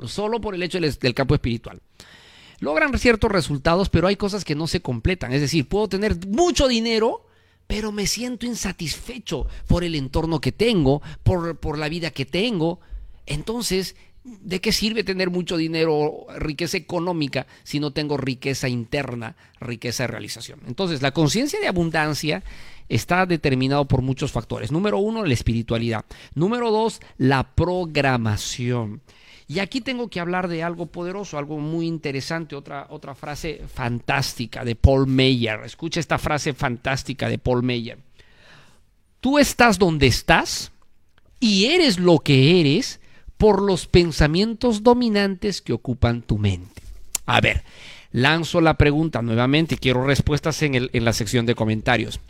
solo 0.06 0.40
por 0.40 0.54
el 0.54 0.62
hecho 0.62 0.80
del, 0.80 0.94
del 0.94 1.12
campo 1.12 1.34
espiritual 1.34 1.78
logran 2.58 2.98
ciertos 2.98 3.30
resultados, 3.30 3.90
pero 3.90 4.06
hay 4.06 4.16
cosas 4.16 4.46
que 4.46 4.54
no 4.54 4.66
se 4.66 4.80
completan. 4.80 5.32
Es 5.32 5.42
decir, 5.42 5.66
puedo 5.66 5.88
tener 5.88 6.26
mucho 6.26 6.68
dinero, 6.68 7.26
pero 7.70 7.92
me 7.92 8.08
siento 8.08 8.46
insatisfecho 8.46 9.46
por 9.68 9.84
el 9.84 9.94
entorno 9.94 10.40
que 10.40 10.50
tengo, 10.50 11.02
por, 11.22 11.56
por 11.60 11.78
la 11.78 11.88
vida 11.88 12.10
que 12.10 12.26
tengo. 12.26 12.80
Entonces, 13.26 13.94
¿de 14.24 14.60
qué 14.60 14.72
sirve 14.72 15.04
tener 15.04 15.30
mucho 15.30 15.56
dinero, 15.56 16.26
riqueza 16.36 16.78
económica, 16.78 17.46
si 17.62 17.78
no 17.78 17.92
tengo 17.92 18.16
riqueza 18.16 18.68
interna, 18.68 19.36
riqueza 19.60 20.02
de 20.02 20.08
realización? 20.08 20.58
Entonces, 20.66 21.00
la 21.00 21.12
conciencia 21.12 21.60
de 21.60 21.68
abundancia 21.68 22.42
está 22.88 23.24
determinado 23.24 23.84
por 23.84 24.02
muchos 24.02 24.32
factores. 24.32 24.72
Número 24.72 24.98
uno, 24.98 25.24
la 25.24 25.32
espiritualidad. 25.32 26.04
Número 26.34 26.72
dos, 26.72 27.00
la 27.18 27.54
programación. 27.54 29.00
Y 29.50 29.58
aquí 29.58 29.80
tengo 29.80 30.06
que 30.06 30.20
hablar 30.20 30.46
de 30.46 30.62
algo 30.62 30.86
poderoso, 30.86 31.36
algo 31.36 31.58
muy 31.58 31.88
interesante, 31.88 32.54
otra, 32.54 32.86
otra 32.88 33.16
frase 33.16 33.62
fantástica 33.66 34.64
de 34.64 34.76
Paul 34.76 35.08
Meyer. 35.08 35.62
Escucha 35.64 35.98
esta 35.98 36.18
frase 36.18 36.52
fantástica 36.52 37.28
de 37.28 37.36
Paul 37.36 37.64
Meyer. 37.64 37.98
Tú 39.18 39.40
estás 39.40 39.76
donde 39.76 40.06
estás 40.06 40.70
y 41.40 41.64
eres 41.64 41.98
lo 41.98 42.20
que 42.20 42.60
eres 42.60 43.00
por 43.38 43.60
los 43.60 43.88
pensamientos 43.88 44.84
dominantes 44.84 45.60
que 45.60 45.72
ocupan 45.72 46.22
tu 46.22 46.38
mente. 46.38 46.82
A 47.26 47.40
ver, 47.40 47.64
lanzo 48.12 48.60
la 48.60 48.74
pregunta 48.74 49.20
nuevamente, 49.20 49.78
quiero 49.78 50.06
respuestas 50.06 50.62
en, 50.62 50.90
la 50.92 51.12
sección 51.12 51.44
de 51.44 51.56
comentarios. 51.56 52.20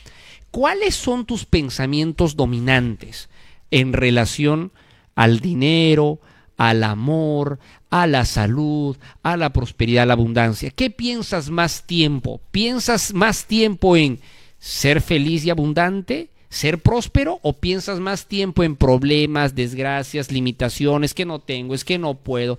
¿Cuáles 0.50 0.94
son 0.94 1.26
tus 1.26 1.44
pensamientos 1.44 2.34
dominantes 2.34 3.28
en 3.70 3.92
relación 3.92 4.72
al 5.16 5.40
dinero, 5.40 6.18
al 6.60 6.84
amor, 6.84 7.58
a 7.88 8.06
la 8.06 8.26
salud, 8.26 8.98
a 9.22 9.38
la 9.38 9.50
prosperidad, 9.50 10.02
a 10.02 10.06
la 10.06 10.12
abundancia. 10.12 10.68
¿Qué 10.68 10.90
piensas 10.90 11.48
más 11.48 11.86
tiempo? 11.86 12.42
¿Piensas 12.50 13.14
más 13.14 13.46
tiempo 13.46 13.96
en 13.96 14.20
ser 14.58 15.00
feliz 15.00 15.42
y 15.46 15.48
abundante? 15.48 16.28
¿Ser 16.50 16.82
próspero? 16.82 17.38
¿O 17.40 17.54
piensas 17.54 17.98
más 17.98 18.26
tiempo 18.26 18.62
en 18.62 18.76
problemas, 18.76 19.54
desgracias, 19.54 20.30
limitaciones 20.30 21.14
que 21.14 21.24
no 21.24 21.38
tengo, 21.38 21.74
es 21.74 21.82
que 21.82 21.96
no 21.96 22.12
puedo, 22.18 22.58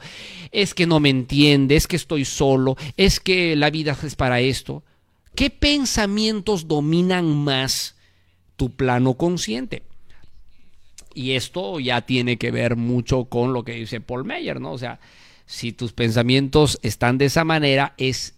es 0.52 0.74
que 0.74 0.88
no 0.88 1.00
me 1.00 1.10
entiende, 1.10 1.76
es 1.76 1.86
que 1.86 1.98
estoy 1.98 2.26
solo, 2.26 2.78
es 2.98 3.20
que 3.20 3.56
la 3.56 3.70
vida 3.70 3.96
es 4.02 4.16
para 4.16 4.40
esto? 4.40 4.82
¿Qué 5.36 5.52
pensamientos 5.52 6.68
dominan 6.68 7.28
más 7.28 7.96
tu 8.56 8.72
plano 8.76 9.14
consciente? 9.14 9.84
Y 11.13 11.32
esto 11.32 11.80
ya 11.80 12.02
tiene 12.02 12.38
que 12.38 12.52
ver 12.52 12.76
mucho 12.76 13.26
con 13.26 13.54
lo 13.54 13.63
que 13.63 13.74
dice 13.74 14.02
Paul 14.02 14.26
Meyer, 14.26 14.60
¿no? 14.60 14.71
O 14.74 14.78
sea, 14.78 15.00
si 15.45 15.74
tus 15.74 15.91
pensamientos 15.93 16.80
están 16.82 17.17
de 17.17 17.26
esa 17.26 17.43
manera, 17.43 17.93
es, 17.97 18.36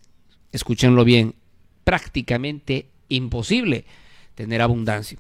escúchenlo 0.51 1.03
bien, 1.03 1.35
prácticamente 1.83 2.87
imposible 3.09 3.85
tener 4.35 4.61
abundancia. 4.61 5.19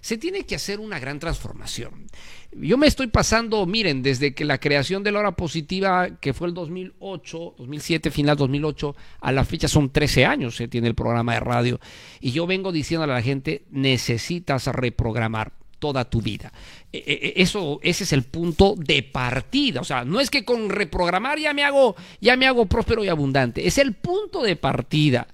Se 0.00 0.18
tiene 0.18 0.44
que 0.44 0.54
hacer 0.54 0.78
una 0.78 1.00
gran 1.00 1.18
transformación. 1.18 2.06
Yo 2.52 2.76
me 2.76 2.86
estoy 2.86 3.06
pasando, 3.06 3.64
miren, 3.66 4.02
desde 4.02 4.34
que 4.34 4.44
la 4.44 4.58
creación 4.58 5.02
de 5.02 5.10
la 5.10 5.20
hora 5.20 5.32
positiva, 5.32 6.20
que 6.20 6.34
fue 6.34 6.48
el 6.48 6.54
2008, 6.54 7.54
2007, 7.58 8.10
final 8.10 8.36
2008, 8.36 8.94
a 9.20 9.32
la 9.32 9.44
fecha 9.44 9.68
son 9.68 9.90
13 9.90 10.26
años 10.26 10.58
que 10.58 10.68
tiene 10.68 10.88
el 10.88 10.94
programa 10.94 11.34
de 11.34 11.40
radio. 11.40 11.80
Y 12.20 12.32
yo 12.32 12.46
vengo 12.46 12.70
diciéndole 12.70 13.12
a 13.12 13.16
la 13.16 13.22
gente, 13.22 13.64
necesitas 13.70 14.66
reprogramar 14.66 15.52
toda 15.82 16.04
tu 16.04 16.22
vida. 16.22 16.52
Eso, 16.92 17.80
ese 17.82 18.04
es 18.04 18.12
el 18.12 18.22
punto 18.22 18.76
de 18.78 19.02
partida. 19.02 19.80
O 19.80 19.84
sea, 19.84 20.04
no 20.04 20.20
es 20.20 20.30
que 20.30 20.44
con 20.44 20.70
reprogramar 20.70 21.40
ya 21.40 21.52
me 21.52 21.64
hago, 21.64 21.96
ya 22.20 22.36
me 22.36 22.46
hago 22.46 22.66
próspero 22.66 23.02
y 23.04 23.08
abundante. 23.08 23.66
Es 23.66 23.78
el 23.78 23.92
punto 23.94 24.44
de 24.44 24.54
partida. 24.54 25.26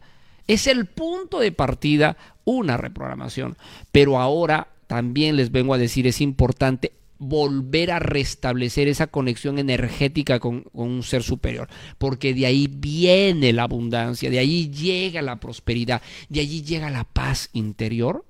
Es 0.46 0.66
el 0.66 0.86
punto 0.86 1.38
de 1.38 1.52
partida 1.52 2.16
una 2.46 2.78
reprogramación. 2.78 3.58
Pero 3.92 4.18
ahora 4.18 4.68
también 4.86 5.36
les 5.36 5.52
vengo 5.52 5.74
a 5.74 5.78
decir, 5.78 6.06
es 6.06 6.22
importante 6.22 6.92
volver 7.18 7.90
a 7.90 7.98
restablecer 7.98 8.88
esa 8.88 9.08
conexión 9.08 9.58
energética 9.58 10.40
con, 10.40 10.62
con, 10.62 10.88
un 10.88 11.02
ser 11.02 11.22
superior, 11.22 11.68
porque 11.98 12.32
de 12.32 12.46
ahí 12.46 12.68
viene 12.72 13.52
la 13.52 13.64
abundancia, 13.64 14.30
de 14.30 14.38
ahí 14.38 14.70
llega 14.70 15.20
la 15.20 15.40
prosperidad, 15.40 16.00
de 16.30 16.40
allí 16.40 16.62
llega 16.62 16.88
la 16.88 17.04
paz 17.04 17.50
interior 17.52 18.24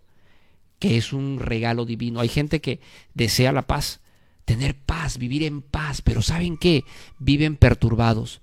que 0.79 0.97
es 0.97 1.13
un 1.13 1.39
regalo 1.41 1.85
divino. 1.85 2.21
Hay 2.21 2.29
gente 2.29 2.61
que 2.61 2.81
desea 3.15 3.53
la 3.53 3.67
paz, 3.67 4.01
tener 4.45 4.75
paz, 4.77 5.19
vivir 5.19 5.43
en 5.43 5.63
paz, 5.63 6.03
pero 6.03 6.23
¿saben 6.23 6.57
qué? 6.57 6.85
Viven 7.19 7.57
perturbados, 7.57 8.41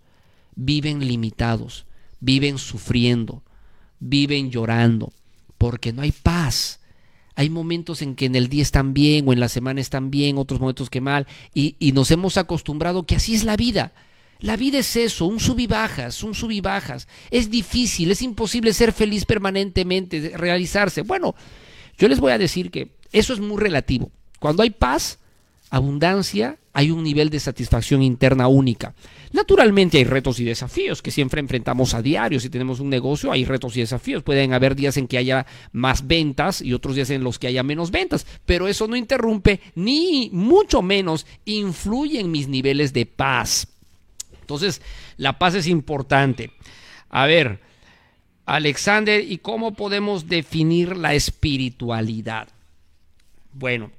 viven 0.56 1.08
limitados, 1.08 1.86
viven 2.20 2.58
sufriendo, 2.58 3.44
viven 4.00 4.52
llorando, 4.52 5.14
porque 5.58 5.94
no 5.94 6.02
hay 6.02 6.12
paz. 6.12 6.82
Hay 7.36 7.50
momentos 7.50 8.02
en 8.02 8.16
que 8.16 8.26
en 8.26 8.36
el 8.36 8.48
día 8.48 8.62
están 8.62 8.94
bien 8.94 9.28
o 9.28 9.34
en 9.34 9.40
la 9.40 9.50
semana 9.50 9.82
están 9.82 10.10
bien, 10.10 10.38
otros 10.38 10.60
momentos 10.60 10.90
que 10.90 11.02
mal, 11.02 11.28
y, 11.54 11.76
y 11.80 11.92
nos 11.92 12.12
hemos 12.12 12.38
acostumbrado 12.38 13.06
que 13.06 13.16
así 13.16 13.36
es 13.36 13.44
la 13.44 13.58
vida. 13.58 13.94
La 14.40 14.58
vida 14.58 14.80
es 14.80 14.96
eso, 14.96 15.26
un 15.26 15.40
sub 15.40 15.60
y 15.60 15.68
bajas, 15.68 16.22
un 16.22 16.36
sub 16.36 16.52
y 16.52 16.62
bajas. 16.62 17.08
Es 17.32 17.50
difícil, 17.50 18.12
es 18.12 18.22
imposible 18.22 18.74
ser 18.74 18.92
feliz 18.92 19.26
permanentemente, 19.26 20.34
realizarse. 20.36 21.02
Bueno, 21.02 21.36
yo 21.98 22.08
les 22.08 22.20
voy 22.20 22.32
a 22.32 22.38
decir 22.38 22.72
que 22.72 22.90
eso 23.12 23.34
es 23.34 23.40
muy 23.40 23.58
relativo. 23.58 24.12
Cuando 24.40 24.64
hay 24.64 24.70
paz, 24.70 25.20
abundancia, 25.70 26.58
hay 26.74 26.92
un 26.92 27.04
nivel 27.04 27.30
de 27.30 27.40
satisfacción 27.40 28.04
interna 28.04 28.48
única. 28.48 28.94
Naturalmente 29.32 29.98
hay 29.98 30.04
retos 30.04 30.40
y 30.40 30.44
desafíos 30.44 31.02
que 31.02 31.12
siempre 31.12 31.40
enfrentamos 31.40 31.94
a 31.94 32.02
diario. 32.02 32.40
Si 32.40 32.50
tenemos 32.50 32.82
un 32.82 32.90
negocio, 32.90 33.32
hay 33.32 33.46
retos 33.46 33.78
y 33.78 33.80
desafíos. 33.80 34.24
Pueden 34.24 34.54
haber 34.54 34.76
días 34.76 34.98
en 34.98 35.08
que 35.08 35.18
haya 35.18 35.46
más 35.72 36.06
ventas 36.06 36.62
y 36.62 36.74
otros 36.74 36.96
días 36.96 37.10
en 37.10 37.24
los 37.24 37.40
que 37.40 37.48
haya 37.48 37.64
menos 37.64 37.92
ventas, 37.92 38.28
pero 38.46 38.68
eso 38.68 38.88
no 38.88 38.96
interrumpe 38.98 39.62
ni 39.76 40.30
mucho 40.34 40.82
menos 40.82 41.26
influye 41.46 42.20
en 42.20 42.32
mis 42.32 42.50
niveles 42.50 42.92
de 42.92 43.06
paz. 43.06 43.68
Entonces, 44.42 44.82
la 45.18 45.40
paz 45.40 45.56
es 45.56 45.68
importante. 45.68 46.52
A 47.10 47.26
ver, 47.26 47.62
Alexander, 48.46 49.24
¿y 49.24 49.40
cómo 49.40 49.74
podemos 49.74 50.28
definir 50.28 50.96
la 50.98 51.14
espiritualidad? 51.16 52.48
Bueno, 53.54 53.92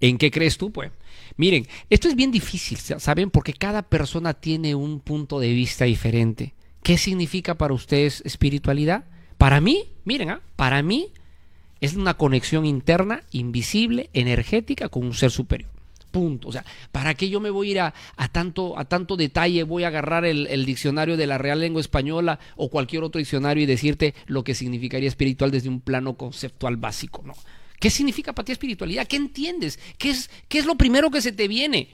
¿en 0.00 0.18
qué 0.18 0.30
crees 0.30 0.56
tú? 0.56 0.70
Pues 0.70 0.92
miren, 1.36 1.66
esto 1.90 2.08
es 2.08 2.14
bien 2.14 2.30
difícil, 2.30 2.78
¿saben? 2.78 3.30
Porque 3.30 3.52
cada 3.52 3.82
persona 3.82 4.34
tiene 4.34 4.74
un 4.74 5.00
punto 5.00 5.40
de 5.40 5.52
vista 5.52 5.84
diferente. 5.84 6.54
¿Qué 6.82 6.96
significa 6.96 7.56
para 7.56 7.74
ustedes 7.74 8.22
espiritualidad? 8.24 9.04
Para 9.38 9.60
mí, 9.60 9.90
miren, 10.04 10.30
¿ah? 10.30 10.40
para 10.54 10.82
mí 10.82 11.08
es 11.80 11.94
una 11.94 12.14
conexión 12.14 12.66
interna, 12.66 13.24
invisible, 13.32 14.10
energética 14.12 14.88
con 14.88 15.04
un 15.04 15.14
ser 15.14 15.30
superior. 15.30 15.73
Punto. 16.14 16.46
O 16.46 16.52
sea, 16.52 16.64
¿para 16.92 17.14
qué 17.14 17.28
yo 17.28 17.40
me 17.40 17.50
voy 17.50 17.66
a 17.66 17.70
ir 17.72 17.80
a, 17.80 17.92
tanto, 18.30 18.78
a 18.78 18.84
tanto 18.84 19.16
detalle? 19.16 19.64
Voy 19.64 19.82
a 19.82 19.88
agarrar 19.88 20.24
el, 20.24 20.64
diccionario 20.64 21.16
de 21.16 21.26
la 21.26 21.38
Real 21.38 21.58
Lengua 21.58 21.80
Española 21.80 22.38
o 22.54 22.70
cualquier 22.70 23.02
otro 23.02 23.18
diccionario 23.18 23.64
y 23.64 23.66
decirte 23.66 24.14
lo 24.26 24.44
que 24.44 24.54
significaría 24.54 25.08
espiritual 25.08 25.50
desde 25.50 25.68
un 25.68 25.80
plano 25.80 26.14
conceptual 26.14 26.76
básico. 26.76 27.24
No. 27.26 27.34
¿Qué 27.80 27.90
significa 27.90 28.32
para 28.32 28.46
ti 28.46 28.52
espiritualidad? 28.52 29.08
¿Qué 29.08 29.16
entiendes? 29.16 29.80
¿Qué 29.98 30.10
es, 30.10 30.30
qué 30.46 30.58
es 30.58 30.66
lo 30.66 30.76
primero 30.76 31.10
que 31.10 31.20
se 31.20 31.32
te 31.32 31.48
viene? 31.48 31.88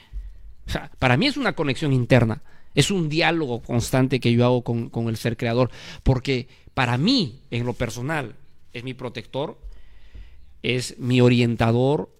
O 0.66 0.70
sea, 0.70 0.90
para 0.98 1.16
mí 1.16 1.26
es 1.26 1.38
una 1.38 1.54
conexión 1.54 1.94
interna. 1.94 2.42
Es 2.74 2.90
un 2.90 3.08
diálogo 3.08 3.62
constante 3.62 4.20
que 4.20 4.32
yo 4.32 4.44
hago 4.44 4.62
con 4.62 5.08
el 5.08 5.16
ser 5.16 5.38
creador. 5.38 5.70
Porque 6.02 6.46
para 6.74 6.98
mí, 6.98 7.40
en 7.50 7.64
lo 7.64 7.72
personal, 7.72 8.34
es 8.74 8.84
mi 8.84 8.92
protector, 8.92 9.56
es 10.62 10.98
mi 10.98 11.22
orientador, 11.22 12.10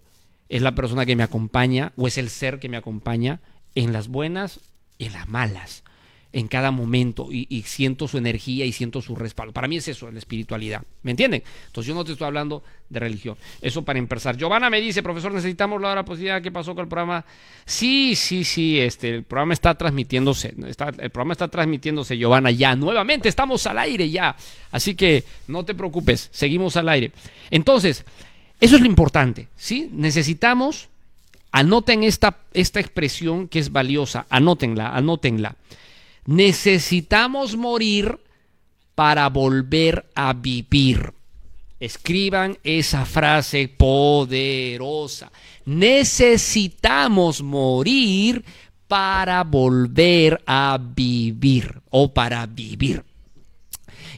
es 0.51 0.61
la 0.61 0.75
persona 0.75 1.05
que 1.05 1.15
me 1.15 1.23
acompaña 1.23 1.93
o 1.95 2.07
es 2.07 2.17
el 2.17 2.29
ser 2.29 2.59
que 2.59 2.67
me 2.67 2.75
acompaña 2.75 3.39
en 3.73 3.93
las 3.93 4.09
buenas 4.09 4.59
y 4.97 5.05
en 5.05 5.13
las 5.13 5.29
malas, 5.29 5.85
en 6.33 6.49
cada 6.49 6.71
momento 6.71 7.29
y, 7.31 7.47
y, 7.49 7.61
siento 7.61 8.05
su 8.09 8.17
energía 8.17 8.65
y 8.65 8.73
siento 8.73 9.01
su 9.01 9.15
respaldo. 9.15 9.53
Para 9.53 9.69
mí 9.69 9.77
es 9.77 9.87
eso, 9.87 10.11
la 10.11 10.19
espiritualidad. 10.19 10.83
¿Me 11.03 11.11
entienden? 11.11 11.41
Entonces 11.67 11.87
yo 11.87 11.95
no 11.95 12.03
te 12.03 12.11
estoy 12.11 12.27
hablando 12.27 12.63
de 12.89 12.99
religión. 12.99 13.37
Eso 13.61 13.83
para 13.83 13.97
empezar. 13.97 14.35
Giovanna 14.35 14.69
me 14.69 14.81
dice, 14.81 15.01
profesor, 15.01 15.31
necesitamos 15.33 15.81
la 15.81 15.89
hora 15.93 16.03
posibilidad. 16.03 16.41
¿Qué 16.41 16.51
pasó 16.51 16.75
con 16.75 16.83
el 16.83 16.89
programa? 16.89 17.23
Sí, 17.65 18.13
sí, 18.17 18.43
sí, 18.43 18.77
este, 18.77 19.07
el 19.15 19.23
programa 19.23 19.53
está 19.53 19.75
transmitiéndose. 19.75 20.53
Está, 20.67 20.89
el 20.89 21.11
programa 21.11 21.31
está 21.31 21.47
transmitiéndose, 21.47 22.17
Giovanna, 22.17 22.51
ya. 22.51 22.75
Nuevamente 22.75 23.29
estamos 23.29 23.65
al 23.67 23.79
aire 23.79 24.09
ya. 24.09 24.35
Así 24.71 24.95
que 24.95 25.23
no 25.47 25.63
te 25.63 25.75
preocupes, 25.75 26.27
seguimos 26.33 26.75
al 26.75 26.89
aire. 26.89 27.13
Entonces, 27.49 28.03
eso 28.61 28.75
es 28.75 28.81
lo 28.81 28.87
importante, 28.87 29.47
¿sí? 29.57 29.89
Necesitamos, 29.91 30.87
anoten 31.51 32.03
esta, 32.03 32.37
esta 32.53 32.79
expresión 32.79 33.47
que 33.47 33.57
es 33.57 33.71
valiosa, 33.71 34.27
anótenla, 34.29 34.95
anótenla. 34.95 35.55
Necesitamos 36.27 37.57
morir 37.57 38.19
para 38.93 39.29
volver 39.29 40.05
a 40.13 40.33
vivir. 40.33 41.11
Escriban 41.79 42.59
esa 42.63 43.03
frase 43.05 43.67
poderosa. 43.67 45.31
Necesitamos 45.65 47.41
morir 47.41 48.45
para 48.87 49.43
volver 49.43 50.39
a 50.45 50.79
vivir 50.79 51.81
o 51.89 52.13
para 52.13 52.45
vivir. 52.45 53.03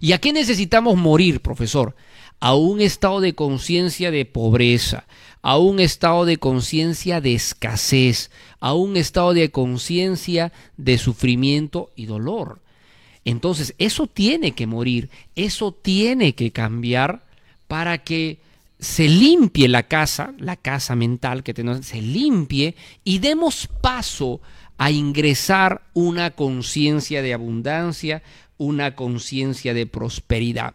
¿Y 0.01 0.11
a 0.11 0.17
qué 0.17 0.33
necesitamos 0.33 0.97
morir, 0.97 1.39
profesor? 1.39 1.95
A 2.43 2.55
un 2.55 2.81
estado 2.81 3.21
de 3.21 3.35
conciencia 3.35 4.11
de 4.11 4.25
pobreza, 4.25 5.05
a 5.41 5.57
un 5.57 5.79
estado 5.79 6.25
de 6.25 6.35
conciencia 6.35 7.21
de 7.21 7.35
escasez, 7.35 8.31
a 8.59 8.73
un 8.73 8.97
estado 8.97 9.33
de 9.33 9.49
conciencia 9.49 10.51
de 10.75 10.97
sufrimiento 10.97 11.91
y 11.95 12.05
dolor. 12.05 12.59
Entonces, 13.23 13.73
eso 13.77 14.07
tiene 14.07 14.51
que 14.51 14.67
morir, 14.67 15.09
eso 15.37 15.71
tiene 15.71 16.35
que 16.35 16.51
cambiar 16.51 17.23
para 17.69 17.99
que 17.99 18.39
se 18.77 19.07
limpie 19.07 19.69
la 19.69 19.83
casa, 19.83 20.33
la 20.37 20.57
casa 20.57 20.97
mental 20.97 21.43
que 21.43 21.53
tenemos, 21.53 21.85
se 21.85 22.01
limpie 22.01 22.75
y 23.05 23.19
demos 23.19 23.69
paso 23.79 24.41
a 24.77 24.91
ingresar 24.91 25.83
una 25.93 26.31
conciencia 26.31 27.21
de 27.21 27.33
abundancia, 27.33 28.21
una 28.57 28.95
conciencia 28.95 29.73
de 29.73 29.85
prosperidad. 29.85 30.73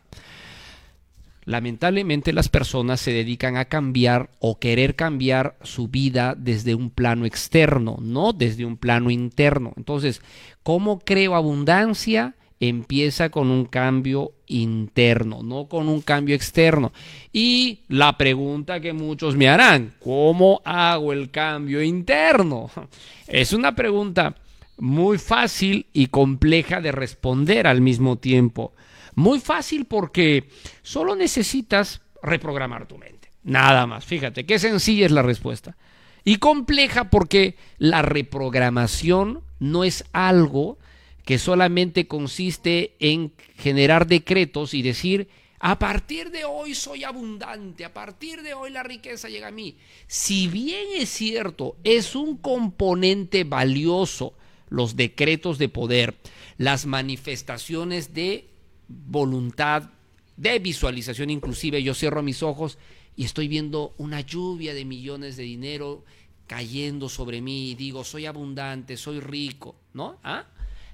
Lamentablemente 1.48 2.34
las 2.34 2.50
personas 2.50 3.00
se 3.00 3.11
dedican 3.11 3.56
a 3.56 3.64
cambiar 3.64 4.28
o 4.38 4.58
querer 4.58 4.96
cambiar 4.96 5.56
su 5.62 5.88
vida 5.88 6.34
desde 6.37 6.74
un 6.74 6.90
plano 6.90 7.24
externo, 7.24 7.96
no 8.02 8.34
desde 8.34 8.66
un 8.66 8.76
plano 8.76 9.11
interno. 9.11 9.72
Entonces, 9.78 10.20
¿cómo 10.62 10.98
creo 10.98 11.34
abundancia? 11.34 12.34
Empieza 12.61 13.30
con 13.30 13.50
un 13.50 13.64
cambio 13.64 14.32
interno, 14.46 15.42
no 15.42 15.68
con 15.68 15.88
un 15.88 16.02
cambio 16.02 16.34
externo. 16.34 16.92
Y 17.32 17.78
la 17.88 18.18
pregunta 18.18 18.80
que 18.80 18.92
muchos 18.92 19.34
me 19.34 19.48
harán, 19.48 19.94
¿cómo 20.00 20.61
hago 20.66 21.14
el 21.14 21.30
cambio 21.30 21.82
interno? 21.82 22.70
Es 23.26 23.54
una 23.54 23.74
pregunta 23.74 24.34
muy 24.76 25.16
fácil 25.16 25.87
y 25.94 26.08
compleja 26.08 26.82
de 26.82 26.92
responder 26.92 27.66
al 27.66 27.80
mismo 27.80 28.16
tiempo. 28.16 28.74
Muy 29.18 29.40
fácil 29.40 29.87
porque 29.87 30.48
solo 30.83 31.16
necesitas 31.16 32.02
reprogramar 32.22 32.87
tu 32.87 32.98
mente. 32.98 33.33
Nada 33.42 33.85
más. 33.85 34.04
Fíjate, 34.04 34.46
qué 34.46 34.61
sencilla 34.61 35.07
es 35.07 35.11
la 35.11 35.22
respuesta. 35.22 35.76
Y 36.22 36.37
compleja 36.37 37.11
porque 37.11 37.57
la 37.78 38.02
reprogramación 38.02 39.42
no 39.59 39.83
es 39.83 40.04
algo 40.12 40.78
que 41.24 41.40
solamente 41.40 42.07
consiste 42.07 42.94
en 43.00 43.33
generar 43.57 44.07
decretos 44.07 44.72
y 44.72 44.83
decir, 44.83 45.28
a 45.59 45.81
partir 45.81 46.31
de 46.31 46.44
hoy 46.44 46.76
soy 46.76 47.02
abundante, 47.02 47.85
a 47.85 47.92
partir 47.92 48.42
de 48.42 48.54
hoy 48.54 48.70
la 48.70 48.85
riqueza 48.85 49.28
llega 49.28 49.48
a 49.48 49.50
mí. 49.50 49.78
Si 50.07 50.46
bien 50.46 50.87
es 50.94 51.09
cierto, 51.09 51.76
es 51.83 52.14
un 52.14 52.37
componente 52.37 53.42
valioso 53.42 54.35
los 54.68 54.94
decretos 54.94 55.59
de 55.59 55.68
poder, 55.68 56.14
las 56.57 56.87
manifestaciones 56.87 58.14
de 58.14 58.48
voluntad 58.88 59.90
de 60.37 60.59
visualización 60.59 61.31
inclusive. 61.31 61.83
Yo 61.83 61.94
cierro 61.94 62.22
mis 62.22 62.42
ojos 62.42 62.79
y 63.16 63.24
estoy 63.24 63.48
viendo 63.48 63.94
una 63.98 64.20
lluvia 64.20 64.74
de 64.74 64.85
millones 64.85 65.37
de 65.37 65.42
dinero 65.42 66.05
cayendo 66.46 67.09
sobre 67.09 67.40
mí 67.40 67.70
y 67.70 67.74
digo, 67.74 68.05
soy 68.05 68.27
abundante, 68.27 68.96
soy 68.96 69.20
rico, 69.20 69.77
¿no? 69.92 70.16
¿Ah? 70.24 70.46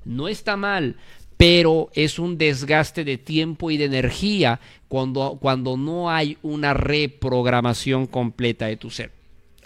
No 0.04 0.28
está 0.28 0.56
mal, 0.56 0.96
pero 1.36 1.90
es 1.94 2.18
un 2.18 2.36
desgaste 2.36 3.04
de 3.04 3.18
tiempo 3.18 3.70
y 3.70 3.76
de 3.76 3.84
energía 3.84 4.60
cuando, 4.88 5.38
cuando 5.40 5.76
no 5.76 6.10
hay 6.10 6.38
una 6.42 6.74
reprogramación 6.74 8.06
completa 8.06 8.66
de 8.66 8.76
tu 8.76 8.90
ser. 8.90 9.12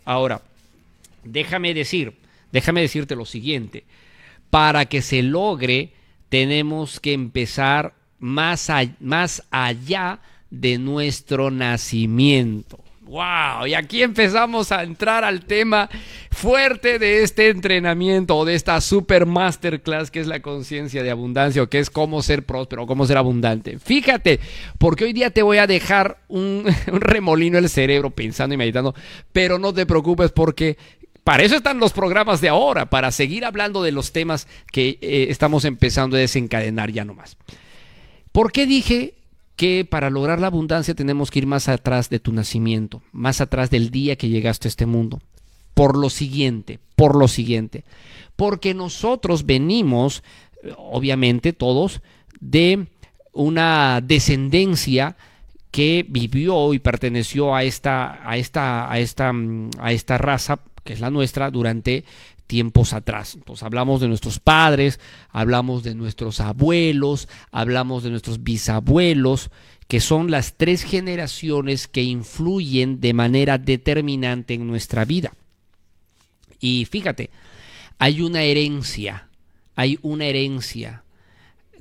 Ahora, 0.05 0.43
déjame 1.25 1.75
decir, 1.75 2.15
déjame 2.53 2.81
decirte 2.83 3.17
lo 3.17 3.25
siguiente, 3.25 3.85
para 4.51 4.87
que 4.87 5.03
se 5.03 5.23
logre 5.23 5.93
tenemos 6.29 7.01
que 7.01 7.13
empezar 7.13 7.95
más, 8.19 8.71
a, 8.71 8.85
más 9.01 9.43
allá 9.51 10.21
de 10.51 10.79
nuestro 10.79 11.51
nacimiento. 11.51 12.79
¡Wow! 13.09 13.67
Y 13.67 13.73
aquí 13.73 14.03
empezamos 14.03 14.71
a 14.71 14.83
entrar 14.83 15.25
al 15.25 15.47
tema 15.47 15.89
fuerte 16.31 16.99
de 16.99 17.23
este 17.23 17.49
entrenamiento 17.49 18.37
o 18.37 18.45
de 18.45 18.55
esta 18.55 18.79
super 18.83 19.25
masterclass 19.25 20.11
que 20.11 20.21
es 20.21 20.27
la 20.27 20.41
conciencia 20.41 21.03
de 21.03 21.11
abundancia 21.11 21.63
o 21.63 21.71
que 21.71 21.79
es 21.79 21.89
cómo 21.89 22.21
ser 22.21 22.45
próspero 22.45 22.87
cómo 22.87 23.07
ser 23.07 23.17
abundante. 23.17 23.79
Fíjate, 23.79 24.41
porque 24.77 25.05
hoy 25.05 25.15
día 25.15 25.31
te 25.31 25.41
voy 25.41 25.57
a 25.57 25.67
dejar 25.67 26.19
un, 26.29 26.67
remolino 26.87 27.57
el 27.57 27.71
cerebro 27.71 28.11
pensando 28.11 28.55
y 28.55 28.59
meditando, 28.59 28.95
pero 29.33 29.59
no 29.59 29.73
te 29.73 29.87
preocupes 29.87 30.31
porque 30.31 30.77
para 31.25 31.43
eso 31.43 31.57
están 31.57 31.79
los 31.79 31.95
programas 31.95 32.43
de 32.43 32.51
ahora, 32.51 32.91
para 32.91 33.11
seguir 33.11 33.47
hablando 33.47 33.83
de 33.83 33.93
los 33.93 34.13
temas 34.13 34.47
que 34.71 34.99
eh, 35.01 35.27
estamos 35.31 35.65
empezando 35.65 36.17
a 36.17 36.21
desencadenar 36.21 36.91
ya 36.91 37.07
nomás. 37.07 37.39
¿Por 38.33 38.53
qué 38.53 38.67
dije 38.67 39.19
que 39.59 39.85
para 39.85 40.09
lograr 40.09 40.39
la 40.39 40.47
abundancia 40.47 40.95
tenemos 40.95 41.33
que 41.33 41.41
ir 41.41 41.47
más 41.47 41.69
atrás 41.69 42.09
de 42.11 42.21
tu 42.21 42.33
nacimiento, 42.33 43.03
más 43.11 43.41
atrás 43.41 43.71
del 43.71 43.91
día 43.91 44.15
que 44.15 44.29
llegaste 44.29 44.69
a 44.69 44.71
este 44.71 44.87
mundo. 44.87 45.21
Por 45.75 45.99
lo 45.99 46.11
siguiente, 46.11 46.79
por 46.95 47.17
lo 47.17 47.27
siguiente, 47.27 47.85
porque 48.37 48.73
nosotros 48.73 49.47
venimos, 49.47 50.23
obviamente 50.77 51.53
todos, 51.53 52.03
de 52.39 52.87
una 53.33 54.01
descendencia 54.01 55.17
que 55.73 56.07
vivió 56.09 56.73
y 56.73 56.79
perteneció 56.79 57.53
a 57.53 57.65
esta, 57.65 58.21
a 58.29 58.37
esta, 58.37 58.91
a 58.91 59.01
esta, 59.01 59.33
mm, 59.33 59.71
a 59.81 59.91
esta 59.91 60.19
raza 60.19 60.61
que 60.85 60.93
es 60.93 61.01
la 61.01 61.11
nuestra 61.11 61.51
durante 61.51 62.05
tiempos 62.49 62.93
atrás. 62.93 63.37
Entonces 63.37 63.63
hablamos 63.63 64.01
de 64.01 64.09
nuestros 64.09 64.41
padres, 64.41 64.99
hablamos 65.31 65.85
de 65.85 65.95
nuestros 65.95 66.41
abuelos, 66.41 67.29
hablamos 67.53 68.03
de 68.03 68.11
nuestros 68.11 68.43
bisabuelos, 68.43 69.51
que 69.87 70.01
son 70.01 70.33
las 70.33 70.55
tres 70.55 70.83
generaciones 70.83 71.87
que 71.87 72.03
influyen 72.03 73.01
de 73.01 73.13
manera 73.13 73.59
determinante 73.59 74.55
en 74.55 74.67
nuestra 74.67 75.05
vida. 75.05 75.33
Y 76.59 76.87
fíjate, 76.87 77.31
hay 77.99 78.23
una 78.23 78.43
herencia, 78.43 79.29
hay 79.77 79.99
una 80.03 80.25
herencia 80.25 81.05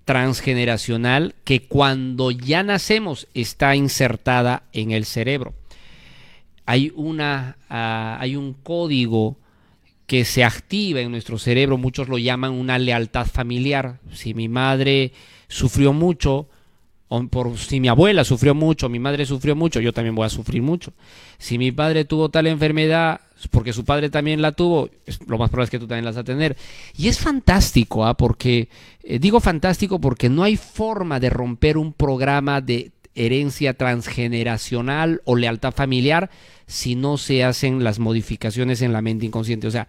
transgeneracional 0.05 1.33
que 1.43 1.63
cuando 1.63 2.31
ya 2.31 2.61
nacemos 2.63 3.27
está 3.33 3.75
insertada 3.75 4.63
en 4.73 4.91
el 4.91 5.05
cerebro. 5.05 5.53
Hay, 6.65 6.91
una, 6.95 7.57
uh, 7.69 8.21
hay 8.21 8.35
un 8.35 8.53
código 8.53 9.37
que 10.07 10.23
se 10.23 10.43
activa 10.43 11.01
en 11.01 11.11
nuestro 11.11 11.37
cerebro, 11.37 11.77
muchos 11.77 12.07
lo 12.07 12.17
llaman 12.17 12.53
una 12.53 12.79
lealtad 12.79 13.27
familiar. 13.27 13.99
Si 14.13 14.33
mi 14.33 14.47
madre 14.47 15.11
sufrió 15.49 15.91
mucho, 15.91 16.47
o 17.09 17.27
por, 17.27 17.57
si 17.57 17.81
mi 17.81 17.89
abuela 17.89 18.23
sufrió 18.23 18.55
mucho, 18.55 18.89
mi 18.89 18.99
madre 18.99 19.25
sufrió 19.25 19.55
mucho, 19.55 19.81
yo 19.81 19.93
también 19.93 20.15
voy 20.15 20.25
a 20.25 20.29
sufrir 20.29 20.61
mucho. 20.61 20.93
Si 21.37 21.57
mi 21.57 21.73
padre 21.73 22.05
tuvo 22.05 22.29
tal 22.29 22.47
enfermedad, 22.47 23.19
porque 23.51 23.73
su 23.73 23.83
padre 23.83 24.09
también 24.09 24.41
la 24.41 24.53
tuvo, 24.53 24.89
lo 25.27 25.37
más 25.37 25.49
probable 25.49 25.65
es 25.65 25.69
que 25.71 25.79
tú 25.79 25.87
también 25.87 26.05
la 26.05 26.11
vas 26.11 26.17
a 26.17 26.23
tener. 26.23 26.55
Y 26.97 27.09
es 27.09 27.19
fantástico, 27.19 28.05
¿ah? 28.05 28.15
porque 28.15 28.69
eh, 29.03 29.19
digo 29.19 29.41
fantástico 29.41 29.99
porque 29.99 30.29
no 30.29 30.43
hay 30.43 30.55
forma 30.55 31.19
de 31.19 31.29
romper 31.29 31.77
un 31.77 31.93
programa 31.93 32.61
de 32.61 32.91
herencia 33.17 33.73
transgeneracional 33.73 35.21
o 35.25 35.35
lealtad 35.35 35.73
familiar 35.73 36.29
si 36.67 36.95
no 36.95 37.17
se 37.17 37.43
hacen 37.43 37.83
las 37.83 37.99
modificaciones 37.99 38.81
en 38.81 38.93
la 38.93 39.01
mente 39.01 39.25
inconsciente. 39.25 39.67
O 39.67 39.71
sea, 39.71 39.87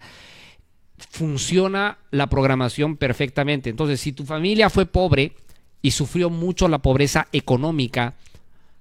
funciona 1.09 1.99
la 2.11 2.27
programación 2.27 2.97
perfectamente. 2.97 3.69
Entonces, 3.69 4.01
si 4.01 4.11
tu 4.11 4.25
familia 4.25 4.69
fue 4.69 4.85
pobre 4.85 5.33
y 5.81 5.91
sufrió 5.91 6.29
mucho 6.29 6.67
la 6.67 6.79
pobreza 6.79 7.27
económica, 7.31 8.15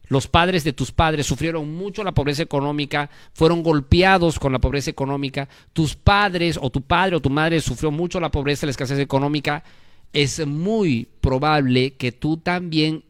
los 0.09 0.27
padres 0.27 0.65
de 0.65 0.73
tus 0.73 0.91
padres 0.91 1.27
sufrieron 1.27 1.75
mucho 1.75 2.03
la 2.03 2.13
pobreza 2.13 2.43
económica, 2.43 3.11
fueron 3.35 3.63
golpeados 3.63 4.39
con 4.39 4.53
la 4.53 4.59
pobreza 4.59 4.91
económica, 4.91 5.49
tus 5.73 5.95
padres 5.95 6.59
o 6.61 6.71
tu 6.71 6.83
padre 6.83 7.17
o 7.17 7.21
tu 7.21 7.31
madre 7.31 7.61
sufrió 7.61 7.91
mucho 7.91 8.19
la 8.19 8.31
pobreza, 8.31 8.67
la 8.67 8.71
escasez 8.71 8.99
económica, 8.99 9.65
es 10.13 10.45
muy 10.47 11.07
probable 11.21 11.93
que 11.95 12.13
tú 12.13 12.39
también 12.39 13.05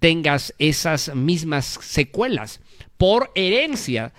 tengas 0.00 0.54
esas 0.58 1.14
mismas 1.14 1.78
secuelas 1.82 2.60
por 2.96 3.30
herencia 3.34 4.12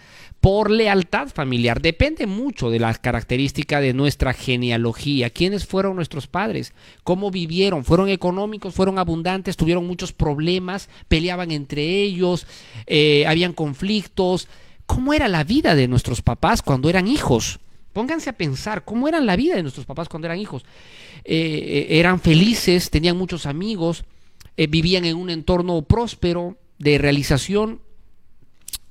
por 0.44 0.70
lealtad 0.70 1.30
familiar. 1.30 1.82
Depende 1.82 2.28
mucho 2.28 2.70
de 2.70 2.78
las 2.78 3.00
características 3.00 3.82
de 3.82 3.94
nuestra 3.94 4.34
genealogía. 4.34 5.30
¿Quiénes 5.30 5.66
fueron 5.66 5.96
nuestros 5.96 6.28
padres? 6.28 6.74
¿Cómo 7.06 7.32
vivieron? 7.32 7.86
¿Fueron 7.86 8.10
económicos? 8.10 8.74
¿Fueron 8.74 9.00
abundantes? 9.00 9.56
¿Tuvieron 9.56 9.88
muchos 9.88 10.12
problemas? 10.12 10.90
¿Peleaban 11.08 11.52
entre 11.52 12.02
ellos? 12.02 12.46
Eh, 12.88 13.24
¿Habían 13.26 13.54
conflictos? 13.54 14.50
¿Cómo 14.86 15.14
era 15.14 15.30
la 15.30 15.46
vida 15.46 15.76
de 15.76 15.88
nuestros 15.88 16.22
papás 16.22 16.62
cuando 16.62 16.90
eran 16.90 17.08
hijos? 17.08 17.62
Pónganse 17.94 18.30
a 18.30 18.34
pensar, 18.34 18.84
¿cómo 18.84 19.08
era 19.08 19.22
la 19.22 19.38
vida 19.38 19.56
de 19.56 19.62
nuestros 19.62 19.86
papás 19.86 20.10
cuando 20.10 20.28
eran 20.28 20.40
hijos? 20.40 20.66
Eh, 21.24 21.88
eh, 21.90 22.00
¿Eran 22.00 22.20
felices? 22.20 22.90
¿Tenían 22.90 23.16
muchos 23.16 23.46
amigos? 23.46 24.04
¿Vivían 24.58 25.06
en 25.06 25.18
un 25.18 25.30
entorno 25.30 25.82
próspero 25.82 26.58
de 26.80 26.98
realización? 26.98 27.82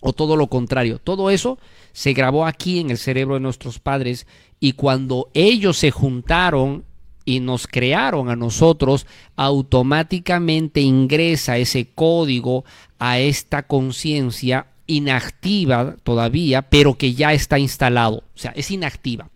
o 0.02 0.12
todo 0.12 0.36
lo 0.36 0.48
contrario. 0.48 0.98
Todo 0.98 1.30
eso 1.30 1.58
se 1.92 2.12
grabó 2.12 2.44
aquí 2.44 2.80
en 2.80 2.90
el 2.90 2.98
cerebro 2.98 3.34
de 3.34 3.40
nuestros 3.40 3.78
padres 3.78 4.26
y 4.60 4.72
cuando 4.72 5.30
ellos 5.32 5.78
se 5.78 5.90
juntaron 5.92 6.84
y 7.24 7.38
nos 7.38 7.68
crearon 7.68 8.28
a 8.28 8.34
nosotros, 8.34 9.06
automáticamente 9.36 10.80
ingresa 10.80 11.56
ese 11.56 11.86
código 11.94 12.64
a 12.98 13.20
esta 13.20 13.62
conciencia 13.62 14.66
inactiva 14.88 15.94
todavía, 16.02 16.62
pero 16.62 16.98
que 16.98 17.14
ya 17.14 17.32
está 17.32 17.60
instalado, 17.60 18.24
o 18.34 18.38
sea, 18.38 18.50
es 18.56 18.72
inactiva. 18.72 19.30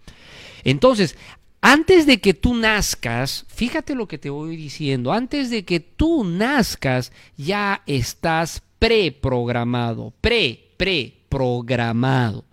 Entonces, 0.65 1.17
antes 1.61 2.07
de 2.07 2.21
que 2.21 2.35
tú 2.35 2.55
nazcas, 2.55 3.45
fíjate 3.49 3.95
lo 3.95 4.07
que 4.07 4.19
te 4.19 4.31
voy 4.31 4.57
diciendo, 4.57 5.13
antes 5.13 5.51
de 5.51 5.65
que 5.65 5.81
tú 5.81 6.25
nazcas, 6.25 7.13
ya 7.37 7.83
estás 7.87 8.63
preprogramado, 8.79 10.13
pre, 10.21 10.71
preprogramado 10.77 12.45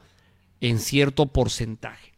en 0.62 0.80
cierto 0.80 1.28
porcentaje. 1.28 2.14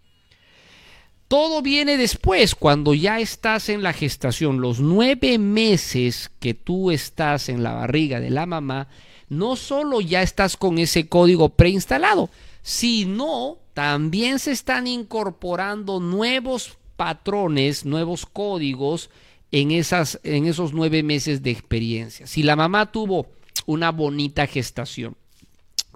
Todo 1.28 1.63
viene 1.63 1.98
después, 1.98 2.54
cuando 2.54 2.93
ya 2.93 3.19
estás 3.19 3.69
en 3.69 3.82
la 3.82 3.93
gestación, 3.93 4.62
los 4.62 4.80
nueve 4.80 5.39
meses 5.39 6.30
que 6.39 6.54
tú 6.54 6.91
estás 6.91 7.50
en 7.50 7.63
la 7.63 7.74
barriga 7.74 8.19
de 8.19 8.30
la 8.30 8.45
mamá, 8.45 8.88
no 9.28 9.56
solo 9.56 10.02
ya 10.02 10.21
estás 10.21 10.56
con 10.56 10.78
ese 10.78 11.08
código 11.08 11.50
preinstalado, 11.50 12.30
sino 12.62 13.58
también 13.75 14.39
se 14.39 14.53
están 14.53 14.88
incorporando 14.88 15.99
nuevos 15.99 16.77
patrones, 16.95 17.83
nuevos 17.83 18.25
códigos 18.25 19.09
en, 19.51 19.71
esas, 19.71 20.17
en 20.23 20.45
esos 20.45 20.71
nueve 20.71 21.03
meses 21.03 21.43
de 21.43 21.51
experiencia. 21.51 22.25
Si 22.25 22.41
la 22.41 22.55
mamá 22.55 22.93
tuvo 22.93 23.27
una 23.65 23.91
bonita 23.91 24.47
gestación. 24.47 25.17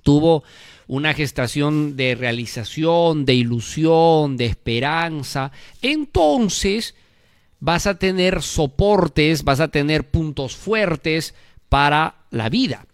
Tuvo 0.03 0.43
una 0.87 1.13
gestación 1.13 1.95
de 1.95 2.15
realización, 2.15 3.23
de 3.23 3.35
ilusión, 3.35 4.35
de 4.35 4.47
esperanza. 4.47 5.53
Entonces 5.81 6.95
vas 7.61 7.87
a 7.87 7.97
tener 7.97 8.41
soportes, 8.41 9.45
vas 9.45 9.61
a 9.61 9.69
tener 9.69 10.09
puntos 10.09 10.57
fuertes 10.57 11.33
para 11.69 12.25
la 12.29 12.49
vida. 12.49 12.85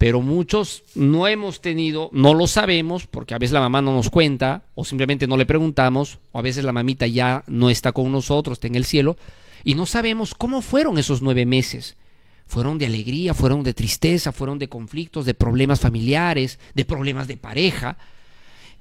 Pero 0.00 0.22
muchos 0.22 0.82
no 0.94 1.28
hemos 1.28 1.60
tenido, 1.60 2.08
no 2.14 2.32
lo 2.32 2.46
sabemos, 2.46 3.06
porque 3.06 3.34
a 3.34 3.38
veces 3.38 3.52
la 3.52 3.60
mamá 3.60 3.82
no 3.82 3.92
nos 3.92 4.08
cuenta, 4.08 4.62
o 4.74 4.86
simplemente 4.86 5.26
no 5.26 5.36
le 5.36 5.44
preguntamos, 5.44 6.20
o 6.32 6.38
a 6.38 6.42
veces 6.42 6.64
la 6.64 6.72
mamita 6.72 7.06
ya 7.06 7.44
no 7.48 7.68
está 7.68 7.92
con 7.92 8.10
nosotros, 8.10 8.56
está 8.56 8.66
en 8.66 8.76
el 8.76 8.86
cielo, 8.86 9.18
y 9.62 9.74
no 9.74 9.84
sabemos 9.84 10.34
cómo 10.34 10.62
fueron 10.62 10.96
esos 10.96 11.20
nueve 11.20 11.44
meses 11.44 11.98
fueron 12.46 12.78
de 12.78 12.86
alegría, 12.86 13.32
fueron 13.32 13.62
de 13.62 13.74
tristeza, 13.74 14.32
fueron 14.32 14.58
de 14.58 14.68
conflictos, 14.68 15.24
de 15.24 15.34
problemas 15.34 15.78
familiares, 15.78 16.58
de 16.74 16.84
problemas 16.84 17.28
de 17.28 17.36
pareja. 17.36 17.96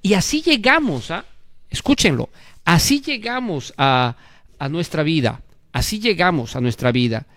Y 0.02 0.16
así 0.16 0.42
llegamos 0.42 1.12
a, 1.12 1.26
escúchenlo, 1.70 2.30
así 2.66 3.00
llegamos 3.00 3.72
a, 3.78 4.16
a 4.58 4.70
nuestra 4.70 5.04
vida, 5.04 5.44
así 5.72 6.00
llegamos 6.00 6.56
a 6.56 6.62
nuestra 6.62 6.92
vida. 6.92 7.28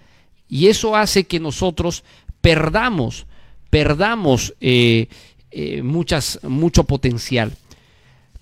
Y 0.48 0.68
eso 0.68 0.96
hace 0.96 1.24
que 1.24 1.38
nosotros 1.38 2.02
perdamos, 2.40 3.26
perdamos 3.72 4.54
eh, 4.60 5.08
eh, 5.50 5.80
muchas, 5.80 6.40
mucho 6.42 6.84
potencial. 6.84 7.52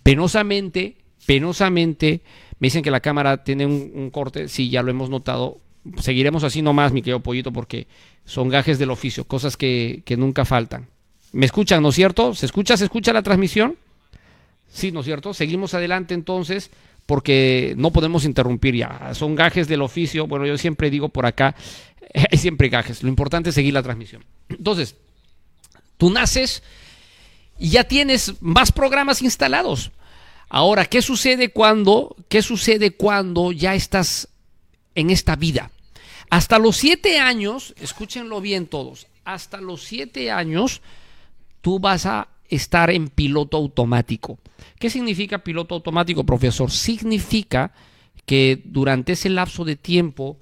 Penosamente, 0.02 0.96
penosamente, 1.24 2.22
me 2.58 2.66
dicen 2.66 2.82
que 2.82 2.90
la 2.90 2.98
cámara 2.98 3.44
tiene 3.44 3.64
un, 3.64 4.10
corte, 4.10 4.48
sí, 4.48 4.70
ya 4.70 4.82
lo 4.82 4.90
hemos 4.90 5.08
notado, 5.08 5.58
seguiremos 5.98 6.42
así 6.42 6.62
nomás, 6.62 6.90
mi 6.90 7.00
querido 7.00 7.20
pollito, 7.20 7.52
porque 7.52 7.86
son 8.24 8.48
gajes 8.48 8.80
del 8.80 8.90
oficio, 8.90 9.22
cosas 9.22 9.56
que, 9.56 10.02
nunca 10.18 10.44
faltan. 10.44 10.88
¿Me 11.30 11.46
escuchan, 11.46 11.80
no 11.80 11.90
es 11.90 11.94
cierto? 11.94 12.34
¿Se 12.34 12.46
escucha, 12.46 12.76
se 12.76 12.86
escucha 12.86 13.12
la 13.12 13.22
transmisión? 13.22 13.76
Sí, 14.68 14.90
¿no 14.90 14.98
es 14.98 15.06
cierto? 15.06 15.32
Seguimos 15.32 15.74
adelante 15.74 16.12
entonces, 16.12 16.72
porque 17.06 17.74
no 17.76 17.92
podemos 17.92 18.24
interrumpir 18.24 18.74
ya. 18.74 19.14
Son 19.14 19.36
gajes 19.36 19.68
del 19.68 19.82
oficio. 19.82 20.26
Bueno, 20.26 20.44
yo 20.44 20.58
siempre 20.58 20.90
digo 20.90 21.08
por 21.08 21.24
acá, 21.24 21.54
hay 22.32 22.36
siempre 22.36 22.68
gajes. 22.68 23.04
Lo 23.04 23.08
importante 23.08 23.50
es 23.50 23.54
seguir 23.54 23.74
la 23.74 23.82
transmisión. 23.84 24.24
Entonces, 24.48 24.96
tú 26.00 26.10
naces 26.10 26.64
y 27.60 27.68
ya 27.68 27.84
tienes 27.84 28.34
más 28.40 28.72
programas 28.72 29.22
instalados. 29.22 29.92
Ahora, 30.48 30.86
¿qué 30.86 31.00
sucede 31.02 31.50
cuando, 31.50 32.16
qué 32.28 32.42
sucede 32.42 32.90
cuando 32.90 33.52
ya 33.52 33.76
estás 33.76 34.30
en 34.94 35.10
esta 35.10 35.36
vida. 35.36 35.70
Hasta 36.30 36.58
los 36.58 36.76
siete 36.76 37.18
años, 37.18 37.74
escúchenlo 37.80 38.40
bien 38.40 38.66
todos, 38.66 39.06
hasta 39.24 39.60
los 39.60 39.82
siete 39.82 40.30
años 40.30 40.80
tú 41.60 41.80
vas 41.80 42.06
a 42.06 42.28
estar 42.48 42.90
en 42.90 43.08
piloto 43.08 43.56
automático. 43.56 44.38
¿Qué 44.78 44.90
significa 44.90 45.42
piloto 45.42 45.74
automático, 45.74 46.24
profesor? 46.24 46.70
Significa 46.70 47.72
que 48.26 48.62
durante 48.64 49.12
ese 49.12 49.28
lapso 49.28 49.64
de 49.64 49.76
tiempo 49.76 50.38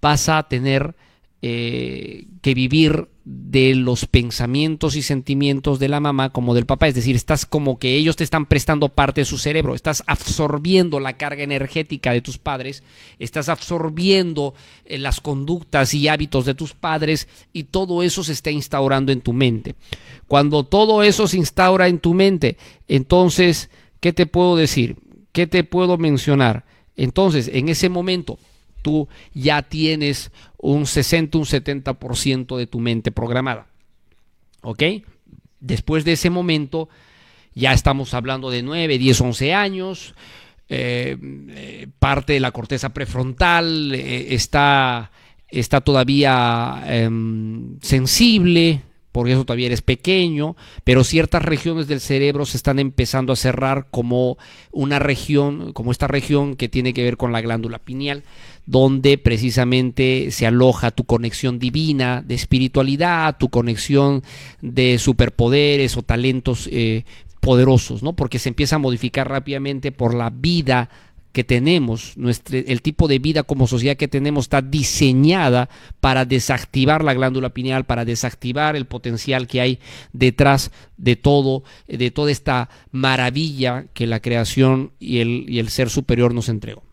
vas 0.00 0.28
a 0.28 0.42
tener 0.44 0.94
eh, 1.42 2.26
que 2.42 2.54
vivir 2.54 3.08
de 3.32 3.76
los 3.76 4.06
pensamientos 4.06 4.96
y 4.96 5.02
sentimientos 5.02 5.78
de 5.78 5.88
la 5.88 6.00
mamá 6.00 6.30
como 6.30 6.52
del 6.52 6.66
papá. 6.66 6.88
Es 6.88 6.96
decir, 6.96 7.14
estás 7.14 7.46
como 7.46 7.78
que 7.78 7.94
ellos 7.94 8.16
te 8.16 8.24
están 8.24 8.46
prestando 8.46 8.88
parte 8.88 9.20
de 9.20 9.24
su 9.24 9.38
cerebro, 9.38 9.74
estás 9.74 10.02
absorbiendo 10.06 10.98
la 10.98 11.16
carga 11.16 11.44
energética 11.44 12.12
de 12.12 12.22
tus 12.22 12.38
padres, 12.38 12.82
estás 13.20 13.48
absorbiendo 13.48 14.54
eh, 14.84 14.98
las 14.98 15.20
conductas 15.20 15.94
y 15.94 16.08
hábitos 16.08 16.44
de 16.44 16.54
tus 16.54 16.74
padres 16.74 17.28
y 17.52 17.64
todo 17.64 18.02
eso 18.02 18.24
se 18.24 18.32
está 18.32 18.50
instaurando 18.50 19.12
en 19.12 19.20
tu 19.20 19.32
mente. 19.32 19.76
Cuando 20.26 20.64
todo 20.64 21.04
eso 21.04 21.28
se 21.28 21.36
instaura 21.36 21.86
en 21.86 22.00
tu 22.00 22.14
mente, 22.14 22.56
entonces, 22.88 23.70
¿qué 24.00 24.12
te 24.12 24.26
puedo 24.26 24.56
decir? 24.56 24.96
¿Qué 25.30 25.46
te 25.46 25.62
puedo 25.62 25.98
mencionar? 25.98 26.64
Entonces, 26.96 27.48
en 27.52 27.68
ese 27.68 27.88
momento, 27.88 28.38
tú 28.82 29.08
ya 29.34 29.62
tienes 29.62 30.30
un 30.58 30.86
60, 30.86 31.38
un 31.38 31.44
70% 31.44 32.56
de 32.56 32.66
tu 32.66 32.80
mente 32.80 33.12
programada. 33.12 33.66
¿Ok? 34.62 34.82
Después 35.60 36.04
de 36.04 36.12
ese 36.12 36.30
momento, 36.30 36.88
ya 37.54 37.72
estamos 37.72 38.14
hablando 38.14 38.50
de 38.50 38.62
9, 38.62 38.98
10, 38.98 39.20
11 39.20 39.54
años. 39.54 40.14
Eh, 40.68 41.16
eh, 41.48 41.88
parte 41.98 42.34
de 42.34 42.40
la 42.40 42.52
corteza 42.52 42.90
prefrontal 42.90 43.92
eh, 43.92 44.34
está, 44.34 45.10
está 45.48 45.80
todavía 45.80 46.84
em, 46.86 47.80
sensible, 47.80 48.80
porque 49.10 49.32
eso 49.32 49.44
todavía 49.44 49.66
eres 49.66 49.82
pequeño, 49.82 50.56
pero 50.84 51.02
ciertas 51.02 51.42
regiones 51.42 51.88
del 51.88 52.00
cerebro 52.00 52.46
se 52.46 52.56
están 52.56 52.78
empezando 52.78 53.32
a 53.32 53.36
cerrar 53.36 53.88
como 53.90 54.38
una 54.70 55.00
región, 55.00 55.72
como 55.72 55.90
esta 55.90 56.06
región 56.06 56.54
que 56.54 56.68
tiene 56.68 56.94
que 56.94 57.02
ver 57.02 57.16
con 57.16 57.32
la 57.32 57.40
glándula 57.40 57.80
pineal, 57.80 58.22
donde 58.70 59.18
precisamente 59.18 60.30
se 60.30 60.46
aloja 60.46 60.92
tu 60.92 61.02
conexión 61.02 61.58
divina 61.58 62.22
de 62.24 62.36
espiritualidad, 62.36 63.36
tu 63.36 63.48
conexión 63.48 64.22
de 64.62 65.00
superpoderes 65.00 65.96
o 65.96 66.02
talentos 66.02 66.68
eh, 66.70 67.02
poderosos, 67.40 68.04
¿no? 68.04 68.12
Porque 68.12 68.38
se 68.38 68.48
empieza 68.48 68.76
a 68.76 68.78
modificar 68.78 69.28
rápidamente 69.28 69.90
por 69.90 70.14
la 70.14 70.30
vida 70.30 70.88
que 71.32 71.42
tenemos, 71.42 72.14
el 72.52 72.82
tipo 72.82 73.08
de 73.08 73.18
vida 73.18 73.42
como 73.42 73.66
sociedad 73.66 73.96
que 73.96 74.06
tenemos 74.06 74.44
está 74.44 74.62
diseñada 74.62 75.68
para 75.98 76.24
desactivar 76.24 77.02
la 77.02 77.14
glándula 77.14 77.50
pineal, 77.50 77.86
para 77.86 78.04
desactivar 78.04 78.76
el 78.76 78.86
potencial 78.86 79.48
que 79.48 79.60
hay 79.60 79.78
detrás 80.12 80.70
de 80.96 81.16
todo, 81.16 81.64
de 81.88 82.12
toda 82.12 82.30
esta 82.30 82.68
maravilla 82.92 83.86
que 83.94 84.06
la 84.06 84.20
creación 84.20 84.92
y 85.00 85.18
el 85.58 85.68
ser 85.70 85.90
superior 85.90 86.34
nos 86.34 86.48
entregó. 86.48 86.89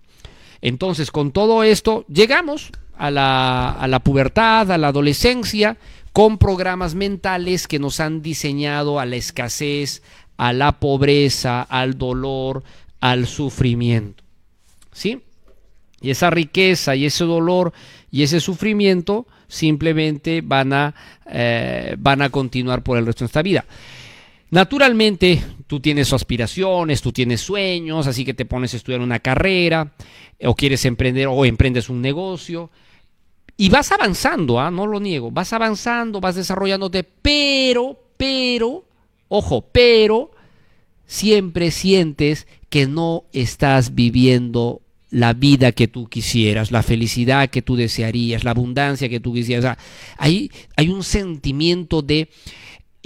Entonces, 0.61 1.11
con 1.11 1.31
todo 1.31 1.63
esto, 1.63 2.05
llegamos 2.07 2.71
a 2.97 3.11
la, 3.11 3.71
a 3.71 3.87
la 3.87 3.99
pubertad, 3.99 4.71
a 4.71 4.77
la 4.77 4.87
adolescencia, 4.89 5.77
con 6.13 6.37
programas 6.37 6.95
mentales 6.95 7.67
que 7.67 7.79
nos 7.79 7.99
han 7.99 8.21
diseñado 8.21 8.99
a 8.99 9.05
la 9.05 9.17
escasez, 9.17 10.01
a 10.37 10.53
la 10.53 10.79
pobreza, 10.79 11.61
al 11.61 11.97
dolor, 11.97 12.63
al 12.99 13.27
sufrimiento. 13.27 14.23
¿sí? 14.91 15.21
Y 16.01 16.09
esa 16.11 16.29
riqueza 16.29 16.95
y 16.95 17.05
ese 17.05 17.23
dolor 17.23 17.73
y 18.11 18.23
ese 18.23 18.39
sufrimiento 18.39 19.27
simplemente 19.47 20.41
van 20.41 20.73
a, 20.73 20.95
eh, 21.27 21.95
van 21.97 22.21
a 22.21 22.29
continuar 22.29 22.83
por 22.83 22.97
el 22.97 23.05
resto 23.05 23.23
de 23.23 23.27
esta 23.27 23.41
vida. 23.41 23.65
Naturalmente, 24.49 25.43
tú 25.67 25.79
tienes 25.79 26.13
aspiraciones, 26.13 27.01
tú 27.01 27.11
tienes 27.11 27.41
sueños, 27.41 28.07
así 28.07 28.23
que 28.23 28.33
te 28.33 28.45
pones 28.45 28.73
a 28.73 28.77
estudiar 28.77 29.01
una 29.01 29.19
carrera, 29.19 29.93
o 30.43 30.55
quieres 30.55 30.85
emprender, 30.85 31.27
o 31.27 31.43
emprendes 31.43 31.89
un 31.89 32.01
negocio, 32.01 32.69
y 33.57 33.69
vas 33.69 33.91
avanzando, 33.91 34.59
¿ah? 34.59 34.71
no 34.71 34.87
lo 34.87 34.99
niego, 34.99 35.31
vas 35.31 35.51
avanzando, 35.51 36.21
vas 36.21 36.35
desarrollándote, 36.35 37.03
pero, 37.03 37.99
pero, 38.15 38.85
ojo, 39.27 39.65
pero, 39.71 40.31
siempre 41.07 41.71
sientes 41.71 42.47
que 42.69 42.85
no 42.87 43.25
estás 43.33 43.95
viviendo 43.95 44.81
la 45.09 45.33
vida 45.33 45.71
que 45.71 45.87
tú 45.87 46.07
quisieras, 46.07 46.71
la 46.71 46.83
felicidad 46.83 47.49
que 47.49 47.61
tú 47.61 47.75
desearías, 47.75 48.43
la 48.43 48.51
abundancia 48.51 49.09
que 49.09 49.19
tú 49.19 49.33
quisieras. 49.33 49.77
hay, 50.17 50.51
hay 50.75 50.89
un 50.89 51.03
sentimiento 51.03 52.01
de 52.01 52.29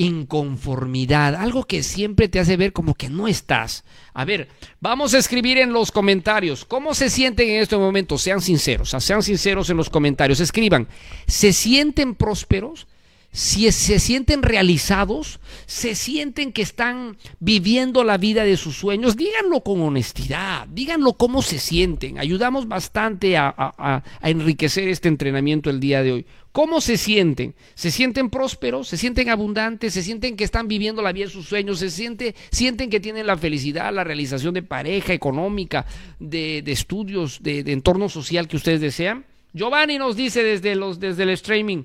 inconformidad, 0.01 1.35
algo 1.35 1.63
que 1.65 1.83
siempre 1.83 2.27
te 2.27 2.39
hace 2.39 2.57
ver 2.57 2.73
como 2.73 2.95
que 2.95 3.09
no 3.09 3.27
estás. 3.27 3.83
A 4.13 4.25
ver, 4.25 4.49
vamos 4.79 5.13
a 5.13 5.17
escribir 5.17 5.57
en 5.57 5.73
los 5.73 5.91
comentarios 5.91 6.65
cómo 6.65 6.93
se 6.93 7.09
sienten 7.09 7.49
en 7.49 7.61
este 7.61 7.77
momento. 7.77 8.17
Sean 8.17 8.41
sinceros, 8.41 8.95
sean 8.99 9.23
sinceros 9.23 9.69
en 9.69 9.77
los 9.77 9.89
comentarios. 9.89 10.39
Escriban, 10.39 10.87
¿se 11.27 11.53
sienten 11.53 12.15
prósperos? 12.15 12.87
Si 13.33 13.71
se 13.71 13.99
sienten 13.99 14.43
realizados, 14.43 15.39
se 15.65 15.95
sienten 15.95 16.51
que 16.51 16.61
están 16.61 17.17
viviendo 17.39 18.03
la 18.03 18.17
vida 18.17 18.43
de 18.43 18.57
sus 18.57 18.75
sueños, 18.75 19.15
díganlo 19.15 19.61
con 19.61 19.81
honestidad, 19.81 20.67
díganlo 20.67 21.13
cómo 21.13 21.41
se 21.41 21.57
sienten. 21.57 22.19
Ayudamos 22.19 22.67
bastante 22.67 23.37
a, 23.37 24.03
enriquecer 24.21 24.89
este 24.89 25.07
entrenamiento 25.07 25.69
el 25.69 25.79
día 25.79 26.03
de 26.03 26.11
hoy. 26.11 26.25
¿Cómo 26.51 26.81
se 26.81 26.97
sienten? 26.97 27.55
¿Se 27.73 27.89
sienten 27.89 28.29
prósperos? 28.29 28.89
¿Se 28.89 28.97
sienten 28.97 29.29
abundantes? 29.29 29.93
¿Se 29.93 30.03
sienten 30.03 30.35
que 30.35 30.43
están 30.43 30.67
viviendo 30.67 31.01
la 31.01 31.13
vida 31.13 31.25
de 31.25 31.31
sus 31.31 31.47
sueños? 31.47 31.79
¿Se 31.79 31.89
siente, 31.89 32.35
sienten 32.51 32.89
que 32.89 32.99
tienen 32.99 33.25
la 33.25 33.37
felicidad, 33.37 33.93
la 33.93 34.03
realización 34.03 34.53
de 34.53 34.61
pareja, 34.61 35.13
económica, 35.13 35.85
de, 36.19 36.61
estudios, 36.67 37.41
de, 37.41 37.59
entorno 37.67 38.09
social 38.09 38.49
que 38.49 38.57
ustedes 38.57 38.81
desean? 38.81 39.23
Giovanni 39.53 39.97
nos 39.97 40.17
dice 40.17 40.43
desde, 40.43 40.75
los, 40.75 40.99
desde 40.99 41.23
el 41.23 41.29
streaming, 41.29 41.83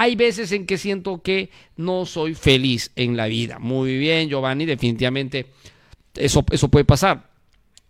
hay 0.00 0.14
veces 0.14 0.52
en 0.52 0.64
que 0.64 0.78
siento 0.78 1.22
que 1.22 1.50
no 1.76 2.06
soy 2.06 2.34
feliz 2.34 2.92
en 2.94 3.16
la 3.16 3.26
vida. 3.26 3.58
Muy 3.58 3.98
bien, 3.98 4.28
Giovanni, 4.28 4.64
definitivamente 4.64 5.46
eso, 6.14 6.44
eso 6.52 6.68
puede 6.68 6.84
pasar. 6.84 7.32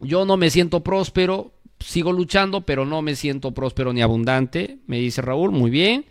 Yo 0.01 0.25
no 0.25 0.39
me 0.39 0.49
siento 0.49 0.83
próspero, 0.83 1.53
sigo 1.81 2.13
luchando, 2.13 2.63
pero 2.63 2.87
no 2.87 3.03
me 3.03 3.15
siento 3.15 3.53
próspero 3.53 3.93
ni 3.93 4.01
abundante, 4.01 4.79
me 4.87 4.99
dice 4.99 5.21
Raúl, 5.21 5.51
muy 5.51 5.71
bien. 5.71 6.07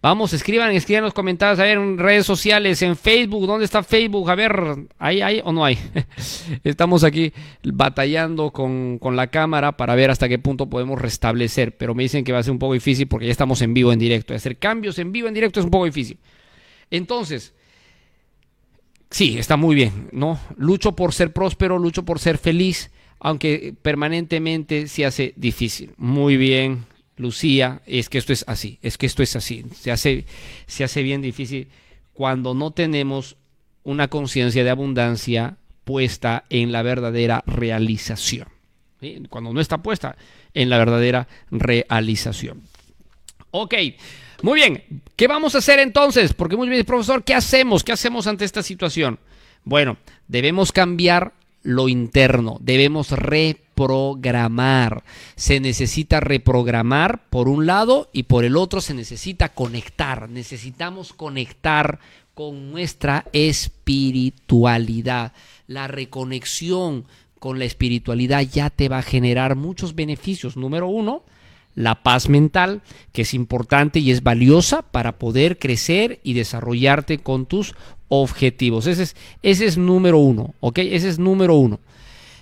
Vamos, 0.00 0.32
escriban, 0.32 0.70
escriban 0.70 1.02
los 1.02 1.12
comentarios, 1.12 1.58
a 1.58 1.64
ver, 1.64 1.76
en 1.76 1.98
redes 1.98 2.24
sociales, 2.24 2.82
en 2.82 2.94
Facebook, 2.94 3.48
¿dónde 3.48 3.64
está 3.64 3.82
Facebook? 3.82 4.30
A 4.30 4.36
ver, 4.36 4.54
¿hay, 4.96 5.22
hay 5.22 5.40
o 5.42 5.50
no 5.50 5.64
hay? 5.64 5.76
Estamos 6.64 7.02
aquí 7.02 7.32
batallando 7.64 8.52
con, 8.52 8.98
con, 9.00 9.16
la 9.16 9.26
cámara 9.26 9.76
para 9.76 9.96
ver 9.96 10.12
hasta 10.12 10.28
qué 10.28 10.38
punto 10.38 10.70
podemos 10.70 11.00
restablecer, 11.00 11.76
pero 11.76 11.96
me 11.96 12.04
dicen 12.04 12.22
que 12.22 12.30
va 12.30 12.38
a 12.38 12.42
ser 12.44 12.52
un 12.52 12.60
poco 12.60 12.74
difícil 12.74 13.08
porque 13.08 13.26
ya 13.26 13.32
estamos 13.32 13.60
en 13.60 13.74
vivo, 13.74 13.92
en 13.92 13.98
directo. 13.98 14.34
Hacer 14.34 14.56
cambios 14.56 15.00
en 15.00 15.10
vivo, 15.10 15.26
en 15.26 15.34
directo 15.34 15.58
es 15.58 15.64
un 15.64 15.72
poco 15.72 15.86
difícil. 15.86 16.16
Entonces, 16.92 17.52
sí, 19.10 19.36
está 19.36 19.56
muy 19.56 19.74
bien, 19.74 20.10
¿no? 20.12 20.38
Lucho 20.56 20.94
por 20.94 21.12
ser 21.12 21.32
próspero, 21.32 21.76
lucho 21.76 22.04
por 22.04 22.20
ser 22.20 22.38
feliz, 22.38 22.92
aunque 23.18 23.74
permanentemente 23.82 24.86
se 24.86 25.04
hace 25.04 25.32
difícil. 25.34 25.90
Muy 25.96 26.36
bien, 26.36 26.86
Lucía, 27.18 27.82
es 27.86 28.08
que 28.08 28.18
esto 28.18 28.32
es 28.32 28.44
así, 28.48 28.78
es 28.82 28.96
que 28.96 29.06
esto 29.06 29.22
es 29.22 29.36
así. 29.36 29.64
Se 29.74 29.90
hace, 29.90 30.24
se 30.66 30.84
hace 30.84 31.02
bien 31.02 31.20
difícil 31.22 31.68
cuando 32.12 32.54
no 32.54 32.70
tenemos 32.72 33.36
una 33.84 34.08
conciencia 34.08 34.64
de 34.64 34.70
abundancia 34.70 35.56
puesta 35.84 36.44
en 36.50 36.72
la 36.72 36.82
verdadera 36.82 37.42
realización. 37.46 38.48
Cuando 39.30 39.52
no 39.52 39.60
está 39.60 39.78
puesta 39.78 40.16
en 40.54 40.70
la 40.70 40.78
verdadera 40.78 41.28
realización. 41.50 42.62
Ok, 43.50 43.74
muy 44.42 44.56
bien. 44.56 45.02
¿Qué 45.16 45.26
vamos 45.26 45.54
a 45.54 45.58
hacer 45.58 45.78
entonces? 45.78 46.34
Porque 46.34 46.56
muy 46.56 46.68
bien, 46.68 46.84
profesor, 46.84 47.24
¿qué 47.24 47.34
hacemos? 47.34 47.84
¿Qué 47.84 47.92
hacemos 47.92 48.26
ante 48.26 48.44
esta 48.44 48.62
situación? 48.62 49.18
Bueno, 49.64 49.96
debemos 50.26 50.72
cambiar 50.72 51.32
lo 51.62 51.88
interno, 51.88 52.58
debemos 52.60 53.10
reprogramar. 53.78 55.04
Se 55.36 55.60
necesita 55.60 56.18
reprogramar 56.20 57.28
por 57.30 57.48
un 57.48 57.64
lado 57.66 58.08
y 58.12 58.24
por 58.24 58.44
el 58.44 58.56
otro 58.56 58.80
se 58.80 58.94
necesita 58.94 59.50
conectar. 59.50 60.28
Necesitamos 60.28 61.12
conectar 61.12 62.00
con 62.34 62.72
nuestra 62.72 63.26
espiritualidad. 63.32 65.32
La 65.66 65.86
reconexión 65.86 67.04
con 67.38 67.58
la 67.58 67.66
espiritualidad 67.66 68.40
ya 68.42 68.70
te 68.70 68.88
va 68.88 68.98
a 68.98 69.02
generar 69.02 69.54
muchos 69.54 69.94
beneficios. 69.94 70.56
Número 70.56 70.88
uno, 70.88 71.22
la 71.74 72.02
paz 72.02 72.28
mental, 72.28 72.82
que 73.12 73.22
es 73.22 73.32
importante 73.34 74.00
y 74.00 74.10
es 74.10 74.24
valiosa 74.24 74.82
para 74.82 75.18
poder 75.18 75.58
crecer 75.58 76.18
y 76.24 76.32
desarrollarte 76.32 77.18
con 77.18 77.46
tus 77.46 77.76
objetivos. 78.08 78.88
Ese 78.88 79.04
es, 79.04 79.14
ese 79.42 79.66
es 79.66 79.78
número 79.78 80.18
uno, 80.18 80.54
¿ok? 80.60 80.78
Ese 80.78 81.08
es 81.08 81.20
número 81.20 81.54
uno. 81.54 81.78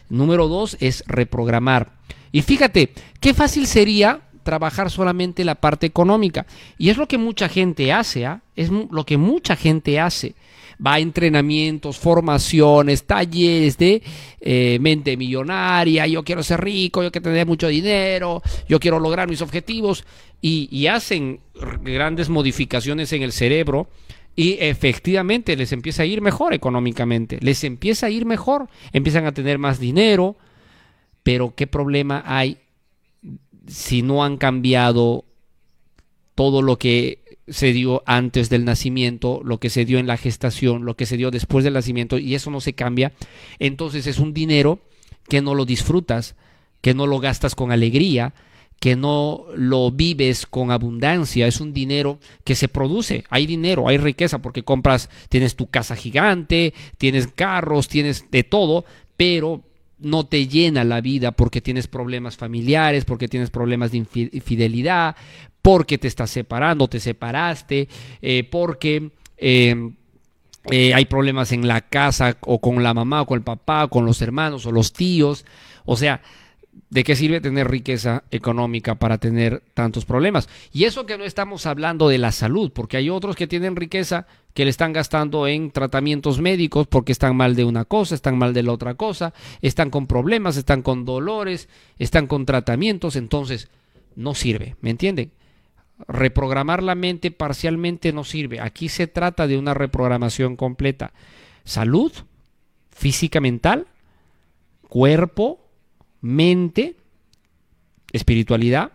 Número 0.09 0.49
dos 0.49 0.77
es 0.81 1.05
reprogramar. 1.07 1.93
Y 2.33 2.43
fíjate, 2.43 2.93
qué 3.21 3.35
fácil 3.35 3.67
sería 3.67 4.21
trabajar 4.43 4.91
solamente 4.91 5.45
la 5.45 5.57
parte 5.57 5.87
económica. 5.87 6.47
Y 6.79 6.89
es 6.89 6.97
lo 6.97 7.09
que 7.09 7.19
mucha 7.19 7.49
gente 7.49 7.93
hace, 7.93 8.27
¿ah? 8.27 8.43
es 8.55 8.71
lo 8.71 9.05
que 9.05 9.17
mucha 9.17 9.57
gente 9.57 9.99
hace. 10.01 10.35
va 10.85 10.95
a 10.95 11.01
entrenamientos, 11.01 11.99
formaciones, 11.99 13.05
talleres 13.05 13.77
de 13.79 14.03
eh, 14.41 14.79
mente 14.81 15.17
millonaria, 15.17 16.07
yo 16.07 16.23
quiero 16.23 16.43
ser 16.43 16.61
rico, 16.63 17.03
yo 17.03 17.11
quiero 17.11 17.25
tener 17.25 17.47
mucho 17.47 17.67
dinero, 17.69 18.43
yo 18.69 18.79
quiero 18.79 19.01
lograr 19.01 19.29
mis 19.29 19.43
objetivos 19.43 20.05
y 20.43 20.87
hacen 20.87 21.41
grandes 21.83 22.29
modificaciones 22.29 23.13
en 23.13 23.23
el 23.23 23.33
cerebro 23.33 23.89
y 24.37 24.59
efectivamente 24.61 25.57
les 25.57 25.73
empieza 25.73 26.03
a 26.03 26.07
ir 26.07 26.21
mejor 26.21 26.53
económicamente, 26.53 27.39
les 27.41 27.65
empieza 27.65 28.07
a 28.07 28.11
ir 28.11 28.27
mejor, 28.27 28.69
empiezan 28.93 29.25
a 29.25 29.33
tener 29.33 29.59
más 29.59 29.81
dinero, 29.81 30.37
pero 31.23 31.55
¿qué 31.57 31.67
problema 31.67 32.23
hay 32.27 32.59
si 33.67 34.03
no 34.03 34.23
han 34.23 34.37
cambiado 34.37 35.25
todo 36.35 36.61
lo 36.61 36.79
que 36.79 37.39
se 37.49 37.73
dio 37.73 38.03
antes 38.07 38.51
del 38.51 38.67
nacimiento, 38.67 39.41
lo 39.43 39.59
que 39.59 39.71
se 39.71 39.87
dio 39.87 39.99
en 39.99 40.07
la 40.07 40.19
gestación, 40.19 40.85
lo 40.85 40.97
que 40.97 41.07
se 41.07 41.17
dio 41.17 41.31
después 41.31 41.65
del 41.65 41.75
nacimiento, 41.75 42.19
y 42.19 42.35
eso 42.35 42.51
no 42.51 42.61
se 42.61 42.75
cambia, 42.75 43.13
entonces 43.59 44.07
es 44.07 44.19
un 44.19 44.35
dinero 44.35 44.81
que 45.29 45.41
no 45.41 45.55
lo 45.55 45.65
disfrutas, 45.65 46.37
que 46.83 46.93
no 46.93 47.07
lo 47.07 47.21
gastas 47.21 47.55
con 47.55 47.73
alegría, 47.73 48.35
que 48.81 48.97
no 48.97 49.47
lo 49.55 49.91
vives 49.91 50.47
con 50.47 50.71
abundancia, 50.71 51.47
es 51.47 51.61
un 51.61 51.73
dinero 51.73 52.19
que 52.45 52.55
se 52.55 52.69
produce, 52.69 53.25
hay 53.31 53.47
dinero, 53.47 53.89
hay 53.89 53.99
riqueza 53.99 54.39
porque 54.39 54.63
compras, 54.63 55.09
tienes 55.29 55.57
tu 55.57 55.69
casa 55.69 55.97
gigante, 55.97 56.75
tienes 56.99 57.29
carros, 57.29 57.89
tienes 57.89 58.31
de 58.31 58.45
todo, 58.45 58.85
pero 59.17 59.63
no 59.99 60.27
te 60.27 60.47
llena 60.47 60.85
la 60.85 61.01
vida 61.01 61.33
porque 61.33 61.61
tienes 61.61 61.87
problemas 61.87 62.37
familiares, 62.37 63.05
porque 63.05 63.29
tienes 63.29 63.51
problemas 63.51 63.93
de 63.93 63.99
infidelidad, 63.99 65.17
porque 65.63 65.99
te 65.99 66.09
estás 66.09 66.31
separando, 66.31 66.89
te 66.89 67.01
separaste, 67.01 67.89
eh, 68.21 68.45
porque 68.45 69.11
eh, 69.39 69.91
eh, 70.71 70.95
hay 70.95 71.05
problemas 71.07 71.53
en 71.53 71.67
la 71.67 71.81
casa 71.81 72.37
o 72.41 72.61
con 72.61 72.83
la 72.83 72.93
mamá 72.93 73.23
o 73.23 73.27
con 73.27 73.39
el 73.39 73.45
papá, 73.45 73.85
o 73.85 73.89
con 73.89 74.05
los 74.05 74.21
hermanos 74.21 74.67
o 74.67 74.73
los 74.73 74.93
tíos. 74.93 75.45
O 75.85 75.97
sea, 75.97 76.21
¿de 76.91 77.05
qué 77.05 77.17
sirve 77.17 77.41
tener 77.41 77.69
riqueza 77.69 78.25
económica 78.31 78.97
para 78.97 79.19
tener 79.19 79.63
tantos 79.75 80.05
problemas? 80.05 80.49
Y 80.73 80.85
eso 80.85 81.07
que 81.07 81.19
no 81.19 81.25
estamos 81.25 81.67
hablando 81.67 82.09
de 82.09 82.19
la 82.19 82.33
salud, 82.33 82.73
porque 82.73 82.97
hay 82.97 83.11
otros 83.11 83.37
que 83.37 83.47
tienen 83.47 83.77
riqueza 83.77 84.27
que 84.55 84.65
le 84.65 84.71
están 84.71 84.93
gastando 84.93 85.47
en 85.47 85.71
tratamientos 85.71 86.41
médicos 86.41 86.87
porque 86.87 87.13
están 87.13 87.37
mal 87.37 87.57
de 87.57 87.65
una 87.65 87.85
cosa, 87.85 88.15
están 88.15 88.39
mal 88.39 88.55
de 88.55 88.63
la 88.63 88.73
otra 88.73 88.95
cosa, 88.95 89.35
están 89.61 89.91
con 89.91 90.07
problemas, 90.07 90.57
están 90.57 90.83
con 90.83 91.05
dolores, 91.05 91.69
están 91.99 92.27
con 92.27 92.47
tratamientos, 92.47 93.17
entonces 93.17 93.69
no 94.15 94.35
sirve, 94.35 94.77
¿me 94.81 94.91
entienden? 94.91 95.33
reprogramar 96.09 96.83
la 96.83 96.95
mente 96.95 97.31
parcialmente 97.31 98.13
no 98.13 98.25
sirve. 98.25 98.61
Aquí 98.61 98.89
se 98.89 99.07
trata 99.07 99.47
de 99.47 99.59
una 99.59 99.75
reprogramación 99.75 100.57
completa. 100.57 101.13
Salud, 101.65 102.13
física 102.91 103.41
mental, 103.41 103.87
cuerpo, 104.89 105.66
mente, 106.27 106.97
espiritualidad. 108.13 108.93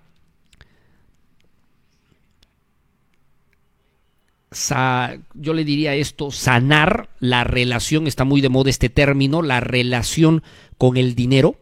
yo 5.34 5.54
le 5.54 5.64
diría 5.64 5.96
esto, 5.96 6.30
sanar 6.30 7.10
la 7.20 7.46
relación, 7.46 8.06
está 8.06 8.26
muy 8.26 8.42
de 8.42 8.50
moda 8.50 8.70
este 8.70 8.90
término, 8.90 9.42
la 9.42 9.62
relación 9.62 10.44
con 10.78 10.98
el 10.98 11.16
dinero. 11.16 11.56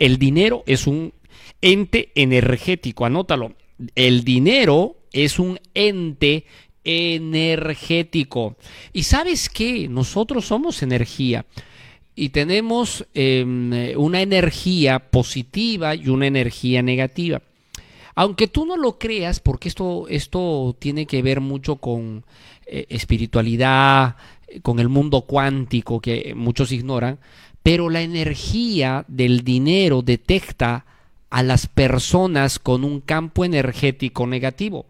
El 0.00 0.18
dinero 0.18 0.64
es 0.66 0.88
un 0.88 1.12
ente 1.60 2.10
energético, 2.16 3.04
anótalo, 3.04 3.54
el 3.94 4.24
dinero 4.24 4.96
es 5.12 5.38
un 5.38 5.60
ente 5.74 6.44
energético. 6.82 8.56
Y 8.92 9.04
sabes 9.04 9.48
qué, 9.48 9.88
nosotros 9.88 10.46
somos 10.46 10.82
energía 10.82 11.46
y 12.18 12.30
tenemos 12.30 13.06
em, 13.14 13.96
una 13.96 14.20
energía 14.20 14.98
positiva 14.98 15.94
y 15.94 16.08
una 16.08 16.26
energía 16.26 16.82
negativa. 16.82 17.42
Aunque 18.16 18.48
tú 18.48 18.66
no 18.66 18.76
lo 18.76 18.98
creas, 18.98 19.38
porque 19.38 19.68
esto, 19.68 20.08
esto 20.08 20.74
tiene 20.80 21.06
que 21.06 21.22
ver 21.22 21.40
mucho 21.40 21.76
con 21.76 22.24
eh, 22.66 22.86
espiritualidad, 22.88 24.16
con 24.62 24.80
el 24.80 24.88
mundo 24.88 25.20
cuántico 25.20 26.00
que 26.00 26.32
muchos 26.34 26.72
ignoran, 26.72 27.20
pero 27.62 27.88
la 27.88 28.02
energía 28.02 29.04
del 29.06 29.44
dinero 29.44 30.02
detecta 30.02 30.86
a 31.30 31.44
las 31.44 31.68
personas 31.68 32.58
con 32.58 32.82
un 32.82 33.00
campo 33.00 33.44
energético 33.44 34.26
negativo. 34.26 34.86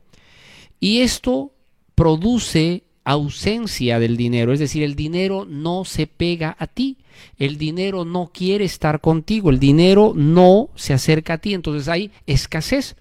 Y 0.81 1.01
esto 1.01 1.53
produce 1.95 2.85
ausencia 3.11 3.99
del 3.99 4.19
dinero, 4.19 4.53
es 4.53 4.59
decir, 4.59 4.83
el 4.83 4.95
dinero 4.95 5.47
no 5.49 5.87
se 5.87 6.07
pega 6.07 6.55
a 6.59 6.67
ti, 6.67 6.99
el 7.39 7.57
dinero 7.57 8.05
no 8.05 8.31
quiere 8.33 8.67
estar 8.67 9.01
contigo, 9.01 9.49
el 9.49 9.59
dinero 9.59 10.13
no 10.15 10.69
se 10.75 10.93
acerca 10.93 11.35
a 11.35 11.39
ti, 11.39 11.55
entonces 11.55 11.89
hay 11.89 12.11
escasez. 12.27 12.97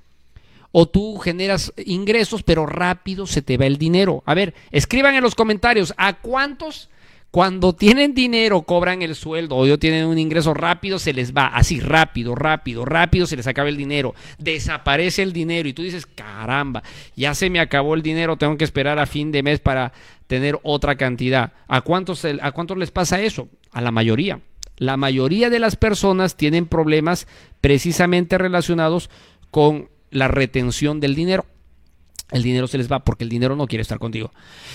O 0.71 0.87
tú 0.87 1.17
generas 1.17 1.73
ingresos, 1.85 2.43
pero 2.43 2.65
rápido 2.65 3.27
se 3.27 3.41
te 3.41 3.57
va 3.57 3.65
el 3.65 3.77
dinero. 3.77 4.23
A 4.25 4.33
ver, 4.33 4.53
escriban 4.71 5.15
en 5.15 5.23
los 5.23 5.35
comentarios, 5.35 5.93
¿a 5.97 6.13
cuántos 6.13 6.89
cuando 7.31 7.73
tienen 7.73 8.13
dinero, 8.13 8.61
cobran 8.61 9.01
el 9.01 9.13
sueldo 9.13 9.57
o 9.57 9.77
tienen 9.77 10.05
un 10.05 10.17
ingreso 10.17 10.53
rápido, 10.53 10.97
se 10.97 11.13
les 11.13 11.33
va 11.33 11.47
así 11.47 11.79
rápido, 11.79 12.35
rápido, 12.35 12.85
rápido, 12.85 13.27
se 13.27 13.35
les 13.35 13.47
acaba 13.47 13.69
el 13.69 13.77
dinero. 13.77 14.15
Desaparece 14.37 15.23
el 15.23 15.33
dinero 15.33 15.67
y 15.67 15.73
tú 15.73 15.83
dices, 15.83 16.05
caramba, 16.05 16.83
ya 17.15 17.33
se 17.33 17.49
me 17.49 17.59
acabó 17.59 17.95
el 17.95 18.01
dinero, 18.01 18.37
tengo 18.37 18.57
que 18.57 18.63
esperar 18.63 18.97
a 18.97 19.05
fin 19.05 19.31
de 19.31 19.43
mes 19.43 19.59
para 19.59 19.91
tener 20.27 20.57
otra 20.63 20.95
cantidad. 20.95 21.53
¿A 21.67 21.81
cuántos, 21.81 22.25
a 22.25 22.51
cuántos 22.51 22.77
les 22.77 22.91
pasa 22.91 23.21
eso? 23.21 23.49
A 23.71 23.81
la 23.81 23.91
mayoría. 23.91 24.39
La 24.77 24.95
mayoría 24.95 25.49
de 25.49 25.59
las 25.59 25.75
personas 25.75 26.37
tienen 26.37 26.65
problemas 26.65 27.27
precisamente 27.61 28.37
relacionados 28.37 29.09
con 29.51 29.89
la 30.11 30.27
retención 30.27 30.99
del 30.99 31.15
dinero 31.15 31.45
el 32.31 32.43
dinero 32.43 32.67
se 32.67 32.77
les 32.77 32.91
va 32.91 33.03
porque 33.03 33.23
el 33.23 33.29
dinero 33.29 33.55
no 33.55 33.67
quiere 33.67 33.81
estar 33.81 33.99
contigo. 33.99 34.31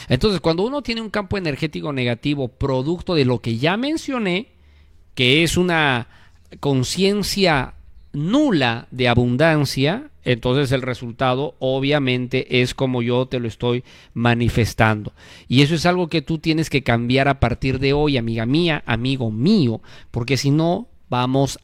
Entonces, 0.09 0.41
cuando 0.41 0.63
uno 0.63 0.83
tiene 0.83 1.01
un 1.01 1.11
campo 1.11 1.37
energético 1.37 1.93
negativo 1.93 2.49
producto 2.49 3.15
de 3.15 3.25
lo 3.25 3.41
que 3.41 3.59
ya 3.59 3.77
mencioné, 3.77 4.49
que 5.15 5.43
es 5.43 5.57
una 5.57 6.09
conciencia 6.61 7.75
nula 8.13 8.89
de 8.91 9.09
abundancia, 9.09 10.11
entonces 10.25 10.71
el 10.73 10.83
resultado 10.83 11.57
obviamente 11.59 12.63
es 12.63 12.75
como 12.75 13.03
yo 13.03 13.27
te 13.27 13.41
lo 13.41 13.49
estoy 13.49 13.85
manifestando. 14.15 15.13
Y 15.49 15.63
eso 15.63 15.75
es 15.75 15.87
algo 15.87 16.09
que 16.09 16.23
tú 16.23 16.39
tienes 16.39 16.71
que 16.71 16.83
cambiar 16.83 17.29
a 17.29 17.41
partir 17.41 17.79
de 17.79 17.93
hoy, 17.93 18.17
amiga 18.17 18.47
mía, 18.47 18.83
amigo 18.87 19.31
mío, 19.31 19.81
porque 20.11 20.37
si 20.37 20.51
no, 20.51 20.89
vamos 21.13 21.59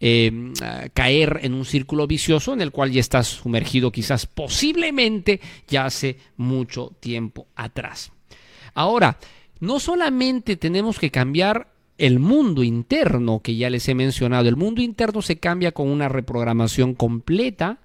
em, 0.00 0.54
a, 0.62 0.88
caer 0.94 1.40
en 1.42 1.52
un 1.52 1.66
círculo 1.66 2.06
vicioso 2.06 2.54
en 2.54 2.62
el 2.62 2.72
cual 2.72 2.90
ya 2.90 3.00
estás 3.00 3.26
sumergido 3.26 3.92
quizás 3.92 4.24
posiblemente 4.24 5.38
ya 5.68 5.84
hace 5.84 6.16
mucho 6.38 6.92
tiempo 6.98 7.46
atrás. 7.54 8.10
Ahora, 8.72 9.18
no 9.60 9.80
solamente 9.80 10.56
tenemos 10.56 10.98
que 10.98 11.10
cambiar 11.10 11.68
el 11.98 12.20
mundo 12.20 12.62
interno 12.62 13.40
que 13.40 13.56
ya 13.56 13.68
les 13.68 13.86
he 13.86 13.94
mencionado, 13.94 14.48
el 14.48 14.56
mundo 14.56 14.80
interno 14.80 15.20
se 15.20 15.36
cambia 15.36 15.72
con 15.72 15.88
una 15.88 16.08
reprogramación 16.08 16.94
completa, 16.94 17.80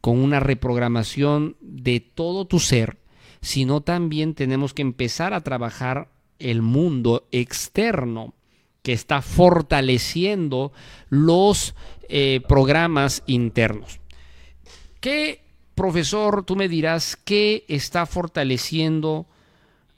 con 0.00 0.20
una 0.20 0.38
reprogramación 0.38 1.56
de 1.60 1.98
todo 1.98 2.44
tu 2.44 2.60
ser, 2.60 2.98
sino 3.40 3.80
también 3.80 4.34
tenemos 4.34 4.72
que 4.72 4.82
empezar 4.82 5.34
a 5.34 5.40
trabajar 5.40 6.10
el 6.38 6.62
mundo 6.62 7.26
externo 7.32 8.34
que 8.82 8.92
está 8.92 9.22
fortaleciendo 9.22 10.72
los 11.08 11.74
eh, 12.08 12.40
programas 12.48 13.22
internos. 13.26 14.00
¿Qué, 15.00 15.40
profesor, 15.74 16.44
tú 16.44 16.56
me 16.56 16.68
dirás, 16.68 17.16
qué 17.16 17.64
está 17.68 18.06
fortaleciendo 18.06 19.26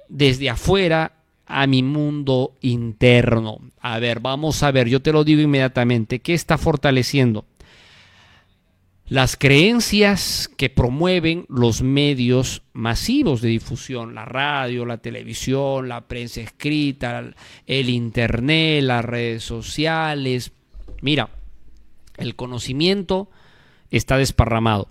desde 0.08 0.50
afuera 0.50 1.12
a 1.46 1.66
mi 1.66 1.82
mundo 1.82 2.56
interno? 2.60 3.58
A 3.80 3.98
ver, 3.98 4.20
vamos 4.20 4.62
a 4.62 4.70
ver, 4.70 4.88
yo 4.88 5.02
te 5.02 5.12
lo 5.12 5.24
digo 5.24 5.40
inmediatamente, 5.40 6.20
¿qué 6.20 6.34
está 6.34 6.58
fortaleciendo? 6.58 7.46
Las 9.06 9.36
creencias 9.36 10.48
que 10.56 10.70
promueven 10.70 11.44
los 11.48 11.82
medios 11.82 12.62
masivos 12.72 13.42
de 13.42 13.50
difusión, 13.50 14.14
la 14.14 14.24
radio, 14.24 14.86
la 14.86 14.98
televisión, 14.98 15.88
la 15.88 16.08
prensa 16.08 16.40
escrita, 16.40 17.22
el 17.66 17.90
internet, 17.90 18.82
las 18.82 19.04
redes 19.04 19.44
sociales. 19.44 20.52
Mira, 21.02 21.28
el 22.16 22.34
conocimiento 22.34 23.28
está 23.90 24.16
desparramado, 24.16 24.88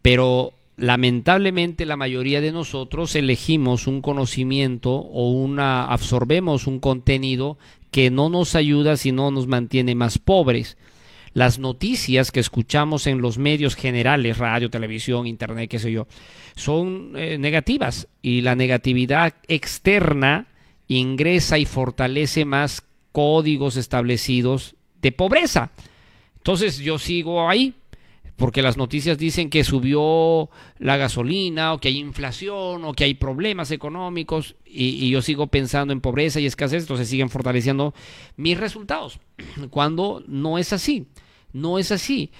pero 0.00 0.54
lamentablemente 0.78 1.84
la 1.84 1.96
mayoría 1.96 2.40
de 2.40 2.52
nosotros 2.52 3.14
elegimos 3.14 3.86
un 3.86 4.00
conocimiento 4.00 4.92
o 4.92 5.30
una 5.32 5.84
absorbemos 5.84 6.66
un 6.66 6.78
contenido 6.78 7.58
que 7.90 8.10
no 8.10 8.30
nos 8.30 8.54
ayuda 8.54 8.96
sino 8.96 9.30
nos 9.30 9.46
mantiene 9.48 9.94
más 9.94 10.18
pobres. 10.18 10.78
Las 11.32 11.58
noticias 11.58 12.32
que 12.32 12.40
escuchamos 12.40 13.06
en 13.06 13.20
los 13.20 13.38
medios 13.38 13.76
generales, 13.76 14.38
radio, 14.38 14.70
televisión, 14.70 15.26
internet, 15.26 15.70
qué 15.70 15.78
sé 15.78 15.92
yo, 15.92 16.06
son 16.56 17.12
eh, 17.16 17.38
negativas 17.38 18.08
y 18.22 18.40
la 18.40 18.54
negatividad 18.54 19.34
externa 19.46 20.46
ingresa 20.88 21.58
y 21.58 21.66
fortalece 21.66 22.44
más 22.44 22.82
códigos 23.12 23.76
establecidos 23.76 24.74
de 25.00 25.12
pobreza. 25.12 25.70
Entonces 26.36 26.78
yo 26.78 26.98
sigo 26.98 27.48
ahí, 27.48 27.74
porque 28.38 28.62
las 28.62 28.76
noticias 28.76 29.18
dicen 29.18 29.50
que 29.50 29.64
subió 29.64 30.48
la 30.78 30.96
gasolina 30.96 31.72
o 31.72 31.80
que 31.80 31.88
hay 31.88 31.98
inflación 31.98 32.84
o 32.84 32.92
que 32.92 33.02
hay 33.02 33.14
problemas 33.14 33.72
económicos 33.72 34.54
y, 34.64 35.10
yo 35.10 35.22
sigo 35.22 35.48
pensando 35.48 35.92
en 35.92 36.00
pobreza 36.00 36.38
y 36.38 36.46
escasez, 36.46 36.84
entonces 36.84 37.08
siguen 37.08 37.30
fortaleciendo 37.30 37.94
mis 38.36 38.56
resultados, 38.56 39.18
cuando 39.70 40.22
no 40.28 40.56
es 40.56 40.72
así, 40.72 41.08
no 41.52 41.80
es 41.80 41.90
así. 41.90 42.30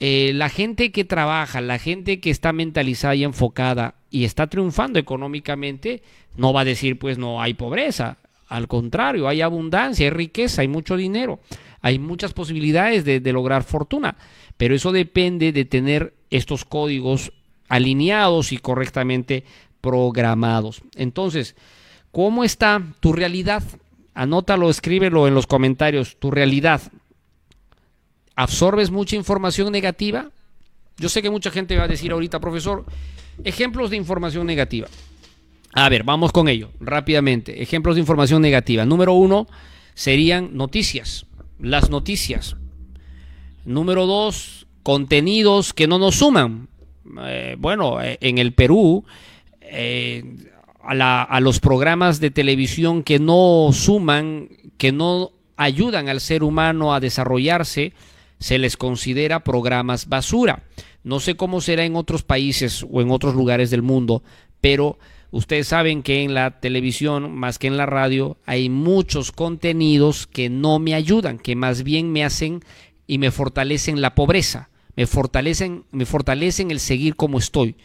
Eh, 0.00 0.32
la 0.34 0.48
gente 0.48 0.90
que 0.90 1.04
trabaja, 1.04 1.60
la 1.60 1.78
gente 1.78 2.18
que 2.18 2.30
está 2.30 2.52
mentalizada 2.52 3.14
y 3.14 3.22
enfocada 3.22 3.94
y 4.10 4.24
está 4.24 4.48
triunfando 4.48 4.98
económicamente, 4.98 6.02
no 6.36 6.52
va 6.52 6.62
a 6.62 6.64
decir 6.64 6.98
pues 6.98 7.16
no 7.16 7.40
hay 7.40 7.54
pobreza, 7.54 8.18
al 8.48 8.66
contrario, 8.66 9.28
hay 9.28 9.40
abundancia, 9.40 10.04
hay 10.04 10.10
riqueza, 10.10 10.62
hay 10.62 10.68
mucho 10.68 10.96
dinero, 10.96 11.38
hay 11.80 12.00
muchas 12.00 12.32
posibilidades 12.32 13.04
de 13.04 13.32
lograr 13.32 13.62
fortuna. 13.62 14.16
Pero 14.56 14.74
eso 14.74 14.92
depende 14.92 15.52
de 15.52 15.64
tener 15.64 16.14
estos 16.30 16.64
códigos 16.64 17.32
alineados 17.68 18.52
y 18.52 18.58
correctamente 18.58 19.44
programados. 19.80 20.82
Entonces, 20.94 21.56
¿cómo 22.12 22.44
está 22.44 22.82
tu 23.00 23.12
realidad? 23.12 23.62
Anótalo, 24.14 24.70
escríbelo 24.70 25.26
en 25.26 25.34
los 25.34 25.46
comentarios. 25.46 26.16
Tu 26.18 26.30
realidad. 26.30 26.80
¿Absorbes 28.36 28.90
mucha 28.90 29.16
información 29.16 29.72
negativa? 29.72 30.30
Yo 30.96 31.08
sé 31.08 31.22
que 31.22 31.30
mucha 31.30 31.50
gente 31.50 31.76
va 31.76 31.84
a 31.84 31.88
decir 31.88 32.12
ahorita, 32.12 32.40
profesor, 32.40 32.84
ejemplos 33.42 33.90
de 33.90 33.96
información 33.96 34.46
negativa. 34.46 34.86
A 35.72 35.88
ver, 35.88 36.04
vamos 36.04 36.30
con 36.30 36.48
ello 36.48 36.70
rápidamente. 36.78 37.60
Ejemplos 37.62 37.96
de 37.96 38.00
información 38.00 38.40
negativa. 38.40 38.84
Número 38.84 39.12
uno 39.12 39.48
serían 39.94 40.56
noticias. 40.56 41.26
Las 41.58 41.90
noticias. 41.90 42.56
Número 43.64 44.06
dos, 44.06 44.66
contenidos 44.82 45.72
que 45.72 45.86
no 45.86 45.98
nos 45.98 46.16
suman. 46.16 46.68
Eh, 47.26 47.56
bueno, 47.58 48.02
eh, 48.02 48.18
en 48.20 48.38
el 48.38 48.52
Perú, 48.52 49.04
eh, 49.60 50.22
a, 50.82 51.22
a, 51.22 51.40
los 51.40 51.60
programas 51.60 52.20
de 52.20 52.30
televisión 52.30 53.02
que 53.02 53.18
no 53.18 53.70
suman, 53.72 54.48
que 54.76 54.92
no 54.92 55.32
ayudan 55.56 56.08
al 56.08 56.20
ser 56.20 56.42
humano 56.42 56.94
a 56.94 57.00
desarrollarse, 57.00 57.92
se 58.38 58.58
les 58.58 58.76
considera 58.76 59.44
programas 59.44 60.08
basura. 60.08 60.64
No 61.02 61.20
sé 61.20 61.34
cómo 61.34 61.60
será 61.60 61.84
en 61.84 61.96
otros 61.96 62.22
países 62.22 62.84
o 62.90 63.00
en 63.00 63.10
otros 63.10 63.34
lugares 63.34 63.70
del 63.70 63.82
mundo, 63.82 64.22
pero 64.60 64.98
ustedes 65.30 65.68
saben 65.68 66.02
que 66.02 66.22
en 66.22 66.34
la 66.34 66.60
televisión, 66.60 67.34
más 67.34 67.58
que 67.58 67.66
en 67.66 67.76
la 67.76 67.86
radio, 67.86 68.36
hay 68.44 68.68
muchos 68.68 69.32
contenidos 69.32 70.26
que 70.26 70.48
no 70.50 70.78
me 70.78 70.94
ayudan, 70.94 71.38
que 71.38 71.56
más 71.56 71.82
bien 71.82 72.12
me 72.12 72.24
hacen 72.24 72.62
y 73.06 73.18
me 73.18 73.30
fortalecen 73.30 74.00
la 74.00 74.14
pobreza, 74.14 74.70
me 74.96 75.06
fortalecen, 75.06 75.84
me 75.90 76.06
fortalecen 76.06 76.70
el 76.70 76.80
seguir 76.80 77.16
como 77.16 77.38
estoy. 77.38 77.76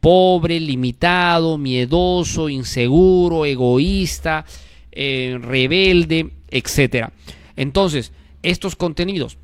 Pobre, 0.00 0.58
limitado, 0.58 1.58
miedoso, 1.58 2.48
inseguro, 2.48 3.44
egoísta, 3.44 4.44
eh, 4.90 5.38
rebelde, 5.40 6.32
etc. 6.50 7.08
Entonces, 7.56 8.12
estos 8.42 8.74
contenidos. 8.74 9.38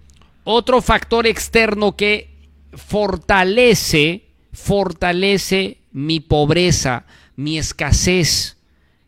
Otro 0.44 0.82
factor 0.82 1.26
externo 1.26 1.96
que 1.96 2.30
fortalece, 2.72 4.24
fortalece 4.52 5.78
mi 5.92 6.20
pobreza, 6.20 7.06
mi 7.36 7.58
escasez. 7.58 8.56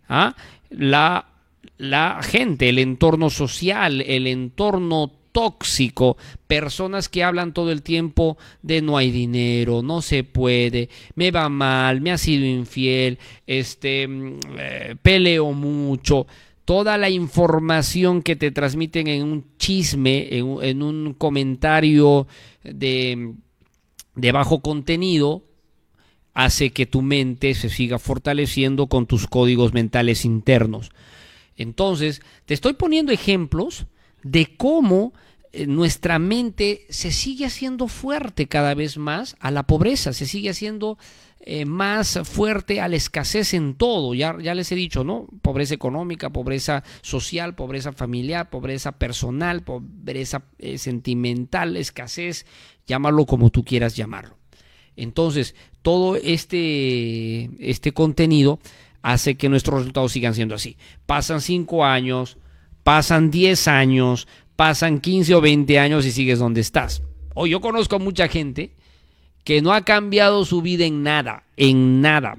¿ah? 0.08 0.36
La, 0.70 1.26
la 1.78 2.20
gente, 2.22 2.68
el 2.68 2.78
entorno 2.78 3.30
social, 3.30 4.02
el 4.02 4.26
entorno 4.26 5.19
tóxico, 5.32 6.16
personas 6.46 7.08
que 7.08 7.24
hablan 7.24 7.52
todo 7.52 7.70
el 7.72 7.82
tiempo 7.82 8.36
de 8.62 8.82
no 8.82 8.96
hay 8.96 9.10
dinero, 9.10 9.82
no 9.82 10.02
se 10.02 10.24
puede, 10.24 10.88
me 11.14 11.30
va 11.30 11.48
mal, 11.48 12.00
me 12.00 12.12
ha 12.12 12.18
sido 12.18 12.44
infiel, 12.44 13.18
este, 13.46 14.06
mm, 14.08 14.38
eh, 14.58 14.96
peleo 15.02 15.52
mucho. 15.52 16.26
Toda 16.64 16.98
la 16.98 17.10
información 17.10 18.22
que 18.22 18.36
te 18.36 18.50
transmiten 18.50 19.08
en 19.08 19.24
un 19.24 19.44
chisme, 19.58 20.28
en, 20.30 20.82
un 20.82 21.14
comentario 21.14 22.28
de, 22.62 23.34
de 24.14 24.32
bajo 24.32 24.60
contenido, 24.60 25.42
hace 26.32 26.70
que 26.70 26.86
tu 26.86 27.02
mente 27.02 27.54
se 27.54 27.70
siga 27.70 27.98
fortaleciendo 27.98 28.86
con 28.86 29.06
tus 29.06 29.26
códigos 29.26 29.72
mentales 29.72 30.24
internos. 30.24 30.90
Entonces, 31.56 32.22
te 32.46 32.54
estoy 32.54 32.74
poniendo 32.74 33.10
ejemplos 33.10 33.86
de 34.22 34.56
cómo 34.56 35.12
eh, 35.52 35.66
nuestra 35.66 36.18
mente 36.18 36.86
se 36.90 37.10
sigue 37.10 37.46
haciendo 37.46 37.88
fuerte 37.88 38.46
cada 38.46 38.74
vez 38.74 38.98
más 38.98 39.36
a 39.40 39.50
la 39.50 39.64
pobreza, 39.64 40.12
se 40.12 40.26
sigue 40.26 40.50
haciendo 40.50 40.98
eh, 41.40 41.64
más 41.64 42.20
fuerte 42.24 42.82
a 42.82 42.88
la 42.88 42.96
escasez 42.96 43.54
en 43.54 43.74
todo. 43.74 44.14
Ya, 44.14 44.36
ya 44.40 44.54
les 44.54 44.70
he 44.72 44.74
dicho, 44.74 45.04
¿no? 45.04 45.26
Pobreza 45.40 45.74
económica, 45.74 46.30
pobreza 46.30 46.84
social, 47.00 47.54
pobreza 47.54 47.92
familiar, 47.92 48.50
pobreza 48.50 48.92
personal, 48.92 49.62
pobreza 49.62 50.44
eh, 50.58 50.76
sentimental, 50.76 51.76
escasez, 51.78 52.44
llámalo 52.86 53.24
como 53.24 53.50
tú 53.50 53.64
quieras 53.64 53.96
llamarlo. 53.96 54.36
Entonces, 54.96 55.54
todo 55.80 56.16
este, 56.16 57.50
este 57.58 57.92
contenido 57.92 58.60
hace 59.00 59.36
que 59.36 59.48
nuestros 59.48 59.78
resultados 59.78 60.12
sigan 60.12 60.34
siendo 60.34 60.54
así. 60.54 60.76
Pasan 61.06 61.40
cinco 61.40 61.86
años, 61.86 62.36
pasan 62.82 63.30
10 63.30 63.68
años, 63.68 64.28
pasan 64.56 65.00
15 65.00 65.34
o 65.34 65.40
20 65.40 65.78
años 65.78 66.06
y 66.06 66.12
sigues 66.12 66.38
donde 66.38 66.60
estás. 66.60 67.02
O 67.34 67.46
yo 67.46 67.60
conozco 67.60 67.96
a 67.96 68.00
mucha 68.00 68.28
gente 68.28 68.72
que 69.44 69.62
no 69.62 69.72
ha 69.72 69.82
cambiado 69.82 70.44
su 70.44 70.62
vida 70.62 70.84
en 70.84 71.02
nada, 71.02 71.44
en 71.56 72.00
nada. 72.00 72.36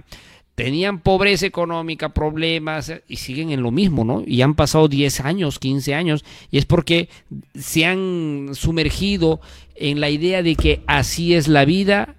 Tenían 0.56 1.00
pobreza 1.00 1.46
económica, 1.46 2.10
problemas 2.10 2.94
y 3.08 3.16
siguen 3.16 3.52
en 3.52 3.64
lo 3.64 3.72
mismo, 3.72 4.04
¿no? 4.04 4.24
Y 4.28 4.42
han 4.42 4.54
pasado 4.54 4.88
10 4.88 5.22
años, 5.22 5.60
15 5.60 5.96
años 5.96 6.26
y 6.52 6.58
es 6.58 6.66
porque 6.66 7.10
se 7.56 7.86
han 7.86 8.50
sumergido 8.54 9.42
en 9.76 10.00
la 10.00 10.10
idea 10.10 10.44
de 10.44 10.56
que 10.56 10.84
así 10.88 11.34
es 11.34 11.48
la 11.48 11.66
vida 11.66 12.16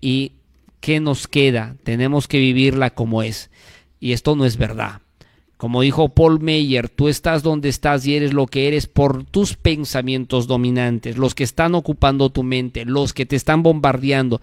y 0.00 0.32
¿qué 0.80 1.00
nos 1.00 1.28
queda? 1.28 1.76
Tenemos 1.82 2.28
que 2.28 2.38
vivirla 2.38 2.90
como 2.90 3.22
es. 3.22 3.50
Y 4.00 4.12
esto 4.12 4.36
no 4.36 4.44
es 4.46 4.56
verdad. 4.56 5.00
Como 5.64 5.80
dijo 5.80 6.10
Paul 6.10 6.40
Meyer, 6.40 6.90
tú 6.90 7.08
estás 7.08 7.42
donde 7.42 7.70
estás 7.70 8.06
y 8.06 8.14
eres 8.14 8.34
lo 8.34 8.46
que 8.46 8.68
eres 8.68 8.86
por 8.86 9.24
tus 9.24 9.54
pensamientos 9.54 10.46
dominantes, 10.46 11.16
los 11.16 11.34
que 11.34 11.42
están 11.42 11.74
ocupando 11.74 12.28
tu 12.28 12.42
mente, 12.42 12.84
los 12.84 13.14
que 13.14 13.24
te 13.24 13.34
están 13.34 13.62
bombardeando. 13.62 14.42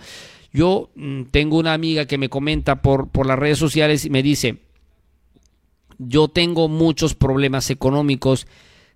Yo 0.52 0.90
mm, 0.96 1.26
tengo 1.30 1.60
una 1.60 1.76
amiga 1.76 2.08
que 2.08 2.18
me 2.18 2.30
comenta 2.30 2.82
por, 2.82 3.10
por 3.10 3.28
las 3.28 3.38
redes 3.38 3.60
sociales 3.60 4.04
y 4.04 4.10
me 4.10 4.24
dice, 4.24 4.64
yo 6.00 6.28
tengo 6.28 6.68
muchos 6.68 7.14
problemas 7.14 7.70
económicos, 7.70 8.48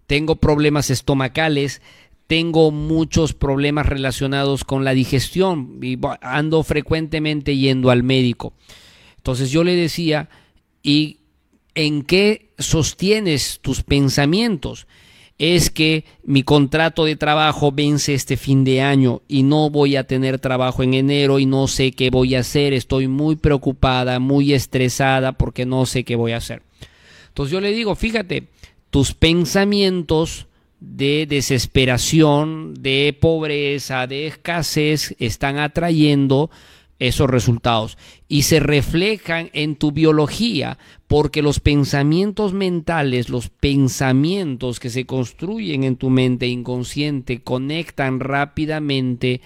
tengo 0.08 0.38
problemas 0.38 0.90
estomacales, 0.90 1.80
tengo 2.26 2.72
muchos 2.72 3.34
problemas 3.34 3.86
relacionados 3.86 4.64
con 4.64 4.84
la 4.84 4.96
digestión 4.96 5.78
y 5.80 6.00
ando 6.22 6.64
frecuentemente 6.64 7.56
yendo 7.56 7.92
al 7.92 8.02
médico. 8.02 8.54
Entonces 9.18 9.52
yo 9.52 9.64
le 9.64 9.76
decía, 9.76 10.28
¿y 10.82 11.20
en 11.76 12.04
qué 12.04 12.50
sostienes 12.58 13.60
tus 13.62 13.84
pensamientos. 13.84 14.88
Es 15.38 15.70
que 15.70 16.06
mi 16.24 16.44
contrato 16.44 17.04
de 17.04 17.18
trabajo 17.18 17.74
vence 17.74 18.14
este 18.14 18.38
fin 18.38 18.64
de 18.64 18.82
año 18.82 19.22
y 19.28 19.44
no 19.44 19.70
voy 19.70 19.98
a 19.98 20.06
tener 20.06 20.40
trabajo 20.40 20.82
en 20.82 20.94
enero 20.94 21.40
y 21.40 21.46
no 21.46 21.68
sé 21.68 21.92
qué 21.92 22.10
voy 22.10 22.36
a 22.36 22.40
hacer. 22.40 22.72
Estoy 22.72 23.10
muy 23.10 23.36
preocupada, 23.36 24.20
muy 24.20 24.54
estresada 24.54 25.34
porque 25.34 25.66
no 25.66 25.86
sé 25.86 26.06
qué 26.06 26.16
voy 26.16 26.32
a 26.32 26.38
hacer. 26.38 26.62
Entonces 27.28 27.52
yo 27.52 27.60
le 27.60 27.74
digo, 27.74 27.96
fíjate, 27.96 28.48
tus 28.90 29.14
pensamientos 29.14 30.48
de 30.80 31.26
desesperación, 31.28 32.74
de 32.76 33.18
pobreza, 33.20 34.08
de 34.08 34.28
escasez 34.28 35.16
están 35.20 35.58
atrayendo 35.58 36.50
esos 37.00 37.30
resultados 37.30 37.98
y 38.28 38.44
se 38.44 38.60
reflejan 38.60 39.50
en 39.54 39.76
tu 39.76 39.92
biología 39.92 40.78
porque 41.08 41.42
los 41.42 41.60
pensamientos 41.60 42.54
mentales, 42.54 43.30
los 43.30 43.50
pensamientos 43.50 44.80
que 44.80 44.90
se 44.90 45.06
construyen 45.06 45.84
en 45.84 45.98
tu 45.98 46.10
mente 46.10 46.48
inconsciente 46.48 47.42
conectan 47.42 48.20
rápidamente 48.20 49.42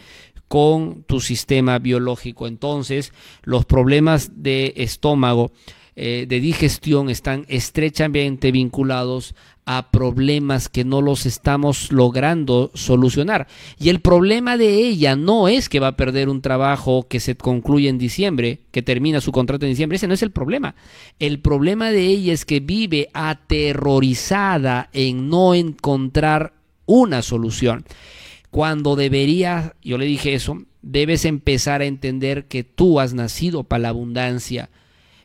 con 0.48 1.04
tu 1.04 1.20
sistema 1.22 1.80
biológico. 1.80 2.48
Entonces, 2.48 3.14
los 3.44 3.66
problemas 3.66 4.44
de 4.44 4.74
estómago 4.78 5.52
eh, 5.96 6.26
de 6.28 6.40
digestión 6.40 7.10
están 7.10 7.46
estrechamente 7.50 8.52
vinculados 8.52 9.36
a 9.72 9.92
problemas 9.92 10.68
que 10.68 10.84
no 10.84 11.00
los 11.00 11.28
estamos 11.28 11.92
logrando 11.92 12.72
solucionar. 12.74 13.46
Y 13.80 13.90
el 13.90 14.00
problema 14.00 14.58
de 14.58 14.80
ella 14.80 15.16
no 15.16 15.48
es 15.48 15.70
que 15.70 15.80
va 15.80 15.90
a 15.90 15.96
perder 15.96 16.28
un 16.28 16.42
trabajo 16.42 17.08
que 17.08 17.20
se 17.20 17.36
concluye 17.36 17.88
en 17.88 18.00
diciembre, 18.00 18.62
que 18.72 18.82
termina 18.82 19.22
su 19.22 19.32
contrato 19.32 19.68
en 19.68 19.74
diciembre, 19.74 19.98
ese 19.98 20.08
no 20.08 20.16
es 20.16 20.24
el 20.24 20.32
problema. 20.32 20.74
El 21.20 21.40
problema 21.40 21.92
de 21.92 22.08
ella 22.08 22.34
es 22.34 22.46
que 22.46 22.62
vive 22.62 23.10
aterrorizada 23.14 24.90
en 24.92 25.30
no 25.30 25.54
encontrar 25.54 26.54
una 26.88 27.22
solución. 27.22 27.86
Cuando 28.50 28.96
debería, 28.96 29.76
yo 29.84 30.00
le 30.00 30.06
dije 30.06 30.34
eso, 30.34 30.64
debes 30.82 31.26
empezar 31.26 31.82
a 31.82 31.86
entender 31.86 32.48
que 32.48 32.64
tú 32.64 33.00
has 33.00 33.14
nacido 33.14 33.66
para 33.66 33.84
la 33.84 33.90
abundancia 33.90 34.72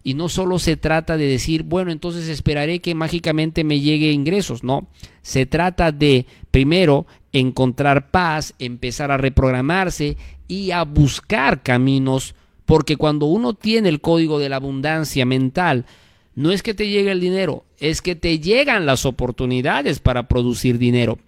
y 0.06 0.12
no 0.12 0.28
solo 0.28 0.58
se 0.58 0.76
trata 0.76 1.16
de 1.16 1.26
decir, 1.26 1.62
bueno, 1.62 1.90
entonces 1.90 2.28
esperaré 2.28 2.80
que 2.80 2.94
mágicamente 2.94 3.64
me 3.64 3.80
llegue 3.80 4.12
ingresos, 4.12 4.62
no. 4.62 4.86
Se 5.22 5.46
trata 5.46 5.92
de, 5.92 6.26
primero, 6.50 7.06
encontrar 7.32 8.10
paz, 8.10 8.54
empezar 8.58 9.10
a 9.10 9.16
reprogramarse 9.16 10.18
y 10.46 10.72
a 10.72 10.84
buscar 10.84 11.62
caminos, 11.62 12.34
porque 12.66 12.96
cuando 12.96 13.26
uno 13.26 13.54
tiene 13.54 13.88
el 13.88 14.02
código 14.02 14.38
de 14.38 14.50
la 14.50 14.56
abundancia 14.56 15.24
mental, 15.24 15.86
no 16.34 16.52
es 16.52 16.62
que 16.62 16.74
te 16.74 16.88
llegue 16.88 17.10
el 17.10 17.20
dinero, 17.20 17.64
es 17.78 18.02
que 18.02 18.14
te 18.14 18.38
llegan 18.40 18.84
las 18.84 19.06
oportunidades 19.06 20.00
para 20.00 20.28
producir 20.28 20.76
dinero. 20.76 21.18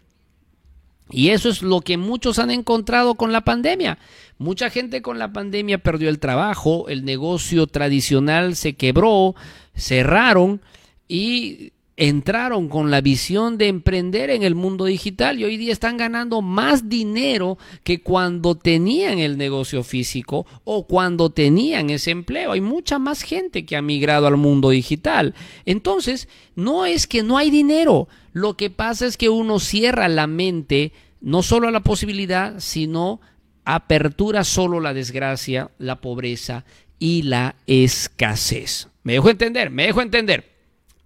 Y 1.10 1.30
eso 1.30 1.48
es 1.48 1.62
lo 1.62 1.80
que 1.80 1.96
muchos 1.96 2.38
han 2.38 2.50
encontrado 2.50 3.14
con 3.14 3.32
la 3.32 3.42
pandemia. 3.42 3.98
Mucha 4.38 4.70
gente 4.70 5.02
con 5.02 5.18
la 5.18 5.32
pandemia 5.32 5.78
perdió 5.78 6.08
el 6.08 6.18
trabajo, 6.18 6.88
el 6.88 7.04
negocio 7.04 7.66
tradicional 7.66 8.56
se 8.56 8.74
quebró, 8.74 9.34
cerraron 9.74 10.60
y 11.08 11.72
entraron 11.96 12.68
con 12.68 12.90
la 12.90 13.00
visión 13.00 13.56
de 13.56 13.68
emprender 13.68 14.28
en 14.28 14.42
el 14.42 14.54
mundo 14.54 14.84
digital 14.84 15.38
y 15.38 15.44
hoy 15.44 15.56
día 15.56 15.72
están 15.72 15.96
ganando 15.96 16.42
más 16.42 16.88
dinero 16.88 17.56
que 17.84 18.02
cuando 18.02 18.54
tenían 18.54 19.18
el 19.18 19.38
negocio 19.38 19.82
físico 19.82 20.46
o 20.64 20.86
cuando 20.86 21.30
tenían 21.30 21.88
ese 21.88 22.10
empleo. 22.10 22.52
Hay 22.52 22.60
mucha 22.60 22.98
más 22.98 23.22
gente 23.22 23.64
que 23.64 23.76
ha 23.76 23.82
migrado 23.82 24.26
al 24.26 24.36
mundo 24.36 24.70
digital. 24.70 25.34
Entonces, 25.64 26.28
no 26.54 26.84
es 26.84 27.06
que 27.06 27.22
no 27.22 27.38
hay 27.38 27.50
dinero, 27.50 28.08
lo 28.32 28.56
que 28.56 28.68
pasa 28.68 29.06
es 29.06 29.16
que 29.16 29.30
uno 29.30 29.58
cierra 29.58 30.08
la 30.08 30.26
mente 30.26 30.92
no 31.22 31.42
solo 31.42 31.68
a 31.68 31.70
la 31.70 31.80
posibilidad, 31.80 32.60
sino 32.60 33.20
apertura 33.64 34.44
solo 34.44 34.80
la 34.80 34.92
desgracia, 34.92 35.70
la 35.78 36.02
pobreza 36.02 36.66
y 36.98 37.22
la 37.22 37.56
escasez. 37.66 38.88
¿Me 39.02 39.14
dejo 39.14 39.30
entender? 39.30 39.70
¿Me 39.70 39.86
dejo 39.86 40.02
entender? 40.02 40.52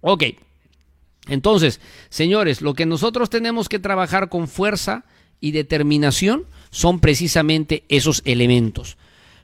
Ok. 0.01 0.23
Entonces, 1.27 1.79
señores, 2.09 2.61
lo 2.61 2.73
que 2.73 2.85
nosotros 2.85 3.29
tenemos 3.29 3.69
que 3.69 3.79
trabajar 3.79 4.29
con 4.29 4.47
fuerza 4.47 5.05
y 5.39 5.51
determinación 5.51 6.45
son 6.69 6.99
precisamente 6.99 7.83
esos 7.89 8.21
elementos. 8.25 8.97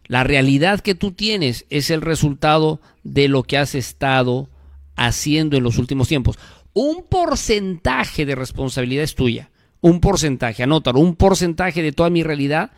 La 0.06 0.24
realidad 0.24 0.80
que 0.80 0.96
tú 0.96 1.12
tienes 1.12 1.66
es 1.70 1.90
el 1.90 2.02
resultado 2.02 2.80
de 3.04 3.28
lo 3.28 3.44
que 3.44 3.58
has 3.58 3.76
estado 3.76 4.50
haciendo 4.96 5.58
en 5.58 5.64
los 5.64 5.78
últimos 5.78 6.08
tiempos 6.08 6.40
un 6.78 7.06
porcentaje 7.10 8.24
de 8.28 8.36
responsabilidad 8.36 9.04
es 9.04 9.16
tuya. 9.16 9.50
Un 9.82 10.00
porcentaje, 10.00 10.62
anótalo, 10.62 11.00
un 11.00 11.16
porcentaje 11.16 11.82
de 11.82 11.92
toda 11.92 12.12
mi 12.12 12.22
realidad 12.22 12.70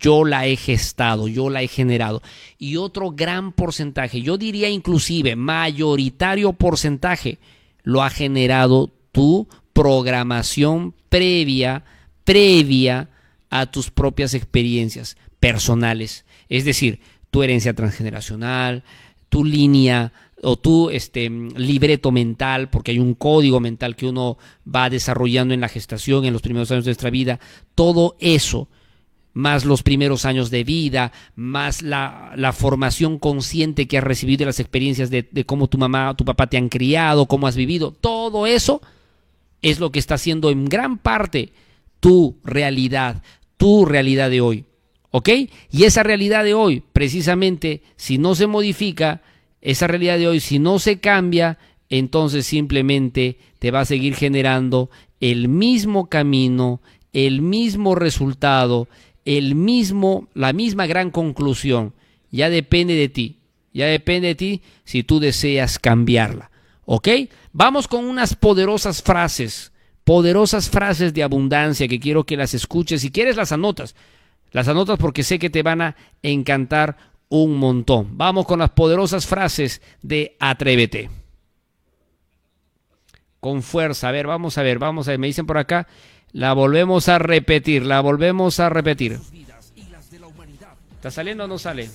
yo 0.00 0.24
la 0.24 0.46
he 0.46 0.56
gestado, 0.56 1.28
yo 1.28 1.50
la 1.50 1.62
he 1.62 1.68
generado. 1.68 2.22
Y 2.58 2.76
otro 2.76 3.10
gran 3.10 3.52
porcentaje, 3.52 4.22
yo 4.22 4.38
diría 4.38 4.70
inclusive 4.70 5.36
mayoritario 5.36 6.54
porcentaje, 6.54 7.38
lo 7.84 8.02
ha 8.02 8.10
generado 8.10 8.92
tu 9.12 9.48
programación 9.72 10.94
previa, 11.08 11.84
previa 12.24 13.10
a 13.50 13.66
tus 13.66 13.90
propias 13.90 14.34
experiencias 14.34 15.16
personales. 15.38 16.24
Es 16.48 16.64
decir, 16.64 17.00
tu 17.30 17.42
herencia 17.42 17.74
transgeneracional, 17.74 18.82
tu 19.28 19.44
línea 19.44 20.12
o 20.42 20.56
tu 20.56 20.90
este, 20.90 21.28
libreto 21.28 22.10
mental, 22.10 22.70
porque 22.70 22.90
hay 22.92 22.98
un 22.98 23.14
código 23.14 23.60
mental 23.60 23.96
que 23.96 24.06
uno 24.06 24.38
va 24.66 24.90
desarrollando 24.90 25.54
en 25.54 25.60
la 25.60 25.68
gestación, 25.68 26.24
en 26.24 26.32
los 26.32 26.42
primeros 26.42 26.70
años 26.70 26.84
de 26.84 26.90
nuestra 26.90 27.10
vida, 27.10 27.40
todo 27.74 28.16
eso, 28.20 28.68
más 29.34 29.64
los 29.64 29.82
primeros 29.82 30.24
años 30.24 30.50
de 30.50 30.64
vida, 30.64 31.12
más 31.36 31.82
la, 31.82 32.54
formación 32.56 33.18
consciente 33.18 33.86
que 33.86 33.98
has 33.98 34.04
recibido 34.04 34.38
de 34.38 34.46
las 34.46 34.60
experiencias 34.60 35.10
de, 35.10 35.28
de 35.30 35.44
cómo 35.44 35.68
tu 35.68 35.76
mamá 35.76 36.10
o 36.10 36.14
tu 36.14 36.24
papá 36.24 36.46
te 36.46 36.56
han 36.56 36.68
criado, 36.68 37.26
cómo 37.26 37.46
has 37.46 37.56
vivido, 37.56 37.92
todo 37.92 38.46
eso 38.46 38.80
es 39.60 39.80
lo 39.80 39.90
que 39.90 39.98
está 39.98 40.14
haciendo 40.14 40.50
en 40.50 40.66
gran 40.66 40.98
parte 40.98 41.52
tu 42.00 42.36
realidad, 42.44 43.22
tu 43.56 43.84
realidad 43.84 44.30
de 44.30 44.40
hoy. 44.40 44.64
¿Ok? 45.10 45.28
Y 45.70 45.84
esa 45.84 46.02
realidad 46.02 46.44
de 46.44 46.54
hoy, 46.54 46.82
precisamente, 46.92 47.82
si 47.96 48.18
no 48.18 48.34
se 48.34 48.46
modifica, 48.46 49.22
esa 49.60 49.86
realidad 49.86 50.18
de 50.18 50.28
hoy, 50.28 50.40
si 50.40 50.58
no 50.58 50.78
se 50.78 50.98
cambia, 51.00 51.56
entonces 51.88 52.46
simplemente 52.46 53.38
te 53.58 53.70
va 53.70 53.80
a 53.80 53.84
seguir 53.84 54.16
generando 54.16 54.90
el 55.20 55.48
mismo 55.48 56.10
camino, 56.10 56.80
el 57.12 57.40
mismo 57.40 57.94
resultado, 57.94 58.88
el 59.24 59.54
mismo, 59.54 60.28
la 60.34 60.52
misma 60.52 60.86
gran 60.86 61.10
conclusión. 61.10 61.94
Ya 62.30 62.50
depende 62.50 62.94
de 62.94 63.08
ti. 63.08 63.38
Ya 63.72 63.86
depende 63.86 64.28
de 64.28 64.34
ti 64.34 64.62
si 64.84 65.02
tú 65.02 65.20
deseas 65.20 65.78
cambiarla. 65.78 66.50
¿Ok? 66.84 67.08
Vamos 67.52 67.88
con 67.88 68.04
unas 68.04 68.34
poderosas 68.34 69.02
frases, 69.02 69.72
poderosas 70.04 70.68
frases 70.68 71.14
de 71.14 71.22
abundancia 71.22 71.88
que 71.88 72.00
quiero 72.00 72.24
que 72.24 72.36
las 72.36 72.54
escuches. 72.54 73.00
Si 73.00 73.10
quieres 73.10 73.36
las 73.36 73.52
anotas. 73.52 73.94
Las 74.52 74.68
anotas 74.68 74.98
porque 74.98 75.24
sé 75.24 75.38
que 75.38 75.50
te 75.50 75.62
van 75.62 75.82
a 75.82 75.96
encantar 76.22 76.96
un 77.28 77.56
montón. 77.56 78.16
Vamos 78.16 78.46
con 78.46 78.60
las 78.60 78.70
poderosas 78.70 79.26
frases 79.26 79.82
de 80.02 80.36
Atrévete. 80.38 81.10
Con 83.40 83.62
fuerza. 83.62 84.08
A 84.08 84.12
ver, 84.12 84.28
vamos 84.28 84.56
a 84.56 84.62
ver, 84.62 84.78
vamos 84.78 85.08
a 85.08 85.12
ver. 85.12 85.18
Me 85.18 85.26
dicen 85.26 85.46
por 85.46 85.58
acá. 85.58 85.88
La 86.34 86.52
volvemos 86.52 87.08
a 87.08 87.18
repetir, 87.20 87.86
la 87.86 88.00
volvemos 88.00 88.58
a 88.58 88.68
repetir. 88.68 89.20
¿Está 90.96 91.10
saliendo 91.12 91.44
o 91.44 91.46
no 91.46 91.60
sale? 91.60 91.88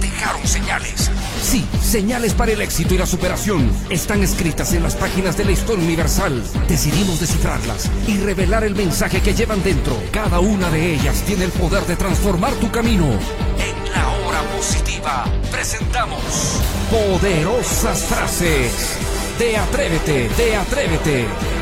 Dejaron 0.00 0.42
señales. 0.46 1.10
Sí, 1.42 1.66
señales 1.82 2.32
para 2.32 2.52
el 2.52 2.62
éxito 2.62 2.94
y 2.94 2.98
la 2.98 3.04
superación. 3.04 3.70
Están 3.90 4.22
escritas 4.22 4.72
en 4.72 4.82
las 4.82 4.96
páginas 4.96 5.36
de 5.36 5.44
la 5.44 5.50
historia 5.50 5.84
universal. 5.84 6.42
Decidimos 6.66 7.20
descifrarlas 7.20 7.90
y 8.08 8.16
revelar 8.16 8.64
el 8.64 8.74
mensaje 8.74 9.20
que 9.20 9.34
llevan 9.34 9.62
dentro. 9.62 9.94
Cada 10.10 10.40
una 10.40 10.70
de 10.70 10.94
ellas 10.94 11.22
tiene 11.26 11.44
el 11.44 11.50
poder 11.50 11.82
de 11.82 11.96
transformar 11.96 12.54
tu 12.54 12.70
camino. 12.70 13.04
En 13.04 13.92
la 13.92 14.08
hora 14.08 14.40
positiva 14.56 15.26
presentamos 15.50 16.62
poderosas 16.90 18.02
frases. 18.04 18.98
De 19.38 19.58
Atrévete, 19.58 20.30
de 20.30 20.56
Atrévete. 20.56 21.61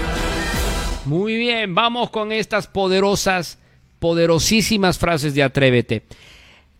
Muy 1.06 1.36
bien, 1.36 1.74
vamos 1.74 2.10
con 2.10 2.30
estas 2.30 2.66
poderosas, 2.66 3.58
poderosísimas 3.98 4.98
frases 4.98 5.34
de 5.34 5.42
Atrévete. 5.42 6.02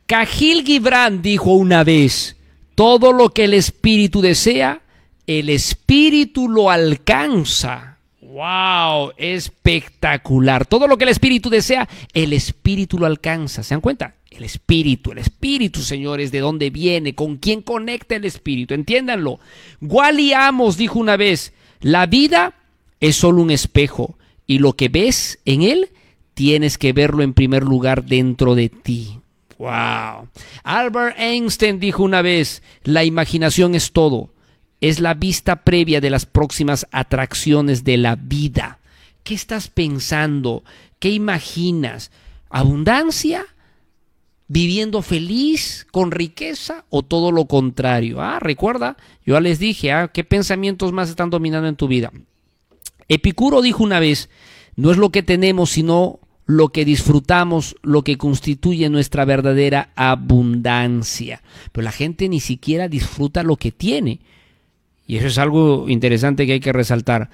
Cajil 0.07 0.65
Gibran 0.65 1.23
dijo 1.23 1.53
una 1.55 1.85
vez, 1.85 2.37
todo 2.75 3.13
lo 3.13 3.31
que 3.31 3.45
el 3.45 3.55
espíritu 3.55 4.21
desea, 4.21 4.83
el 5.27 5.49
espíritu 5.49 6.49
lo 6.49 6.71
alcanza. 6.71 7.99
¡Wow! 8.21 9.13
Espectacular. 9.17 10.67
Todo 10.67 10.87
lo 10.87 10.99
que 10.99 11.05
el 11.05 11.11
espíritu 11.11 11.49
desea, 11.49 11.89
el 12.13 12.33
espíritu 12.33 12.99
lo 12.99 13.07
alcanza. 13.07 13.63
¿Se 13.63 13.75
dan 13.75 13.81
cuenta? 13.81 14.17
El 14.31 14.45
espíritu, 14.45 15.13
el 15.13 15.19
espíritu, 15.19 15.81
señores, 15.81 16.31
de 16.31 16.41
dónde 16.41 16.71
viene, 16.71 17.15
con 17.15 17.39
quién 17.39 17.63
conecta 17.63 18.17
el 18.17 18.25
espíritu. 18.25 18.75
Entiéndanlo. 18.75 19.41
Wally 19.81 20.35
Amos 20.35 20.77
dijo 20.77 20.99
una 20.99 21.17
vez, 21.17 21.53
la 21.81 22.07
vida 22.07 22.55
es 23.01 23.17
solo 23.17 23.43
un 23.43 23.51
espejo 23.51 24.17
y 24.47 24.59
lo 24.59 24.75
que 24.75 24.89
ves 24.89 25.39
en 25.45 25.63
él, 25.63 25.91
tienes 26.35 26.79
que 26.79 26.93
verlo 26.93 27.23
en 27.23 27.35
primer 27.35 27.65
lugar 27.65 28.05
dentro 28.05 28.55
de 28.55 28.69
ti. 28.69 29.21
Wow. 29.59 30.29
Albert 30.65 31.19
Einstein 31.19 31.81
dijo 31.81 32.03
una 32.03 32.23
vez, 32.23 32.63
la 32.83 33.05
imaginación 33.05 33.75
es 33.75 33.93
todo. 33.93 34.33
Es 34.81 35.01
la 35.01 35.13
vista 35.13 35.65
previa 35.65 36.01
de 36.01 36.09
las 36.09 36.25
próximas 36.25 36.87
atracciones 36.91 37.85
de 37.85 37.99
la 37.99 38.17
vida. 38.17 38.79
¿Qué 39.23 39.35
estás 39.35 39.69
pensando? 39.69 40.65
¿Qué 40.99 41.11
imaginas? 41.11 42.11
¿Abundancia? 42.49 43.45
¿Viviendo 44.49 45.03
feliz, 45.03 45.87
con 45.93 46.11
riqueza 46.11 46.87
o 46.89 47.03
todo 47.03 47.31
lo 47.31 47.45
contrario? 47.45 48.21
Ah, 48.23 48.41
recuerda, 48.41 48.97
yo 49.25 49.35
ya 49.35 49.41
les 49.41 49.59
dije, 49.59 49.93
ah, 49.93 50.09
¿qué 50.09 50.25
pensamientos 50.25 50.93
más 50.93 51.11
están 51.11 51.31
dominando 51.31 51.69
en 51.69 51.77
tu 51.77 51.87
vida? 51.87 52.11
Epicuro 53.11 53.61
dijo 53.61 53.83
una 53.83 53.99
vez, 53.99 54.31
no 54.77 54.93
es 54.93 54.97
lo 54.97 55.11
que 55.11 55.25
tenemos, 55.25 55.71
sino 55.71 56.21
lo 56.47 56.69
que 56.69 56.85
disfrutamos, 56.85 57.75
lo 57.83 58.03
que 58.03 58.17
constituye 58.17 58.89
nuestra 58.89 59.25
verdadera 59.25 59.91
abundancia. 59.97 61.43
Pero 61.73 61.85
la 61.85 61.91
gente 61.91 62.29
ni 62.29 62.39
siquiera 62.39 62.87
disfruta 62.87 63.43
lo 63.43 63.57
que 63.57 63.73
tiene. 63.73 64.21
Y 65.09 65.17
eso 65.17 65.27
es 65.27 65.39
algo 65.39 65.89
interesante 65.89 66.47
que 66.47 66.53
hay 66.53 66.61
que 66.61 66.73
resaltar. 66.73 67.31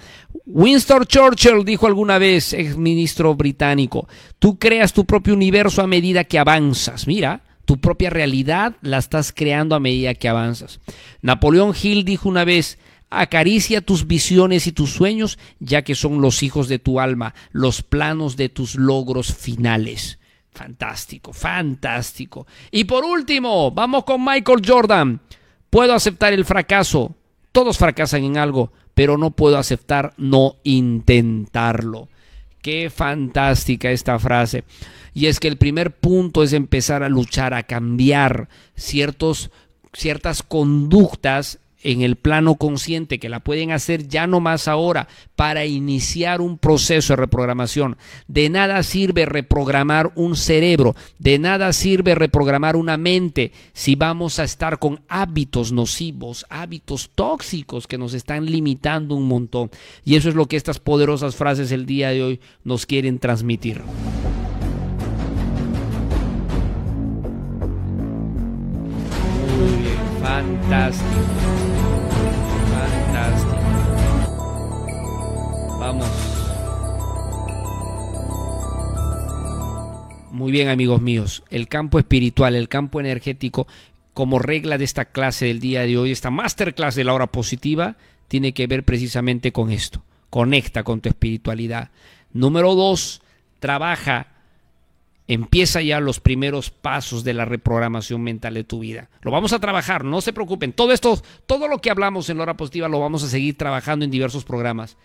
Winston 0.47 1.05
Churchill 1.05 1.63
dijo 1.67 1.87
alguna 1.87 2.17
vez, 2.17 2.55
ex 2.55 2.79
ministro 2.79 3.35
británico, 3.35 4.09
tú 4.39 4.59
creas 4.59 4.95
tu 4.95 5.05
propio 5.05 5.35
universo 5.35 5.83
a 5.83 5.87
medida 5.87 6.25
que 6.25 6.39
avanzas. 6.39 7.07
Mira, 7.07 7.43
tu 7.67 7.79
propia 7.81 8.09
realidad 8.09 8.77
la 8.81 8.97
estás 8.97 9.31
creando 9.31 9.75
a 9.75 9.81
medida 9.81 10.15
que 10.15 10.29
avanzas. 10.29 10.81
Napoleón 11.21 11.75
Hill 11.81 12.07
dijo 12.07 12.31
una 12.31 12.47
vez, 12.47 12.79
acaricia 13.11 13.81
tus 13.81 14.07
visiones 14.07 14.67
y 14.67 14.73
tus 14.73 14.91
sueños, 14.91 15.39
ya 15.59 15.83
que 15.83 15.95
son 15.95 16.21
los 16.21 16.43
hijos 16.43 16.69
de 16.69 16.79
tu 16.79 17.01
alma, 17.01 17.35
los 17.53 17.83
planos 17.83 18.37
de 18.37 18.49
tus 18.49 18.75
logros 18.75 19.35
finales. 19.35 20.19
Fantástico, 20.53 21.33
fantástico. 21.33 22.47
Y 22.71 22.85
por 22.85 23.05
último, 23.05 23.71
vamos 23.71 24.05
con 24.05 24.25
Michael 24.25 24.63
Jordan. 24.67 25.21
Puedo 25.69 25.93
aceptar 25.93 26.33
el 26.33 26.45
fracaso. 26.45 27.15
Todos 27.53 27.77
fracasan 27.79 28.25
en 28.25 28.39
algo, 28.39 28.73
pero 28.95 29.19
no 29.19 29.33
puedo 29.33 29.59
aceptar 29.59 30.15
no 30.17 30.57
intentarlo. 30.65 32.09
Qué 32.63 32.91
fantástica 32.91 33.91
esta 33.91 34.19
frase. 34.19 34.65
Y 35.13 35.27
es 35.27 35.41
que 35.41 35.49
el 35.49 35.57
primer 35.57 35.95
punto 35.95 36.43
es 36.43 36.53
empezar 36.53 37.03
a 37.03 37.09
luchar, 37.09 37.55
a 37.55 37.63
cambiar 37.63 38.49
ciertos, 38.75 39.51
ciertas 39.93 40.43
conductas 40.43 41.59
en 41.87 42.03
el 42.03 42.17
plano 42.17 42.57
consciente 42.57 43.21
que 43.21 43.29
la 43.29 43.39
pueden 43.41 43.71
hacer 43.71 44.09
ya 44.09 44.27
no 44.27 44.41
más 44.41 44.67
ahora 44.67 45.07
para 45.37 45.67
iniciar 45.67 46.41
un 46.41 46.59
proceso 46.59 47.13
de 47.13 47.17
reprogramación. 47.17 47.97
De 48.27 48.49
nada 48.49 48.83
sirve 48.83 49.25
reprogramar 49.25 50.11
un 50.17 50.35
cerebro, 50.35 50.97
de 51.21 51.39
nada 51.39 51.73
sirve 51.73 52.17
reprogramar 52.17 52.75
una 52.75 52.97
mente 52.97 53.53
si 53.73 53.95
vamos 53.95 54.41
a 54.41 54.45
estar 54.45 54.81
con 54.81 55.01
hábitos 55.09 55.71
nocivos, 55.71 56.45
hábitos 56.49 57.11
tóxicos 57.15 57.87
que 57.87 57.99
nos 57.99 58.15
están 58.15 58.47
limitando 58.47 59.15
un 59.15 59.29
montón. 59.29 59.71
Y 60.05 60.17
eso 60.17 60.29
es 60.29 60.35
lo 60.35 60.47
que 60.47 60.57
estas 60.57 60.81
poderosas 60.81 61.37
frases 61.37 61.71
el 61.71 61.87
día 61.87 62.11
de 62.11 62.25
hoy 62.25 62.41
nos 62.65 62.85
quieren 62.85 63.21
transmitir. 63.21 63.81
Muy 69.57 69.83
bien, 69.83 69.97
fantástico. 70.21 71.46
Muy 80.37 80.53
bien, 80.53 80.69
amigos 80.69 81.01
míos. 81.01 81.43
El 81.49 81.67
campo 81.67 81.99
espiritual, 81.99 82.55
el 82.57 82.69
campo 82.69 83.01
energético, 83.01 83.67
como 84.13 84.39
regla 84.39 84.77
de 84.77 84.85
esta 84.85 85.07
clase 85.07 85.47
del 85.47 85.61
día 85.61 85.81
de 85.87 85.97
hoy, 85.97 86.11
esta 86.13 86.31
masterclass 86.31 86.95
de 86.95 87.05
la 87.05 87.15
hora 87.15 87.29
positiva, 87.29 87.97
tiene 88.29 88.53
que 88.53 88.67
ver 88.67 88.85
precisamente 88.85 89.51
con 89.51 89.71
esto. 89.71 90.03
Conecta 90.29 90.85
con 90.85 91.01
tu 91.01 91.09
espiritualidad. 91.09 91.89
Número 92.35 92.75
dos, 92.75 93.23
trabaja 93.61 94.27
empieza 95.27 95.81
ya 95.81 96.01
los 96.01 96.21
primeros 96.21 96.69
pasos 96.69 97.25
de 97.25 97.33
la 97.33 97.47
reprogramación 97.47 98.23
mental 98.23 98.53
de 98.53 98.65
tu 98.65 98.81
vida. 98.81 99.09
Lo 99.23 99.31
vamos 99.31 99.55
a 99.55 99.59
trabajar, 99.59 100.05
no 100.05 100.21
se 100.21 100.35
preocupen. 100.35 100.75
Todo 100.75 100.93
esto, 100.93 101.23
todo 101.47 101.67
lo 101.67 101.81
que 101.81 101.91
hablamos 101.91 102.29
en 102.29 102.37
la 102.37 102.43
hora 102.43 102.59
positiva 102.59 102.89
lo 102.89 103.01
vamos 103.01 103.25
a 103.25 103.29
seguir 103.29 103.57
trabajando 103.57 104.05
en 104.05 104.11
diversos 104.11 104.45
programas. 104.45 104.99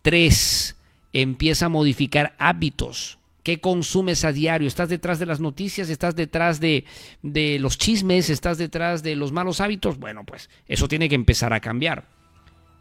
Tres, 0.00 0.74
empieza 1.12 1.66
a 1.66 1.68
modificar 1.68 2.34
hábitos. 2.38 3.18
¿Qué 3.44 3.60
consumes 3.60 4.24
a 4.24 4.32
diario? 4.32 4.66
¿Estás 4.66 4.88
detrás 4.88 5.18
de 5.18 5.26
las 5.26 5.38
noticias? 5.38 5.90
¿Estás 5.90 6.16
detrás 6.16 6.60
de, 6.60 6.86
de 7.22 7.58
los 7.58 7.76
chismes? 7.76 8.30
¿Estás 8.30 8.56
detrás 8.56 9.02
de 9.02 9.16
los 9.16 9.32
malos 9.32 9.60
hábitos? 9.60 9.98
Bueno, 9.98 10.24
pues 10.24 10.48
eso 10.66 10.88
tiene 10.88 11.10
que 11.10 11.14
empezar 11.14 11.52
a 11.52 11.60
cambiar. 11.60 12.08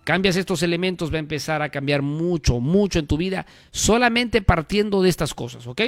Cambias 0.06 0.38
estos 0.38 0.64
elementos, 0.64 1.12
va 1.12 1.18
a 1.18 1.20
empezar 1.20 1.62
a 1.62 1.68
cambiar 1.68 2.02
mucho, 2.02 2.62
mucho 2.62 3.00
en 3.00 3.08
tu 3.08 3.18
vida, 3.18 3.46
solamente 3.72 4.42
partiendo 4.42 5.02
de 5.02 5.10
estas 5.10 5.34
cosas, 5.34 5.68
¿ok? 5.68 5.82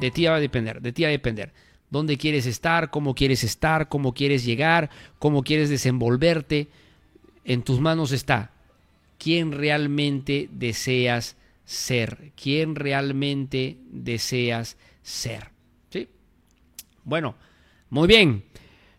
De 0.00 0.10
ti 0.10 0.24
va 0.24 0.36
a 0.36 0.40
depender, 0.40 0.80
de 0.80 0.92
ti 0.92 1.02
va 1.02 1.08
a 1.08 1.12
depender. 1.12 1.52
¿Dónde 1.90 2.16
quieres 2.16 2.46
estar? 2.46 2.90
¿Cómo 2.90 3.14
quieres 3.14 3.44
estar? 3.44 3.90
¿Cómo 3.90 4.14
quieres 4.14 4.42
llegar? 4.42 4.88
¿Cómo 5.18 5.42
quieres 5.42 5.68
desenvolverte? 5.68 6.68
En 7.44 7.60
tus 7.60 7.78
manos 7.78 8.12
está 8.12 8.52
quién 9.18 9.52
realmente 9.52 10.48
deseas 10.50 11.36
ser. 11.66 12.32
¿Quién 12.34 12.74
realmente 12.74 13.76
deseas 13.90 14.78
ser? 15.02 15.50
¿Sí? 15.90 16.08
Bueno, 17.04 17.34
muy 17.90 18.08
bien. 18.08 18.44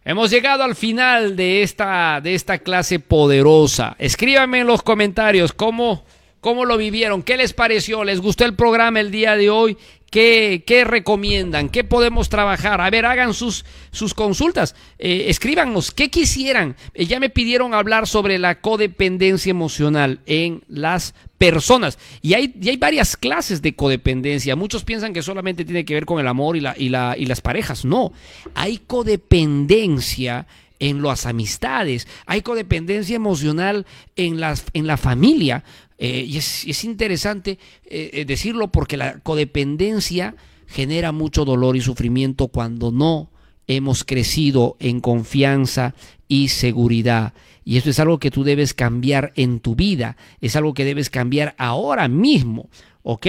Hemos 0.05 0.29
llegado 0.29 0.63
al 0.63 0.75
final 0.75 1.35
de 1.35 1.63
esta, 1.63 2.21
de 2.21 2.35
esta 2.35 2.59
clase 2.59 2.99
poderosa. 2.99 3.95
Escríbanme 3.99 4.59
en 4.59 4.67
los 4.67 4.83
comentarios 4.83 5.51
cómo, 5.51 6.05
cómo 6.41 6.65
lo 6.65 6.77
vivieron, 6.77 7.23
qué 7.23 7.37
les 7.37 7.53
pareció, 7.53 8.03
les 8.03 8.21
gustó 8.21 8.45
el 8.45 8.55
programa 8.55 8.99
el 8.99 9.11
día 9.11 9.35
de 9.35 9.49
hoy, 9.49 9.77
qué, 10.09 10.63
qué 10.65 10.83
recomiendan, 10.83 11.69
qué 11.69 11.83
podemos 11.83 12.29
trabajar. 12.29 12.81
A 12.81 12.89
ver, 12.89 13.05
hagan 13.05 13.33
sus, 13.33 13.65
sus 13.91 14.13
consultas, 14.13 14.75
eh, 14.97 15.25
escríbanos 15.27 15.91
qué 15.91 16.09
quisieran. 16.09 16.75
Eh, 16.93 17.05
ya 17.05 17.19
me 17.19 17.29
pidieron 17.29 17.73
hablar 17.73 18.07
sobre 18.07 18.37
la 18.37 18.61
codependencia 18.61 19.51
emocional 19.51 20.19
en 20.25 20.63
las 20.67 21.13
personas. 21.37 21.99
Y 22.21 22.33
hay, 22.33 22.53
y 22.59 22.69
hay 22.69 22.77
varias 22.77 23.15
clases 23.15 23.61
de 23.61 23.75
codependencia. 23.75 24.55
Muchos 24.55 24.83
piensan 24.83 25.13
que 25.13 25.21
solamente 25.21 25.65
tiene 25.65 25.85
que 25.85 25.93
ver 25.93 26.05
con 26.05 26.19
el 26.19 26.27
amor 26.27 26.57
y, 26.57 26.61
la, 26.61 26.75
y, 26.77 26.89
la, 26.89 27.15
y 27.17 27.25
las 27.25 27.41
parejas. 27.41 27.85
No, 27.85 28.11
hay 28.55 28.77
codependencia 28.77 30.47
en 30.79 31.01
las 31.01 31.25
amistades, 31.25 32.07
hay 32.25 32.41
codependencia 32.41 33.15
emocional 33.15 33.85
en, 34.15 34.39
las, 34.39 34.65
en 34.73 34.87
la 34.87 34.97
familia. 34.97 35.63
Eh, 35.97 36.25
y 36.27 36.37
es, 36.37 36.65
es 36.65 36.83
interesante 36.83 37.57
eh, 37.85 38.23
decirlo 38.25 38.71
porque 38.71 38.97
la 38.97 39.19
codependencia 39.19 40.35
genera 40.67 41.11
mucho 41.11 41.45
dolor 41.45 41.75
y 41.75 41.81
sufrimiento 41.81 42.49
cuando 42.49 42.91
no 42.91 43.31
hemos 43.67 44.03
crecido 44.03 44.77
en 44.79 45.01
confianza 45.01 45.93
y 46.27 46.49
seguridad. 46.49 47.33
Y 47.65 47.77
esto 47.77 47.89
es 47.89 47.99
algo 47.99 48.19
que 48.19 48.31
tú 48.31 48.43
debes 48.43 48.73
cambiar 48.73 49.33
en 49.35 49.59
tu 49.59 49.75
vida, 49.75 50.15
es 50.39 50.55
algo 50.55 50.73
que 50.73 50.85
debes 50.85 51.09
cambiar 51.09 51.53
ahora 51.57 52.07
mismo, 52.07 52.69
¿ok? 53.03 53.27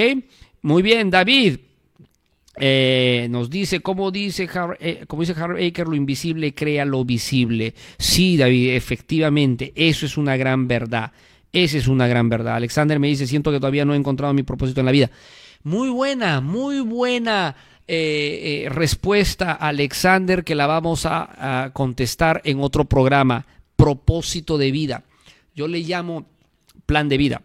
Muy 0.63 0.83
bien, 0.83 1.11
David. 1.11 1.59
Eh, 2.61 3.29
nos 3.31 3.51
dice, 3.51 3.81
como 3.81 4.11
dice, 4.11 4.49
eh, 4.81 5.05
como 5.07 5.23
dice 5.23 5.33
Aker, 5.33 5.87
lo 5.87 5.95
invisible 5.95 6.55
crea 6.55 6.85
lo 6.85 7.05
visible. 7.05 7.75
Sí, 7.99 8.37
David, 8.37 8.71
efectivamente, 8.71 9.73
eso 9.77 10.07
es 10.07 10.17
una 10.17 10.37
gran 10.37 10.67
verdad. 10.67 11.13
Esa 11.53 11.79
es 11.79 11.89
una 11.89 12.07
gran 12.07 12.29
verdad. 12.29 12.57
Alexander 12.57 12.99
me 12.99 13.09
dice, 13.09 13.27
siento 13.27 13.51
que 13.51 13.59
todavía 13.59 13.85
no 13.85 13.95
he 13.95 13.97
encontrado 13.97 14.35
mi 14.35 14.43
propósito 14.43 14.81
en 14.81 14.87
la 14.87 14.93
vida. 14.93 15.11
Muy 15.63 15.89
buena, 15.89 16.41
muy 16.41 16.81
buena 16.81 17.57
eh, 17.87 18.65
eh, 18.67 18.69
respuesta, 18.69 19.53
Alexander, 19.53 20.45
que 20.45 20.55
la 20.55 20.67
vamos 20.67 21.07
a, 21.07 21.65
a 21.65 21.73
contestar 21.73 22.43
en 22.45 22.61
otro 22.61 22.85
programa. 22.85 23.47
Propósito 23.77 24.59
de 24.59 24.71
vida. 24.71 25.05
Yo 25.55 25.69
le 25.69 25.81
llamo 25.81 26.27
plan 26.87 27.09
de 27.09 27.17
vida. 27.17 27.43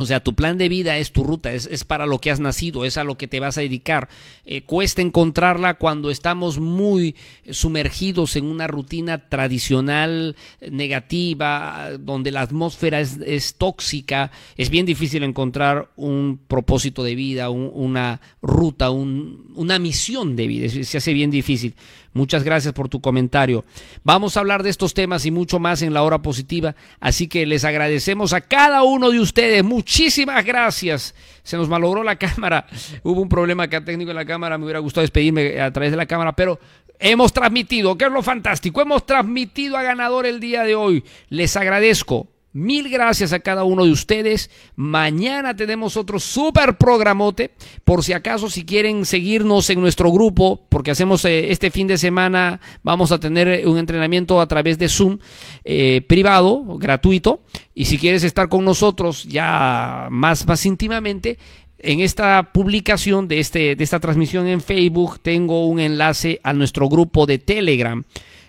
O 0.00 0.06
sea, 0.06 0.20
tu 0.20 0.36
plan 0.36 0.58
de 0.58 0.68
vida 0.68 0.96
es 0.96 1.10
tu 1.10 1.24
ruta, 1.24 1.52
es, 1.52 1.66
es, 1.66 1.82
para 1.82 2.06
lo 2.06 2.20
que 2.20 2.30
has 2.30 2.38
nacido, 2.38 2.84
es 2.84 2.96
a 2.96 3.02
lo 3.02 3.18
que 3.18 3.26
te 3.26 3.40
vas 3.40 3.58
a 3.58 3.62
dedicar. 3.62 4.08
Eh, 4.46 4.62
cuesta 4.62 5.02
encontrarla 5.02 5.74
cuando 5.74 6.12
estamos 6.12 6.60
muy 6.60 7.16
sumergidos 7.50 8.36
en 8.36 8.44
una 8.44 8.68
rutina 8.68 9.28
tradicional 9.28 10.36
negativa, 10.70 11.90
donde 11.98 12.30
la 12.30 12.42
atmósfera 12.42 13.00
es, 13.00 13.18
es 13.26 13.56
tóxica. 13.56 14.30
Es 14.56 14.70
bien 14.70 14.86
difícil 14.86 15.24
encontrar 15.24 15.90
un 15.96 16.38
propósito 16.46 17.02
de 17.02 17.16
vida, 17.16 17.50
un, 17.50 17.68
una 17.74 18.20
ruta, 18.40 18.90
un, 18.90 19.52
una 19.56 19.80
misión 19.80 20.36
de 20.36 20.46
vida. 20.46 20.68
Se 20.84 20.98
hace 20.98 21.12
bien 21.12 21.32
difícil. 21.32 21.74
Muchas 22.18 22.42
gracias 22.42 22.74
por 22.74 22.88
tu 22.88 23.00
comentario. 23.00 23.64
Vamos 24.02 24.36
a 24.36 24.40
hablar 24.40 24.64
de 24.64 24.70
estos 24.70 24.92
temas 24.92 25.24
y 25.24 25.30
mucho 25.30 25.60
más 25.60 25.82
en 25.82 25.94
la 25.94 26.02
hora 26.02 26.18
positiva, 26.18 26.74
así 26.98 27.28
que 27.28 27.46
les 27.46 27.64
agradecemos 27.64 28.32
a 28.32 28.40
cada 28.40 28.82
uno 28.82 29.12
de 29.12 29.20
ustedes. 29.20 29.62
Muchísimas 29.62 30.44
gracias. 30.44 31.14
Se 31.44 31.56
nos 31.56 31.68
malogró 31.68 32.02
la 32.02 32.16
cámara. 32.18 32.66
Hubo 33.04 33.20
un 33.20 33.28
problema 33.28 33.62
acá 33.62 33.84
técnico 33.84 34.10
en 34.10 34.16
la 34.16 34.24
cámara. 34.24 34.58
Me 34.58 34.64
hubiera 34.64 34.80
gustado 34.80 35.02
despedirme 35.02 35.60
a 35.60 35.70
través 35.72 35.92
de 35.92 35.96
la 35.96 36.06
cámara, 36.06 36.34
pero 36.34 36.58
hemos 36.98 37.32
transmitido, 37.32 37.96
que 37.96 38.06
es 38.06 38.10
lo 38.10 38.24
fantástico, 38.24 38.80
hemos 38.80 39.06
transmitido 39.06 39.76
a 39.76 39.84
ganador 39.84 40.26
el 40.26 40.40
día 40.40 40.64
de 40.64 40.74
hoy. 40.74 41.04
Les 41.28 41.56
agradezco. 41.56 42.26
Mil 42.52 42.88
gracias 42.88 43.34
a 43.34 43.40
cada 43.40 43.64
uno 43.64 43.84
de 43.84 43.92
ustedes. 43.92 44.50
Mañana 44.74 45.54
tenemos 45.54 45.98
otro 45.98 46.18
super 46.18 46.78
programote. 46.78 47.50
Por 47.84 48.02
si 48.02 48.14
acaso, 48.14 48.48
si 48.48 48.64
quieren 48.64 49.04
seguirnos 49.04 49.68
en 49.68 49.80
nuestro 49.80 50.10
grupo, 50.10 50.66
porque 50.70 50.90
hacemos 50.90 51.26
eh, 51.26 51.50
este 51.52 51.70
fin 51.70 51.86
de 51.86 51.98
semana, 51.98 52.60
vamos 52.82 53.12
a 53.12 53.20
tener 53.20 53.66
un 53.68 53.76
entrenamiento 53.76 54.40
a 54.40 54.48
través 54.48 54.78
de 54.78 54.88
Zoom 54.88 55.18
eh, 55.62 56.00
privado, 56.08 56.64
gratuito. 56.78 57.42
Y 57.74 57.84
si 57.84 57.98
quieres 57.98 58.24
estar 58.24 58.48
con 58.48 58.64
nosotros 58.64 59.24
ya 59.24 60.08
más, 60.10 60.46
más 60.46 60.64
íntimamente, 60.64 61.38
en 61.78 62.00
esta 62.00 62.50
publicación 62.52 63.28
de, 63.28 63.40
este, 63.40 63.76
de 63.76 63.84
esta 63.84 64.00
transmisión 64.00 64.48
en 64.48 64.60
Facebook 64.60 65.20
tengo 65.20 65.66
un 65.66 65.80
enlace 65.80 66.40
a 66.42 66.52
nuestro 66.52 66.88
grupo 66.88 67.26
de 67.26 67.38
Telegram. 67.38 68.04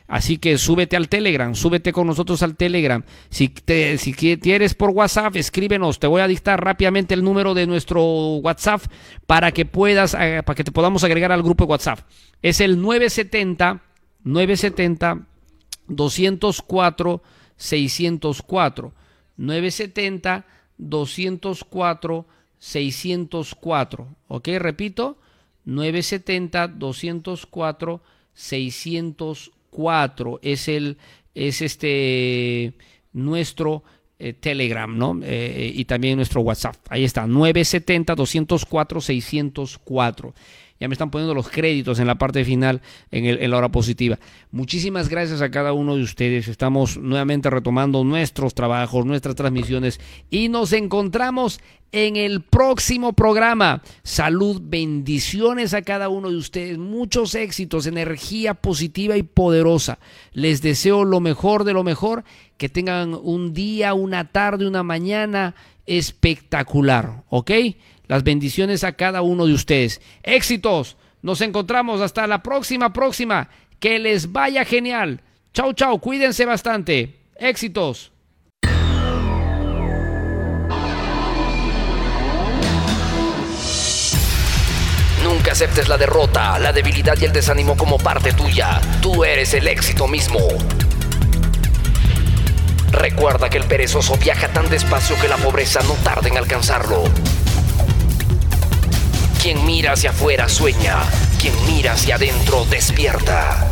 Así 0.09 0.39
que 0.39 0.57
súbete 0.57 0.95
al 0.97 1.07
Telegram, 1.07 1.53
súbete 1.53 1.93
con 1.93 2.07
nosotros 2.07 2.41
al 2.41 2.55
Telegram. 2.55 3.03
Si, 3.29 3.49
te, 3.49 3.95
quieres 4.41 4.73
por 4.73 4.89
WhatsApp, 4.89 5.35
escríbenos. 5.35 5.99
Te 5.99 6.07
voy 6.07 6.21
a 6.21 6.27
dictar 6.27 6.63
rápidamente 6.63 7.13
el 7.13 7.23
número 7.23 7.53
de 7.53 7.67
nuestro 7.67 8.03
WhatsApp 8.37 8.81
para 9.27 9.51
que 9.51 9.65
puedas, 9.65 10.15
eh, 10.19 10.41
para 10.43 10.55
que 10.55 10.63
te 10.63 10.71
podamos 10.71 11.03
agregar 11.03 11.31
al 11.31 11.43
grupo 11.43 11.65
de 11.65 11.69
WhatsApp. 11.69 11.99
Es 12.41 12.59
el 12.59 12.81
970 12.81 13.81
970 14.23 15.27
204 15.87 17.21
604. 17.55 18.93
970 19.37 20.45
204 20.79 22.25
604. 22.57 24.07
¿Ok? 24.27 24.47
Repito, 24.57 25.19
970 25.65 26.67
204 26.67 28.01
604 28.33 29.58
es 30.41 30.67
el 30.67 30.97
es 31.35 31.61
este 31.61 32.73
nuestro 33.13 33.83
eh, 34.17 34.33
Telegram, 34.33 34.97
¿no? 34.97 35.19
Eh, 35.23 35.71
y 35.73 35.85
también 35.85 36.17
nuestro 36.17 36.41
WhatsApp. 36.41 36.75
Ahí 36.89 37.05
está, 37.05 37.25
970 37.25 38.15
204 38.15 39.01
604. 39.01 40.33
Ya 40.79 40.87
me 40.87 40.93
están 40.93 41.11
poniendo 41.11 41.33
los 41.33 41.49
créditos 41.49 41.99
en 41.99 42.07
la 42.07 42.15
parte 42.15 42.45
final, 42.45 42.81
en, 43.11 43.25
el, 43.25 43.51
la 43.51 43.57
hora 43.57 43.69
positiva. 43.69 44.17
Muchísimas 44.51 45.09
gracias 45.09 45.41
a 45.41 45.51
cada 45.51 45.73
uno 45.73 45.97
de 45.97 46.03
ustedes. 46.03 46.47
Estamos 46.47 46.97
nuevamente 46.97 47.49
retomando 47.49 48.03
nuestros 48.05 48.53
trabajos, 48.53 49.05
nuestras 49.05 49.35
transmisiones 49.35 49.99
y 50.29 50.47
nos 50.47 50.71
encontramos 50.71 51.59
en 51.91 52.15
el 52.15 52.41
próximo 52.41 53.13
programa. 53.13 53.81
Salud, 54.03 54.61
bendiciones 54.63 55.73
a 55.73 55.81
cada 55.81 56.07
uno 56.07 56.29
de 56.29 56.37
ustedes, 56.37 56.77
muchos 56.77 57.35
éxitos, 57.35 57.85
energía 57.85 58.53
positiva 58.53 59.17
y 59.17 59.23
poderosa. 59.23 59.99
Les 60.31 60.61
deseo 60.61 61.03
lo 61.03 61.19
mejor 61.19 61.65
de 61.65 61.73
lo 61.73 61.83
mejor, 61.83 62.23
que 62.57 62.69
tengan 62.69 63.17
un 63.21 63.53
día, 63.53 63.93
una 63.93 64.31
tarde, 64.31 64.67
una 64.67 64.83
mañana 64.83 65.55
espectacular, 65.85 67.23
¿ok? 67.29 67.51
Las 68.09 68.23
bendiciones 68.23 68.83
a 68.83 68.93
cada 68.93 69.21
uno 69.21 69.45
de 69.45 69.53
ustedes. 69.53 70.01
Éxitos. 70.23 70.97
Nos 71.21 71.41
encontramos 71.41 72.01
hasta 72.01 72.25
la 72.25 72.41
próxima, 72.41 72.91
próxima. 72.91 73.49
Que 73.79 73.99
les 73.99 74.31
vaya 74.31 74.65
genial. 74.65 75.21
Chau, 75.53 75.73
chau. 75.73 75.99
Cuídense 75.99 76.43
bastante. 76.43 77.19
Éxitos. 77.35 78.11
Nunca 85.23 85.51
aceptes 85.51 85.87
la 85.87 85.97
derrota, 85.97 86.57
la 86.57 86.73
debilidad 86.73 87.15
y 87.21 87.25
el 87.25 87.31
desánimo 87.31 87.77
como 87.77 87.99
parte 87.99 88.33
tuya. 88.33 88.81
Tú 89.03 89.23
eres 89.23 89.53
el 89.53 89.67
éxito 89.67 90.07
mismo. 90.07 90.39
Recuerda 92.91 93.51
que 93.51 93.59
el 93.59 93.65
perezoso 93.65 94.17
viaja 94.17 94.47
tan 94.47 94.67
despacio 94.67 95.15
que 95.21 95.27
la 95.27 95.37
pobreza 95.37 95.81
no 95.83 95.93
tarda 96.03 96.27
en 96.27 96.37
alcanzarlo. 96.37 97.03
Quien 99.41 99.65
mira 99.65 99.93
hacia 99.93 100.09
afuera 100.09 100.49
sueña, 100.49 100.97
quien 101.39 101.53
mira 101.65 101.93
hacia 101.93 102.15
adentro 102.15 102.65
despierta. 102.65 103.69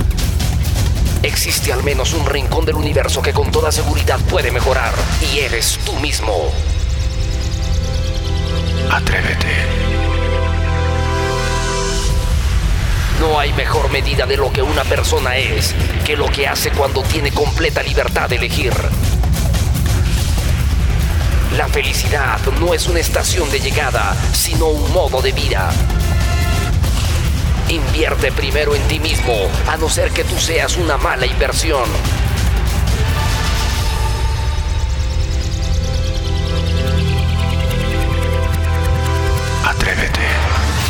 Existe 1.22 1.74
al 1.74 1.84
menos 1.84 2.13
un 2.13 2.26
rincón 2.26 2.65
del 2.65 2.76
universo 2.76 3.22
que 3.22 3.34
con 3.34 3.51
toda 3.51 3.70
seguridad 3.70 4.18
puede 4.30 4.49
mejorar 4.49 4.93
y 5.22 5.39
eres 5.39 5.78
tú 5.86 5.93
mismo. 5.99 6.53
Atrévete. 8.89 9.47
No 13.20 13.38
hay 13.38 13.51
mejor 13.51 13.91
medida 13.91 14.26
de 14.26 14.38
lo 14.38 14.53
que 14.53 14.61
una 14.61 14.86
persona 14.86 15.36
es 15.36 15.76
que 16.05 16.15
lo 16.15 16.28
que 16.28 16.47
hace 16.47 16.72
cuando 16.72 17.03
tiene 17.03 17.32
completa 17.32 17.84
libertad 17.84 18.30
de 18.30 18.38
elegir. 18.38 18.74
La 21.56 21.68
felicidad 21.70 22.39
no 22.60 22.74
es 22.74 22.88
una 22.88 23.00
estación 23.00 23.50
de 23.50 23.60
llegada, 23.60 24.16
sino 24.34 24.66
un 24.68 24.91
modo 24.91 25.22
de 25.22 25.32
vida. 25.32 25.70
Invierte 27.70 28.32
primero 28.32 28.76
en 28.76 28.82
ti 28.88 29.00
mismo, 29.00 29.34
a 29.68 29.78
no 29.78 29.89
ser 29.89 30.12
que 30.12 30.24
tú 30.24 30.38
seas 30.38 30.78
una 30.78 30.98
mala 30.98 31.26
inversión. 31.26 31.86
Atrévete. 39.66 40.66